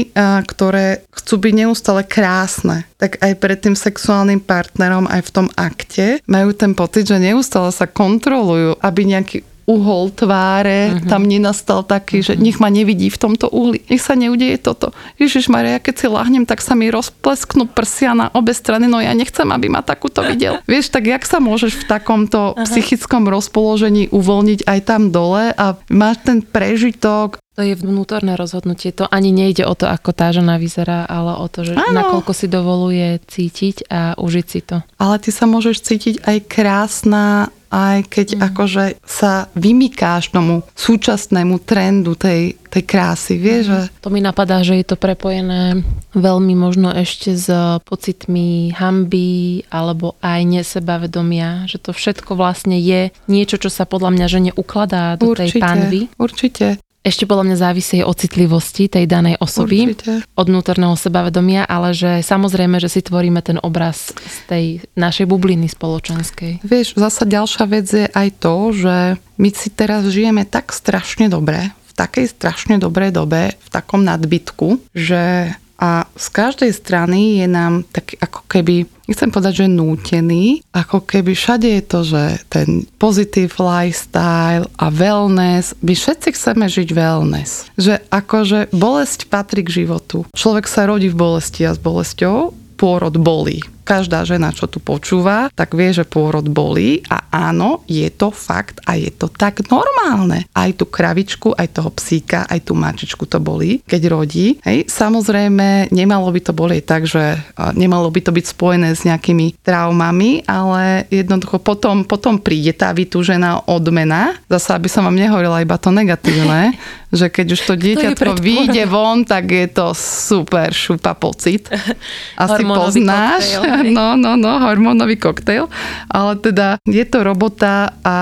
ktoré 0.44 1.04
chcú 1.08 1.34
byť 1.40 1.52
neustále 1.56 2.02
krásne, 2.04 2.84
tak 3.04 3.20
aj 3.20 3.36
pred 3.36 3.60
tým 3.60 3.76
sexuálnym 3.76 4.40
partnerom 4.40 5.04
aj 5.12 5.28
v 5.28 5.30
tom 5.36 5.46
akte 5.60 6.24
majú 6.24 6.56
ten 6.56 6.72
pocit, 6.72 7.04
že 7.04 7.20
neustále 7.20 7.68
sa 7.68 7.84
kontrolujú, 7.84 8.80
aby 8.80 9.04
nejaký 9.04 9.44
uhol 9.64 10.12
tváre 10.12 10.92
uh-huh. 10.92 11.08
tam 11.08 11.24
nenastal 11.24 11.84
taký, 11.84 12.20
uh-huh. 12.20 12.36
že 12.36 12.40
nech 12.40 12.60
ma 12.60 12.68
nevidí 12.68 13.08
v 13.08 13.20
tomto 13.20 13.48
uhli. 13.48 13.84
Nech 13.88 14.00
sa 14.00 14.16
neudeje 14.16 14.60
toto. 14.60 14.92
Ježiš 15.20 15.52
Maria, 15.52 15.80
keď 15.80 15.94
si 16.00 16.06
lahnem, 16.08 16.44
tak 16.44 16.60
sa 16.64 16.72
mi 16.76 16.88
rozplesknú 16.92 17.68
prsia 17.72 18.12
na 18.16 18.28
obe 18.32 18.52
strany, 18.52 18.88
no 18.88 19.00
ja 19.00 19.12
nechcem, 19.16 19.48
aby 19.48 19.72
ma 19.72 19.80
takúto 19.80 20.20
videl. 20.24 20.60
Vieš, 20.70 20.92
tak 20.92 21.08
jak 21.08 21.24
sa 21.24 21.40
môžeš 21.40 21.80
v 21.80 21.84
takomto 21.84 22.52
uh-huh. 22.52 22.64
psychickom 22.64 23.28
rozpoložení 23.28 24.12
uvoľniť 24.12 24.68
aj 24.68 24.80
tam 24.84 25.08
dole 25.08 25.52
a 25.52 25.76
máš 25.92 26.24
ten 26.24 26.44
prežitok 26.44 27.43
to 27.54 27.62
je 27.62 27.78
vnútorné 27.78 28.34
rozhodnutie. 28.34 28.90
To 28.98 29.06
ani 29.06 29.30
nejde 29.30 29.62
o 29.62 29.78
to, 29.78 29.86
ako 29.86 30.10
tá 30.10 30.34
žena 30.34 30.58
vyzerá, 30.58 31.06
ale 31.06 31.38
o 31.38 31.46
to, 31.46 31.62
že 31.62 31.78
ano. 31.78 31.94
nakoľko 31.94 32.32
si 32.34 32.46
dovoluje 32.50 33.22
cítiť 33.30 33.76
a 33.86 34.18
užiť 34.18 34.46
si 34.46 34.60
to. 34.60 34.82
Ale 34.98 35.22
ty 35.22 35.30
sa 35.30 35.46
môžeš 35.46 35.76
cítiť 35.86 36.14
aj 36.26 36.38
krásna, 36.50 37.54
aj 37.74 38.06
keď 38.06 38.28
mm. 38.34 38.40
akože 38.50 38.84
sa 39.02 39.50
vymykáš 39.58 40.30
tomu 40.30 40.66
súčasnému 40.78 41.62
trendu 41.62 42.18
tej, 42.18 42.58
tej 42.70 42.82
krásy, 42.86 43.38
vieš? 43.38 43.70
Že... 43.70 43.82
To 44.02 44.10
mi 44.10 44.22
napadá, 44.22 44.62
že 44.62 44.78
je 44.78 44.86
to 44.86 44.98
prepojené 44.98 45.82
veľmi 46.14 46.54
možno 46.54 46.90
ešte 46.90 47.34
s 47.34 47.50
pocitmi 47.82 48.74
hamby 48.74 49.62
alebo 49.70 50.14
aj 50.22 50.42
nesebavedomia, 50.42 51.66
že 51.66 51.82
to 51.82 51.90
všetko 51.90 52.38
vlastne 52.38 52.78
je 52.78 53.10
niečo, 53.26 53.58
čo 53.58 53.70
sa 53.70 53.86
podľa 53.86 54.10
mňa 54.14 54.26
žene 54.26 54.50
ukladá 54.54 55.18
do 55.18 55.34
určite, 55.34 55.58
tej 55.58 55.62
panvy. 55.62 56.00
Určite 56.18 56.66
ešte 57.04 57.28
podľa 57.28 57.52
mňa 57.52 57.56
závisí 57.60 58.00
od 58.00 58.16
citlivosti 58.16 58.88
tej 58.88 59.04
danej 59.04 59.36
osoby, 59.36 59.92
Určite. 59.92 60.24
od 60.24 60.46
vnútorného 60.48 60.96
sebavedomia, 60.96 61.68
ale 61.68 61.92
že 61.92 62.24
samozrejme, 62.24 62.80
že 62.80 62.88
si 62.88 63.04
tvoríme 63.04 63.44
ten 63.44 63.60
obraz 63.60 64.16
z 64.16 64.38
tej 64.48 64.64
našej 64.96 65.28
bubliny 65.28 65.68
spoločenskej. 65.68 66.64
Vieš, 66.64 66.96
zasa 66.96 67.28
ďalšia 67.28 67.64
vec 67.68 67.86
je 67.92 68.08
aj 68.08 68.28
to, 68.40 68.72
že 68.72 68.96
my 69.36 69.48
si 69.52 69.68
teraz 69.68 70.08
žijeme 70.08 70.48
tak 70.48 70.72
strašne 70.72 71.28
dobre, 71.28 71.76
v 71.76 71.92
takej 71.92 72.26
strašne 72.32 72.80
dobrej 72.80 73.12
dobe, 73.12 73.52
v 73.52 73.68
takom 73.68 74.00
nadbytku, 74.00 74.80
že 74.96 75.52
a 75.74 76.06
z 76.14 76.26
každej 76.30 76.72
strany 76.72 77.42
je 77.42 77.46
nám 77.50 77.82
tak 77.90 78.14
ako 78.16 78.46
keby, 78.46 78.88
nechcem 79.10 79.28
povedať, 79.28 79.64
že 79.64 79.66
nútený, 79.72 80.64
ako 80.72 81.04
keby 81.04 81.36
všade 81.36 81.68
je 81.68 81.82
to, 81.84 82.00
že 82.04 82.22
ten 82.48 82.68
pozitív 82.96 83.60
lifestyle 83.60 84.68
a 84.80 84.86
wellness, 84.88 85.76
my 85.84 85.92
všetci 85.92 86.28
chceme 86.32 86.66
žiť 86.68 86.88
wellness. 86.94 87.68
Že 87.76 88.00
akože 88.08 88.72
bolesť 88.72 89.28
patrí 89.28 89.60
k 89.66 89.84
životu. 89.84 90.24
Človek 90.32 90.64
sa 90.64 90.88
rodí 90.88 91.12
v 91.12 91.18
bolesti 91.18 91.68
a 91.68 91.76
s 91.76 91.80
bolesťou, 91.80 92.54
pôrod 92.74 93.14
bolí 93.20 93.73
každá 93.84 94.24
žena, 94.24 94.50
čo 94.50 94.64
tu 94.64 94.80
počúva, 94.80 95.52
tak 95.52 95.76
vie, 95.76 95.92
že 95.92 96.08
pôrod 96.08 96.48
bolí 96.48 97.04
a 97.12 97.28
áno, 97.28 97.84
je 97.84 98.08
to 98.08 98.32
fakt 98.32 98.80
a 98.88 98.96
je 98.96 99.12
to 99.12 99.28
tak 99.28 99.60
normálne. 99.68 100.48
Aj 100.56 100.70
tú 100.72 100.88
kravičku, 100.88 101.52
aj 101.52 101.76
toho 101.76 101.92
psíka, 101.92 102.48
aj 102.48 102.64
tú 102.64 102.72
mačičku 102.72 103.28
to 103.28 103.38
bolí, 103.38 103.84
keď 103.84 104.02
rodí. 104.08 104.56
Hej. 104.64 104.88
Samozrejme, 104.88 105.92
nemalo 105.92 106.32
by 106.32 106.40
to 106.40 106.52
bolieť 106.56 106.84
tak, 106.88 107.02
že 107.04 107.36
nemalo 107.76 108.08
by 108.08 108.20
to 108.24 108.32
byť 108.32 108.44
spojené 108.48 108.96
s 108.96 109.04
nejakými 109.04 109.60
traumami, 109.60 110.48
ale 110.48 111.04
jednoducho 111.12 111.60
potom, 111.60 112.08
potom 112.08 112.40
príde 112.40 112.72
tá 112.72 112.90
vytúžená 112.96 113.68
odmena. 113.68 114.40
Zase, 114.48 114.72
aby 114.72 114.88
som 114.88 115.04
vám 115.04 115.20
nehovorila 115.20 115.60
iba 115.60 115.76
to 115.76 115.92
negatívne, 115.92 116.72
že 117.18 117.28
keď 117.28 117.46
už 117.52 117.60
to 117.68 117.74
dieťatko 117.76 118.40
vyjde 118.40 118.84
von, 118.88 119.28
tak 119.28 119.52
je 119.52 119.68
to 119.68 119.92
super 119.92 120.72
šupa 120.72 121.12
pocit. 121.14 121.68
Asi 122.40 122.62
poznáš. 122.64 123.44
Koktejl. 123.54 123.73
No, 123.94 124.16
no, 124.18 124.34
no, 124.34 124.58
hormónový 124.58 125.16
koktejl. 125.16 125.70
Ale 126.10 126.32
teda 126.42 126.82
je 126.82 127.04
to 127.06 127.22
robota 127.22 127.94
a 128.02 128.16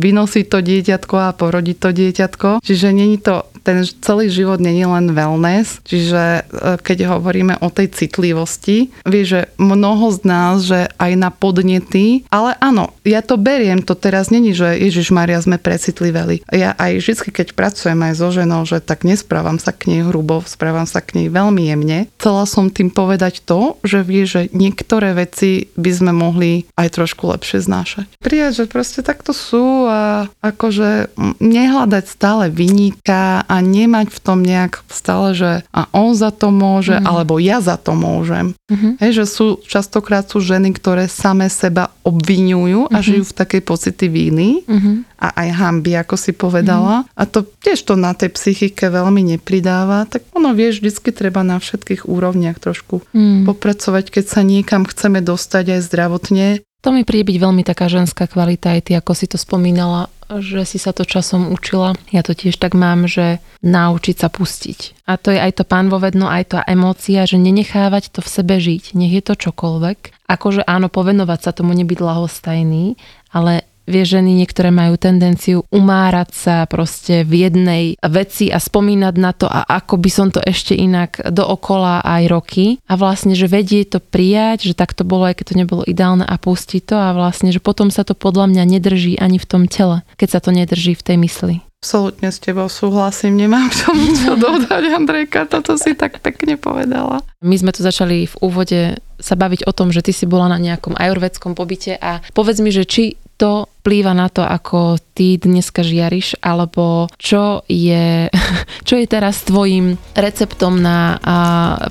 vynosí 0.00 0.48
to 0.48 0.64
dieťatko 0.64 1.14
a 1.18 1.34
porodí 1.36 1.76
to 1.76 1.92
dieťatko. 1.92 2.64
Čiže 2.64 2.88
není 2.94 3.20
to 3.20 3.44
ten 3.68 3.84
celý 3.84 4.32
život 4.32 4.64
není 4.64 4.88
len 4.88 5.12
wellness, 5.12 5.84
čiže 5.84 6.40
e, 6.40 6.42
keď 6.80 7.20
hovoríme 7.20 7.60
o 7.60 7.68
tej 7.68 7.92
citlivosti, 7.92 8.88
vie, 9.04 9.22
že 9.28 9.52
mnoho 9.60 10.08
z 10.08 10.18
nás, 10.24 10.54
že 10.64 10.88
aj 10.96 11.12
na 11.20 11.28
podnety, 11.28 12.24
ale 12.32 12.56
áno, 12.64 12.96
ja 13.04 13.20
to 13.20 13.36
beriem, 13.36 13.84
to 13.84 13.92
teraz 13.92 14.32
není, 14.32 14.56
že 14.56 14.72
Ježiš 14.72 15.12
Maria 15.12 15.36
sme 15.44 15.60
precitliveli. 15.60 16.48
Ja 16.48 16.72
aj 16.80 16.96
vždy, 17.04 17.28
keď 17.28 17.52
pracujem 17.52 18.00
aj 18.00 18.14
so 18.16 18.32
ženou, 18.32 18.64
že 18.64 18.80
tak 18.80 19.04
nesprávam 19.04 19.60
sa 19.60 19.76
k 19.76 19.92
nej 19.92 20.00
hrubo, 20.00 20.40
správam 20.48 20.88
sa 20.88 21.04
k 21.04 21.20
nej 21.20 21.28
veľmi 21.28 21.68
jemne. 21.68 22.08
Chcela 22.16 22.48
som 22.48 22.72
tým 22.72 22.88
povedať 22.88 23.44
to, 23.44 23.76
že 23.84 24.00
vie, 24.00 24.24
že 24.24 24.48
niektoré 24.58 25.14
veci 25.14 25.70
by 25.78 25.90
sme 25.94 26.10
mohli 26.10 26.66
aj 26.74 26.98
trošku 26.98 27.30
lepšie 27.30 27.62
znášať. 27.62 28.10
Prijať, 28.18 28.64
že 28.64 28.64
proste 28.66 29.06
takto 29.06 29.30
sú 29.30 29.86
a 29.86 30.26
akože 30.42 31.14
nehľadať 31.38 32.04
stále 32.10 32.50
vyníka 32.50 33.46
a 33.46 33.56
nemať 33.62 34.10
v 34.10 34.18
tom 34.18 34.42
nejak 34.42 34.82
stále, 34.90 35.38
že 35.38 35.50
a 35.70 35.86
on 35.94 36.18
za 36.18 36.34
to 36.34 36.50
môže, 36.50 36.98
mm. 36.98 37.06
alebo 37.06 37.38
ja 37.38 37.62
za 37.62 37.78
to 37.78 37.94
môžem. 37.94 38.58
Mm-hmm. 38.66 38.92
Hej, 38.98 39.10
že 39.22 39.24
sú, 39.30 39.46
častokrát 39.62 40.26
sú 40.26 40.42
ženy, 40.42 40.74
ktoré 40.74 41.06
same 41.06 41.46
seba 41.46 41.94
obvinujú 42.02 42.88
mm-hmm. 42.88 42.96
a 42.96 42.98
mhm. 42.98 43.06
žijú 43.06 43.24
v 43.30 43.36
takej 43.38 43.62
pocity 43.62 44.06
viny 44.10 44.48
mm-hmm. 44.66 44.96
A 45.18 45.34
aj 45.34 45.48
hamby, 45.58 45.98
ako 45.98 46.14
si 46.14 46.30
povedala. 46.30 47.02
Mm-hmm. 47.02 47.18
A 47.18 47.22
to 47.26 47.42
tiež 47.42 47.82
to 47.82 47.98
na 47.98 48.14
tej 48.14 48.30
psychike 48.32 48.86
veľmi 48.86 49.34
nepridáva. 49.34 50.06
Tak 50.06 50.30
ono, 50.32 50.54
vieš, 50.54 50.78
vždycky 50.78 51.10
treba 51.10 51.42
na 51.42 51.58
všetkých 51.58 52.06
úrovniach 52.06 52.62
trošku 52.62 53.02
mm. 53.10 53.50
popracovať, 53.50 54.14
keď 54.14 54.24
sa 54.30 54.40
niekam 54.46 54.86
chceme 54.86 55.18
dostať 55.18 55.74
aj 55.74 55.80
zdravotne. 55.90 56.46
To 56.86 56.94
mi 56.94 57.02
príde 57.02 57.34
byť 57.34 57.38
veľmi 57.42 57.62
taká 57.66 57.90
ženská 57.90 58.30
kvalita, 58.30 58.78
aj 58.78 58.80
ty, 58.86 58.92
ako 58.94 59.12
si 59.18 59.26
to 59.26 59.34
spomínala, 59.34 60.06
že 60.30 60.62
si 60.62 60.78
sa 60.78 60.94
to 60.94 61.02
časom 61.02 61.50
učila. 61.50 61.98
Ja 62.14 62.22
to 62.22 62.38
tiež 62.38 62.54
tak 62.54 62.78
mám, 62.78 63.10
že 63.10 63.42
naučiť 63.66 64.16
sa 64.22 64.30
pustiť. 64.30 65.02
A 65.10 65.18
to 65.18 65.34
je 65.34 65.42
aj 65.42 65.58
to 65.58 65.64
pánvovedno, 65.66 66.30
aj 66.30 66.54
tá 66.54 66.60
emócia, 66.62 67.26
že 67.26 67.34
nenechávať 67.34 68.14
to 68.14 68.22
v 68.22 68.30
sebe 68.30 68.56
žiť, 68.62 68.94
nech 68.94 69.10
je 69.10 69.22
to 69.26 69.34
čokoľvek. 69.34 70.30
Akože 70.30 70.62
áno, 70.70 70.86
povenovať 70.86 71.40
sa 71.42 71.50
tomu, 71.50 71.74
nebyť 71.74 71.98
lahostajný, 71.98 72.94
ale 73.34 73.67
vie, 73.88 74.04
ženy 74.04 74.36
niektoré 74.36 74.68
majú 74.68 75.00
tendenciu 75.00 75.64
umárať 75.72 76.30
sa 76.36 76.56
proste 76.68 77.24
v 77.24 77.48
jednej 77.48 77.84
veci 78.04 78.52
a 78.52 78.60
spomínať 78.60 79.14
na 79.16 79.32
to 79.32 79.48
a 79.48 79.64
ako 79.64 79.96
by 79.96 80.10
som 80.12 80.28
to 80.28 80.38
ešte 80.44 80.76
inak 80.76 81.18
dookola 81.32 82.04
aj 82.04 82.22
roky 82.28 82.66
a 82.84 82.94
vlastne, 83.00 83.32
že 83.32 83.48
vedie 83.48 83.88
to 83.88 83.98
prijať, 83.98 84.70
že 84.70 84.74
tak 84.76 84.92
to 84.92 85.02
bolo, 85.02 85.26
aj 85.26 85.40
keď 85.40 85.46
to 85.50 85.58
nebolo 85.58 85.82
ideálne 85.88 86.22
a 86.22 86.36
pustiť 86.36 86.82
to 86.84 86.96
a 87.00 87.16
vlastne, 87.16 87.48
že 87.48 87.64
potom 87.64 87.88
sa 87.88 88.04
to 88.04 88.12
podľa 88.12 88.52
mňa 88.52 88.64
nedrží 88.78 89.16
ani 89.16 89.40
v 89.40 89.48
tom 89.48 89.64
tele, 89.64 90.04
keď 90.20 90.28
sa 90.28 90.40
to 90.44 90.52
nedrží 90.52 90.92
v 90.92 91.06
tej 91.06 91.16
mysli. 91.24 91.56
Absolutne 91.78 92.34
s 92.34 92.42
tebou 92.42 92.66
súhlasím, 92.66 93.38
nemám 93.38 93.70
k 93.70 93.86
tomu 93.86 94.10
čo 94.18 94.34
dodať, 94.42 94.98
Andrejka, 94.98 95.46
toto 95.46 95.78
si 95.78 95.94
tak 95.94 96.18
pekne 96.18 96.58
povedala. 96.58 97.22
My 97.38 97.54
sme 97.54 97.70
tu 97.70 97.86
začali 97.86 98.26
v 98.26 98.34
úvode 98.42 98.98
sa 99.18 99.34
baviť 99.38 99.62
o 99.62 99.72
tom, 99.74 99.94
že 99.94 100.02
ty 100.02 100.10
si 100.10 100.26
bola 100.26 100.50
na 100.50 100.58
nejakom 100.58 100.98
ajurvedskom 100.98 101.54
pobyte 101.54 101.94
a 101.98 102.18
povedz 102.34 102.58
mi, 102.58 102.74
že 102.74 102.82
či 102.82 103.18
to 103.38 103.70
vplýva 103.86 104.12
na 104.12 104.26
to, 104.28 104.42
ako 104.42 104.98
ty 105.14 105.38
dneska 105.38 105.86
žiariš, 105.86 106.42
alebo 106.42 107.06
čo 107.16 107.62
je, 107.70 108.28
čo 108.88 108.94
je 108.98 109.06
teraz 109.06 109.46
tvojim 109.46 109.96
receptom 110.12 110.76
na 110.82 111.16
a, 111.22 111.36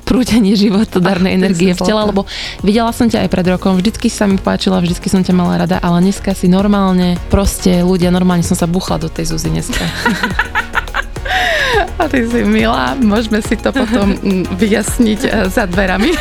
prúdenie 0.04 0.54
životodarnej 0.54 1.34
energie 1.40 1.74
v 1.74 1.82
tele, 1.82 2.04
lebo 2.06 2.28
videla 2.62 2.92
som 2.94 3.08
ťa 3.08 3.26
aj 3.26 3.30
pred 3.32 3.48
rokom, 3.48 3.80
vždycky 3.80 4.12
sa 4.12 4.28
mi 4.28 4.38
páčila, 4.38 4.84
vždycky 4.84 5.08
som 5.08 5.24
ťa 5.26 5.34
mala 5.34 5.64
rada, 5.66 5.80
ale 5.82 6.04
dneska 6.04 6.36
si 6.36 6.52
normálne, 6.52 7.18
proste 7.32 7.82
ľudia, 7.82 8.14
normálne 8.14 8.46
som 8.46 8.60
sa 8.60 8.70
buchla 8.70 9.02
do 9.02 9.10
tej 9.10 9.34
Zuzi 9.34 9.50
dneska. 9.50 9.82
A 11.98 12.06
ty 12.06 12.30
si 12.30 12.46
milá, 12.46 12.94
môžeme 13.02 13.42
si 13.42 13.58
to 13.58 13.74
potom 13.74 14.14
mm, 14.14 14.54
vyjasniť 14.54 15.22
eh, 15.26 15.50
za 15.50 15.66
dverami. 15.66 16.14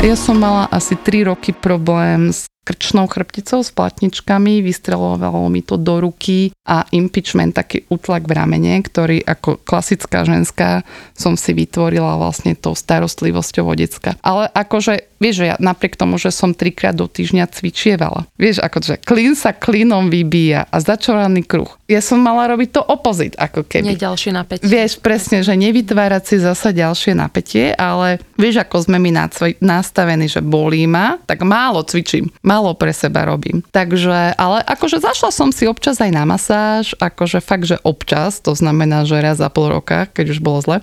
Ja 0.00 0.16
som 0.16 0.40
mala 0.40 0.64
asi 0.72 0.96
3 0.96 1.24
roky 1.24 1.52
problém 1.52 2.32
s 2.32 2.49
krčnou 2.64 3.08
chrbticou, 3.08 3.64
s 3.64 3.72
platničkami, 3.72 4.60
vystrelovalo 4.60 5.48
mi 5.48 5.64
to 5.64 5.80
do 5.80 6.00
ruky 6.00 6.52
a 6.68 6.84
impeachment, 6.92 7.56
taký 7.56 7.88
útlak 7.88 8.28
v 8.28 8.36
ramene, 8.36 8.78
ktorý 8.84 9.24
ako 9.24 9.64
klasická 9.64 10.22
ženská 10.22 10.84
som 11.16 11.34
si 11.34 11.56
vytvorila 11.56 12.20
vlastne 12.20 12.54
tou 12.54 12.76
starostlivosťou 12.76 13.64
o 13.64 13.74
decka. 13.74 14.14
Ale 14.20 14.46
akože 14.52 15.10
Vieš, 15.20 15.44
že 15.44 15.52
ja 15.52 15.56
napriek 15.60 16.00
tomu, 16.00 16.16
že 16.16 16.32
som 16.32 16.56
trikrát 16.56 16.96
do 16.96 17.04
týždňa 17.04 17.44
cvičievala. 17.52 18.24
Vieš, 18.40 18.64
akože 18.64 19.04
klín 19.04 19.36
sa 19.36 19.52
klínom 19.52 20.08
vybíja 20.08 20.64
a 20.72 20.80
začoraný 20.80 21.44
kruh. 21.44 21.68
Ja 21.92 22.00
som 22.00 22.24
mala 22.24 22.48
robiť 22.48 22.80
to 22.80 22.80
opozit, 22.80 23.36
ako 23.36 23.68
keby. 23.68 23.92
Nie 23.92 24.00
ďalšie 24.00 24.32
napätie. 24.32 24.64
Vieš, 24.64 24.96
presne, 25.04 25.44
že 25.44 25.52
nevytvárať 25.60 26.22
si 26.24 26.36
zasa 26.40 26.72
ďalšie 26.72 27.12
napätie, 27.12 27.76
ale 27.76 28.16
vieš, 28.40 28.64
ako 28.64 28.88
sme 28.88 28.96
my 28.96 29.28
nastavení, 29.60 30.24
že 30.24 30.40
bolí 30.40 30.88
ma, 30.88 31.20
tak 31.28 31.44
málo 31.44 31.84
cvičím, 31.84 32.32
málo 32.50 32.74
pre 32.74 32.90
seba 32.90 33.22
robím. 33.22 33.62
Takže, 33.70 34.34
ale 34.34 34.58
akože 34.66 34.98
zašla 34.98 35.30
som 35.30 35.54
si 35.54 35.70
občas 35.70 36.02
aj 36.02 36.10
na 36.10 36.26
masáž, 36.26 36.98
akože 36.98 37.38
fakt, 37.38 37.70
že 37.70 37.78
občas, 37.86 38.42
to 38.42 38.50
znamená, 38.58 39.06
že 39.06 39.22
raz 39.22 39.38
za 39.38 39.46
pol 39.46 39.70
roka, 39.70 40.10
keď 40.10 40.34
už 40.34 40.42
bolo 40.42 40.58
zle. 40.58 40.82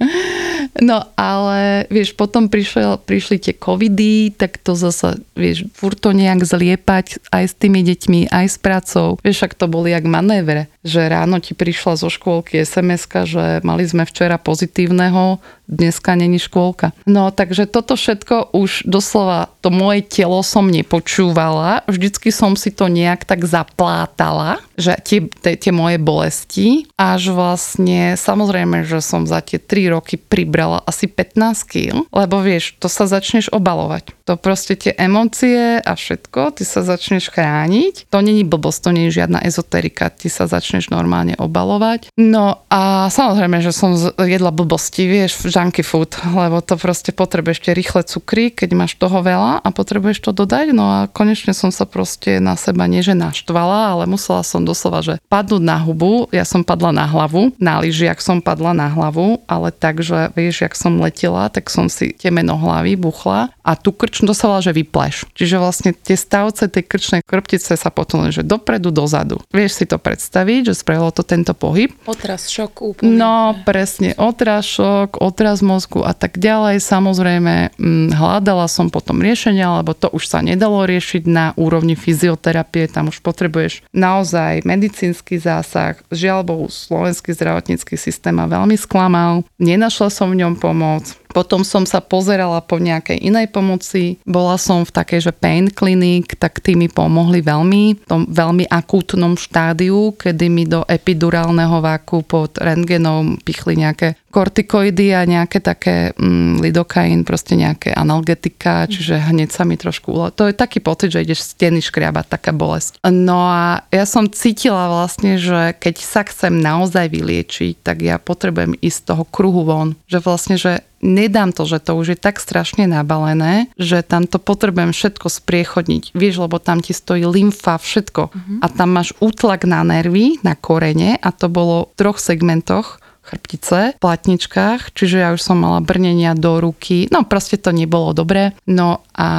no 0.90 1.06
ale 1.14 1.86
vieš, 1.86 2.18
potom 2.18 2.50
prišiel, 2.50 2.98
prišli 2.98 3.38
tie 3.38 3.54
covidy, 3.54 4.34
tak 4.34 4.58
to 4.58 4.74
zase, 4.74 5.22
vieš, 5.38 5.70
furt 5.78 6.02
to 6.02 6.10
nejak 6.10 6.42
zliepať 6.42 7.22
aj 7.30 7.44
s 7.46 7.54
tými 7.54 7.86
deťmi, 7.86 8.34
aj 8.34 8.46
s 8.50 8.58
prácou. 8.58 9.14
Vieš, 9.22 9.46
ak 9.46 9.54
to 9.54 9.70
boli 9.70 9.94
jak 9.94 10.02
manévre, 10.02 10.66
že 10.80 11.12
ráno 11.12 11.36
ti 11.44 11.52
prišla 11.52 12.00
zo 12.00 12.08
škôlky 12.08 12.64
sms 12.64 13.28
že 13.28 13.44
mali 13.60 13.84
sme 13.84 14.08
včera 14.08 14.40
pozitívneho, 14.40 15.42
dneska 15.70 16.18
není 16.18 16.42
škôlka. 16.42 16.90
No 17.06 17.30
takže 17.30 17.70
toto 17.70 17.94
všetko 17.94 18.56
už 18.56 18.90
doslova 18.90 19.52
to 19.62 19.70
moje 19.70 20.02
telo 20.08 20.42
som 20.42 20.66
nepočúvala, 20.66 21.86
vždycky 21.86 22.32
som 22.34 22.56
si 22.56 22.72
to 22.72 22.88
nejak 22.88 23.28
tak 23.28 23.44
zaplátala, 23.44 24.58
že 24.74 24.96
tie, 25.04 25.18
tie, 25.28 25.54
tie 25.54 25.70
moje 25.70 26.00
bolesti, 26.00 26.88
až 26.96 27.30
vlastne 27.30 28.16
samozrejme, 28.16 28.82
že 28.88 29.04
som 29.04 29.28
za 29.28 29.44
tie 29.44 29.60
3 29.60 29.94
roky 29.94 30.16
pribrala 30.16 30.82
asi 30.88 31.06
15 31.06 31.70
kg, 31.70 31.90
lebo 32.08 32.40
vieš, 32.40 32.74
to 32.80 32.88
sa 32.88 33.04
začneš 33.04 33.52
obalovať. 33.52 34.16
To 34.26 34.40
proste 34.40 34.74
tie 34.74 34.96
emócie 34.96 35.78
a 35.78 35.92
všetko, 35.92 36.56
ty 36.56 36.64
sa 36.64 36.80
začneš 36.80 37.28
chrániť. 37.28 38.08
To 38.08 38.24
není 38.24 38.42
blbosť, 38.46 38.78
to 38.86 38.90
není 38.96 39.10
žiadna 39.12 39.44
ezoterika, 39.44 40.08
ty 40.08 40.32
sa 40.32 40.48
začneš 40.48 40.69
normálne 40.92 41.34
obalovať. 41.34 42.14
No 42.14 42.62
a 42.70 43.10
samozrejme, 43.10 43.58
že 43.64 43.74
som 43.74 43.96
jedla 44.18 44.54
blbosti, 44.54 45.10
vieš, 45.10 45.50
junky 45.50 45.82
food, 45.82 46.14
lebo 46.30 46.62
to 46.62 46.78
proste 46.78 47.10
potrebuješ 47.10 47.58
tie 47.66 47.72
rýchle 47.74 48.06
cukry, 48.06 48.54
keď 48.54 48.70
máš 48.76 48.94
toho 48.94 49.24
veľa 49.24 49.64
a 49.64 49.68
potrebuješ 49.74 50.22
to 50.22 50.30
dodať. 50.30 50.70
No 50.70 50.84
a 50.86 50.98
konečne 51.10 51.50
som 51.56 51.74
sa 51.74 51.88
proste 51.88 52.38
na 52.38 52.54
seba 52.54 52.86
nie 52.86 53.00
že 53.00 53.16
naštvala, 53.16 53.96
ale 53.96 54.04
musela 54.04 54.44
som 54.44 54.62
doslova, 54.62 55.00
že 55.00 55.18
padnúť 55.32 55.62
na 55.64 55.80
hubu. 55.80 56.28
Ja 56.30 56.44
som 56.44 56.62
padla 56.62 56.92
na 56.92 57.08
hlavu, 57.08 57.56
na 57.56 57.80
lyžiach 57.80 58.20
som 58.20 58.44
padla 58.44 58.76
na 58.76 58.92
hlavu, 58.92 59.40
ale 59.48 59.72
tak, 59.72 60.04
že 60.04 60.30
vieš, 60.36 60.62
jak 60.68 60.76
som 60.76 61.00
letela, 61.00 61.48
tak 61.48 61.72
som 61.72 61.88
si 61.88 62.12
temeno 62.12 62.60
hlavy 62.60 62.94
buchla 63.00 63.48
a 63.64 63.72
tu 63.74 63.90
krč 63.96 64.20
doslova, 64.20 64.60
že 64.60 64.76
vypleš. 64.76 65.24
Čiže 65.32 65.56
vlastne 65.56 65.90
tie 65.96 66.18
stavce 66.18 66.68
tej 66.68 66.84
krčnej 66.84 67.22
krptice 67.24 67.72
sa 67.74 67.88
potom 67.88 68.28
že 68.28 68.44
dopredu, 68.44 68.92
dozadu. 68.92 69.40
Vieš 69.48 69.80
si 69.80 69.84
to 69.88 69.96
predstaviť, 69.96 70.59
že 70.66 70.74
spravilo 70.74 71.12
to 71.14 71.22
tento 71.22 71.54
pohyb. 71.54 71.92
Otraz, 72.08 72.50
šok 72.50 72.72
úplne. 72.82 73.14
No, 73.14 73.54
presne, 73.68 74.16
otraz, 74.16 74.66
šok, 74.66 75.20
otraz 75.20 75.60
z 75.60 75.68
mozgu 75.68 76.00
a 76.00 76.16
tak 76.16 76.40
ďalej. 76.40 76.80
Samozrejme, 76.80 77.76
hm, 77.76 78.16
hľadala 78.16 78.64
som 78.66 78.88
potom 78.88 79.20
riešenia, 79.20 79.84
lebo 79.84 79.92
to 79.92 80.08
už 80.08 80.24
sa 80.24 80.40
nedalo 80.40 80.88
riešiť 80.88 81.28
na 81.28 81.52
úrovni 81.60 81.92
fyzioterapie, 81.94 82.88
tam 82.88 83.12
už 83.12 83.20
potrebuješ 83.20 83.84
naozaj 83.92 84.64
medicínsky 84.64 85.36
zásah. 85.36 86.00
Žiaľ 86.08 86.40
Bohu, 86.48 86.66
slovenský 86.72 87.36
zdravotnícky 87.36 88.00
systém 88.00 88.32
ma 88.32 88.48
veľmi 88.48 88.80
sklamal, 88.80 89.44
nenašla 89.60 90.08
som 90.08 90.32
v 90.32 90.40
ňom 90.40 90.56
pomoc. 90.56 91.19
Potom 91.30 91.62
som 91.62 91.86
sa 91.86 92.02
pozerala 92.02 92.60
po 92.60 92.76
nejakej 92.82 93.22
inej 93.22 93.48
pomoci. 93.54 94.18
Bola 94.26 94.58
som 94.58 94.82
v 94.82 94.94
takej, 94.94 95.30
že 95.30 95.32
pain 95.32 95.70
clinic, 95.70 96.34
tak 96.36 96.58
tí 96.58 96.74
mi 96.74 96.90
pomohli 96.90 97.40
veľmi, 97.40 97.82
v 97.96 98.06
tom 98.06 98.26
veľmi 98.26 98.66
akútnom 98.66 99.38
štádiu, 99.38 100.14
kedy 100.18 100.46
mi 100.50 100.66
do 100.66 100.82
epidurálneho 100.86 101.78
váku 101.78 102.26
pod 102.26 102.58
rentgenom 102.58 103.38
pichli 103.40 103.78
nejaké 103.78 104.18
kortikoidy 104.30 105.10
a 105.10 105.26
nejaké 105.26 105.58
také 105.58 106.14
mm, 106.14 106.62
lidokain, 106.62 107.26
proste 107.26 107.58
nejaké 107.58 107.90
analgetika, 107.90 108.86
čiže 108.86 109.18
hneď 109.18 109.50
sa 109.50 109.66
mi 109.66 109.74
trošku 109.74 110.14
ule... 110.14 110.30
To 110.38 110.46
je 110.46 110.54
taký 110.54 110.78
pocit, 110.78 111.10
že 111.10 111.26
ideš 111.26 111.42
steny 111.42 111.82
škriabať, 111.82 112.38
taká 112.38 112.54
bolesť. 112.54 113.02
No 113.10 113.50
a 113.50 113.82
ja 113.90 114.06
som 114.06 114.30
cítila 114.30 114.86
vlastne, 114.86 115.34
že 115.36 115.74
keď 115.76 115.94
sa 115.98 116.22
chcem 116.22 116.62
naozaj 116.62 117.10
vyliečiť, 117.10 117.82
tak 117.82 118.06
ja 118.06 118.22
potrebujem 118.22 118.78
ísť 118.78 118.98
z 119.02 119.06
toho 119.10 119.24
kruhu 119.26 119.66
von. 119.66 119.98
Že 120.06 120.18
vlastne, 120.22 120.56
že 120.56 120.72
nedám 121.00 121.50
to, 121.50 121.64
že 121.64 121.80
to 121.80 121.96
už 121.96 122.14
je 122.14 122.18
tak 122.20 122.38
strašne 122.38 122.84
nabalené, 122.86 123.72
že 123.80 124.04
tam 124.04 124.28
to 124.28 124.36
potrebujem 124.36 124.92
všetko 124.92 125.26
spriechodniť. 125.26 126.12
Vieš, 126.12 126.34
lebo 126.44 126.60
tam 126.60 126.84
ti 126.84 126.92
stojí 126.92 127.24
lymfa, 127.24 127.80
všetko. 127.80 128.22
Uh-huh. 128.30 128.58
A 128.60 128.66
tam 128.68 128.94
máš 128.94 129.16
útlak 129.18 129.64
na 129.64 129.80
nervy, 129.82 130.38
na 130.44 130.54
korene 130.54 131.16
a 131.18 131.28
to 131.32 131.48
bolo 131.48 131.90
v 131.92 131.94
troch 131.96 132.20
segmentoch 132.20 133.00
chrbtice, 133.30 134.00
platničkách, 134.02 134.90
čiže 134.90 135.22
ja 135.22 135.30
už 135.30 135.40
som 135.44 135.62
mala 135.62 135.78
brnenia 135.78 136.34
do 136.34 136.58
ruky, 136.58 137.06
no 137.14 137.22
proste 137.22 137.60
to 137.60 137.70
nebolo 137.70 138.10
dobré. 138.10 138.56
No 138.66 139.06
a 139.14 139.30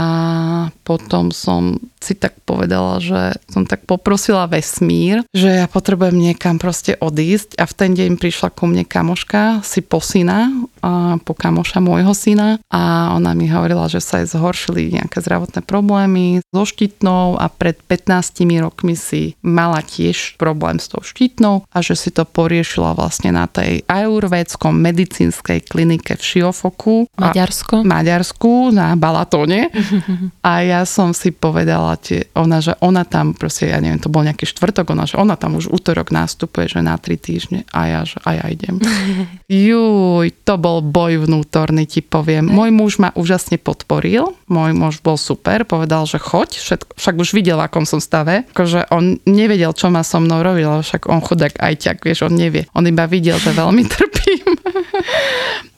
potom 0.88 1.36
som 1.36 1.76
si 2.02 2.18
tak 2.18 2.34
povedala, 2.48 2.98
že 2.98 3.38
som 3.52 3.68
tak 3.68 3.86
poprosila 3.86 4.50
vesmír, 4.50 5.22
že 5.36 5.62
ja 5.62 5.68
potrebujem 5.70 6.18
niekam 6.18 6.58
proste 6.58 6.98
odísť 6.98 7.60
a 7.62 7.68
v 7.68 7.74
ten 7.78 7.92
deň 7.94 8.18
prišla 8.18 8.50
ku 8.56 8.66
mne 8.66 8.88
kamoška, 8.88 9.62
si 9.62 9.86
po 9.86 10.02
syna, 10.02 10.50
a 10.81 10.81
po 11.22 11.34
kamoša 11.38 11.80
môjho 11.80 12.14
syna 12.18 12.58
a 12.74 13.14
ona 13.14 13.38
mi 13.38 13.48
hovorila, 13.48 13.86
že 13.86 14.02
sa 14.02 14.22
jej 14.22 14.30
zhoršili 14.34 14.94
nejaké 14.98 15.22
zdravotné 15.22 15.62
problémy 15.66 16.42
so 16.50 16.66
štítnou 16.66 17.38
a 17.38 17.50
pred 17.50 17.78
15 17.86 18.42
rokmi 18.62 18.98
si 18.98 19.38
mala 19.46 19.82
tiež 19.86 20.38
problém 20.42 20.82
s 20.82 20.90
tou 20.90 21.02
štítnou 21.06 21.66
a 21.70 21.78
že 21.84 21.94
si 21.94 22.10
to 22.10 22.26
poriešila 22.26 22.96
vlastne 22.96 23.36
na 23.36 23.46
tej 23.46 23.84
ajurvédskom 23.86 24.74
medicínskej 24.78 25.68
klinike 25.68 26.16
v 26.16 26.24
Šiofoku. 26.24 26.96
Maďarsko. 27.20 27.84
Maďarsku 27.84 28.72
na 28.72 28.96
Balatóne. 28.96 29.70
a 30.48 30.52
ja 30.64 30.82
som 30.88 31.12
si 31.12 31.36
povedala, 31.36 32.00
tie, 32.00 32.32
ona, 32.34 32.64
že 32.64 32.74
ona 32.80 33.04
tam 33.04 33.36
proste, 33.36 33.68
ja 33.68 33.84
neviem, 33.84 34.00
to 34.00 34.08
bol 34.08 34.24
nejaký 34.24 34.48
štvrtok, 34.48 34.96
ona, 34.96 35.04
že 35.04 35.20
ona 35.20 35.36
tam 35.36 35.60
už 35.60 35.68
útorok 35.70 36.10
nástupuje, 36.16 36.72
že 36.72 36.80
na 36.80 36.96
tri 36.96 37.20
týždne 37.20 37.68
a 37.76 37.80
ja, 37.88 38.02
že 38.08 38.18
a 38.24 38.40
ja 38.40 38.46
idem. 38.48 38.80
Juj, 39.52 40.32
to 40.48 40.56
bol 40.56 40.71
boj 40.80 41.28
vnútorný, 41.28 41.84
ti 41.84 42.00
poviem. 42.00 42.48
Môj 42.48 42.72
muž 42.72 43.04
ma 43.04 43.12
úžasne 43.12 43.60
podporil, 43.60 44.32
môj 44.48 44.72
muž 44.72 45.04
bol 45.04 45.20
super, 45.20 45.68
povedal, 45.68 46.08
že 46.08 46.24
choď, 46.24 46.56
všetko, 46.56 46.92
však 46.96 47.16
už 47.20 47.30
videl, 47.36 47.60
akom 47.60 47.84
som 47.84 48.00
stave, 48.00 48.48
akože 48.56 48.88
on 48.96 49.20
nevedel, 49.28 49.76
čo 49.76 49.92
má 49.92 50.06
so 50.08 50.24
mnou 50.24 50.40
robiť, 50.40 50.64
ale 50.64 50.82
však 50.88 51.02
on 51.12 51.20
chudák 51.20 51.60
aj 51.60 51.74
ťak, 51.76 51.98
vieš, 52.08 52.30
on 52.30 52.34
nevie. 52.38 52.70
On 52.72 52.86
iba 52.88 53.04
videl, 53.10 53.36
že 53.42 53.52
veľmi 53.52 53.84
trpím. 53.92 54.11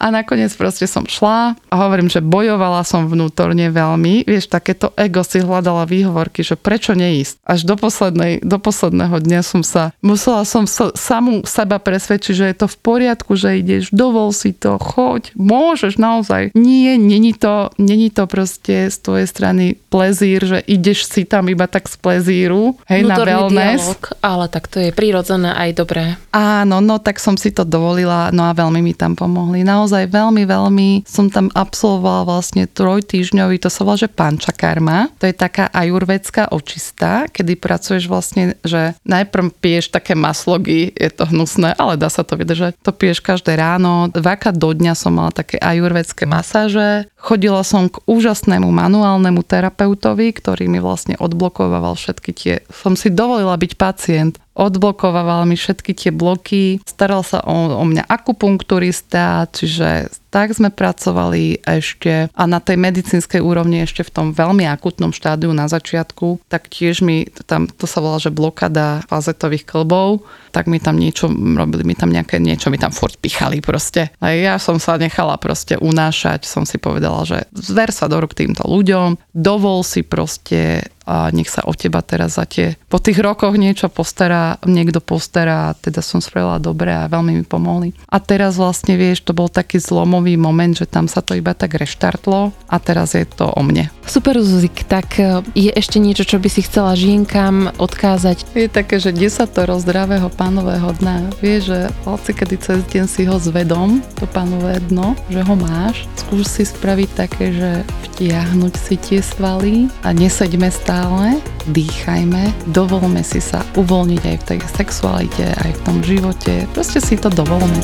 A 0.04 0.12
nakoniec 0.12 0.52
proste 0.56 0.84
som 0.84 1.08
šla 1.08 1.56
a 1.72 1.76
hovorím, 1.80 2.12
že 2.12 2.20
bojovala 2.20 2.84
som 2.84 3.08
vnútorne 3.08 3.72
veľmi. 3.72 4.28
Vieš, 4.28 4.52
takéto 4.52 4.92
ego 5.00 5.24
si 5.24 5.40
hľadala 5.40 5.88
výhovorky, 5.88 6.44
že 6.44 6.60
prečo 6.60 6.92
neísť. 6.92 7.40
Až 7.48 7.64
do, 7.64 7.76
poslednej, 7.80 8.44
do 8.44 8.58
posledného 8.60 9.16
dňa 9.24 9.42
som 9.46 9.62
sa, 9.64 9.96
musela 10.04 10.44
som 10.44 10.68
sa, 10.68 10.92
samú 10.96 11.48
seba 11.48 11.80
presvedčiť, 11.80 12.34
že 12.36 12.46
je 12.52 12.56
to 12.58 12.68
v 12.68 12.78
poriadku, 12.84 13.40
že 13.40 13.60
ideš, 13.60 13.94
dovol 13.96 14.36
si 14.36 14.52
to, 14.52 14.76
choď, 14.76 15.32
môžeš 15.40 15.96
naozaj. 15.96 16.52
Nie, 16.58 17.00
není 17.00 17.32
to, 17.32 17.72
není 17.80 18.12
to 18.12 18.28
proste 18.28 18.92
z 18.92 18.98
tvojej 19.00 19.28
strany 19.28 19.66
plezír, 19.88 20.42
že 20.44 20.60
ideš 20.66 21.08
si 21.08 21.24
tam 21.24 21.48
iba 21.48 21.70
tak 21.70 21.88
z 21.88 21.96
plezíru, 22.00 22.76
hej, 22.90 23.06
na 23.06 23.18
wellness. 23.22 23.84
Dialog, 23.84 24.04
ale 24.20 24.46
tak 24.50 24.68
to 24.68 24.82
je 24.82 24.90
prirodzené 24.92 25.54
aj 25.54 25.70
dobré. 25.78 26.04
Áno, 26.34 26.82
no 26.82 26.98
tak 26.98 27.22
som 27.22 27.38
si 27.38 27.54
to 27.54 27.62
dovolila, 27.68 28.34
no 28.34 28.50
a 28.50 28.52
veľmi 28.58 28.73
mi 28.80 28.96
tam 28.96 29.14
pomohli. 29.14 29.62
Naozaj 29.62 30.10
veľmi, 30.10 30.48
veľmi 30.48 30.90
som 31.04 31.28
tam 31.28 31.52
absolvovala 31.54 32.26
vlastne 32.26 32.66
trojtýždňový, 32.66 33.60
to 33.60 33.70
sa 33.70 33.84
volá, 33.86 34.00
že 34.00 34.10
panča 34.10 34.56
karma. 34.56 35.12
To 35.20 35.28
je 35.28 35.36
taká 35.36 35.68
ajurvedská 35.70 36.50
očista, 36.56 37.28
kedy 37.30 37.60
pracuješ 37.60 38.08
vlastne, 38.08 38.56
že 38.64 38.96
najprv 39.04 39.54
piješ 39.60 39.92
také 39.94 40.16
maslogy, 40.16 40.90
je 40.96 41.10
to 41.12 41.28
hnusné, 41.30 41.76
ale 41.76 42.00
dá 42.00 42.08
sa 42.08 42.24
to 42.24 42.40
vydržať. 42.40 42.80
To 42.82 42.96
piješ 42.96 43.20
každé 43.20 43.60
ráno. 43.60 44.10
Dvakrát 44.10 44.56
do 44.56 44.72
dňa 44.72 44.94
som 44.96 45.18
mala 45.18 45.36
také 45.36 45.60
ajurvedské 45.60 46.24
masáže. 46.24 47.12
Chodila 47.20 47.64
som 47.66 47.92
k 47.92 48.00
úžasnému 48.08 48.68
manuálnemu 48.70 49.42
terapeutovi, 49.44 50.32
ktorý 50.36 50.70
mi 50.70 50.80
vlastne 50.80 51.20
odblokoval 51.20 51.96
všetky 51.96 52.32
tie... 52.36 52.54
Som 52.70 53.00
si 53.00 53.10
dovolila 53.10 53.56
byť 53.56 53.72
pacient 53.80 54.43
odblokovával 54.54 55.50
mi 55.50 55.58
všetky 55.58 55.92
tie 55.98 56.12
bloky, 56.14 56.78
staral 56.86 57.26
sa 57.26 57.42
o, 57.44 57.82
o 57.82 57.84
mňa 57.86 58.06
akupunkturista, 58.06 59.50
čiže 59.50 60.14
tak 60.34 60.50
sme 60.58 60.74
pracovali 60.74 61.62
ešte 61.62 62.34
a 62.34 62.44
na 62.50 62.58
tej 62.58 62.82
medicínskej 62.82 63.38
úrovni 63.38 63.86
ešte 63.86 64.02
v 64.02 64.14
tom 64.14 64.28
veľmi 64.34 64.66
akutnom 64.66 65.14
štádiu 65.14 65.54
na 65.54 65.70
začiatku, 65.70 66.42
tak 66.50 66.74
tiež 66.74 67.06
mi 67.06 67.30
tam, 67.46 67.70
to 67.70 67.86
sa 67.86 68.02
volá, 68.02 68.18
že 68.18 68.34
blokada 68.34 69.06
fazetových 69.06 69.70
klbov, 69.70 70.26
tak 70.50 70.66
mi 70.66 70.82
tam 70.82 70.98
niečo, 70.98 71.30
robili 71.30 71.86
mi 71.86 71.94
tam 71.94 72.10
nejaké, 72.10 72.42
niečo 72.42 72.74
mi 72.74 72.82
tam 72.82 72.90
furt 72.90 73.22
pichali 73.22 73.62
proste. 73.62 74.10
A 74.18 74.34
ja 74.34 74.58
som 74.58 74.82
sa 74.82 74.98
nechala 74.98 75.38
proste 75.38 75.78
unášať, 75.78 76.50
som 76.50 76.66
si 76.66 76.82
povedala, 76.82 77.30
že 77.30 77.46
zver 77.54 77.94
sa 77.94 78.10
do 78.10 78.18
rúk 78.18 78.34
týmto 78.34 78.66
ľuďom, 78.66 79.22
dovol 79.38 79.86
si 79.86 80.02
proste 80.02 80.90
a 81.04 81.28
nech 81.36 81.52
sa 81.52 81.68
o 81.68 81.76
teba 81.76 82.00
teraz 82.00 82.40
za 82.40 82.48
tie, 82.48 82.80
po 82.88 82.98
tých 82.98 83.20
rokoch 83.20 83.60
niečo 83.60 83.92
postará, 83.92 84.56
niekto 84.64 85.04
postará, 85.04 85.76
teda 85.84 86.00
som 86.00 86.24
spravila 86.24 86.64
dobre 86.64 86.96
a 86.96 87.12
veľmi 87.12 87.44
mi 87.44 87.46
pomohli. 87.46 87.92
A 88.08 88.24
teraz 88.24 88.56
vlastne 88.56 88.96
vieš, 88.96 89.28
to 89.28 89.36
bol 89.36 89.52
taký 89.52 89.84
zlomový 89.84 90.40
moment, 90.40 90.72
že 90.72 90.88
tam 90.88 91.12
sa 91.12 91.20
to 91.20 91.36
iba 91.36 91.52
tak 91.52 91.76
reštartlo 91.76 92.56
a 92.72 92.76
teraz 92.80 93.20
je 93.20 93.28
to 93.28 93.52
o 93.52 93.62
mne. 93.62 93.92
Super 94.08 94.40
Zuzik, 94.40 94.88
tak 94.88 95.20
e, 95.20 95.44
je 95.56 95.72
ešte 95.76 96.00
niečo, 96.00 96.24
čo 96.24 96.40
by 96.40 96.50
si 96.50 96.64
chcela 96.64 96.96
žienkam 96.96 97.76
odkázať? 97.76 98.56
Je 98.56 98.72
také, 98.72 99.00
že 99.00 99.12
10 99.12 99.44
to 99.52 99.76
zdravého 99.80 100.32
pánového 100.32 100.96
dna. 101.04 101.32
Vieš, 101.44 101.62
že 101.68 101.80
hoci 102.08 102.32
kedy 102.32 102.56
cez 102.60 102.80
deň 102.88 103.06
si 103.12 103.28
ho 103.28 103.36
zvedom, 103.40 104.00
to 104.16 104.28
pánové 104.30 104.80
dno, 104.88 105.16
že 105.28 105.44
ho 105.44 105.56
máš, 105.56 106.08
skúš 106.16 106.48
si 106.48 106.64
spraviť 106.64 107.10
také, 107.16 107.46
že 107.52 107.72
vtiahnuť 108.12 108.74
si 108.78 108.96
tie 108.96 109.20
svaly 109.20 109.90
a 110.06 110.14
neseďme 110.14 110.70
stále 110.70 110.93
stále, 110.94 111.42
dýchajme, 111.74 112.70
dovolme 112.70 113.26
si 113.26 113.42
sa 113.42 113.66
uvoľniť 113.74 114.22
aj 114.30 114.38
v 114.38 114.46
tej 114.46 114.60
sexualite, 114.78 115.42
aj 115.66 115.74
v 115.74 115.82
tom 115.90 115.98
živote. 116.06 116.70
Proste 116.70 117.02
si 117.02 117.18
to 117.18 117.34
dovolme. 117.34 117.82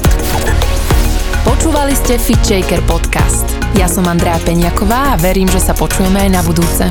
Počúvali 1.42 1.98
ste 1.98 2.22
Fit 2.22 2.38
Shaker 2.46 2.86
podcast. 2.86 3.50
Ja 3.74 3.90
som 3.90 4.06
Andrea 4.06 4.38
Peňaková 4.46 5.18
a 5.18 5.18
verím, 5.18 5.50
že 5.50 5.58
sa 5.58 5.74
počujeme 5.74 6.22
aj 6.22 6.38
na 6.38 6.46
budúce. 6.46 6.86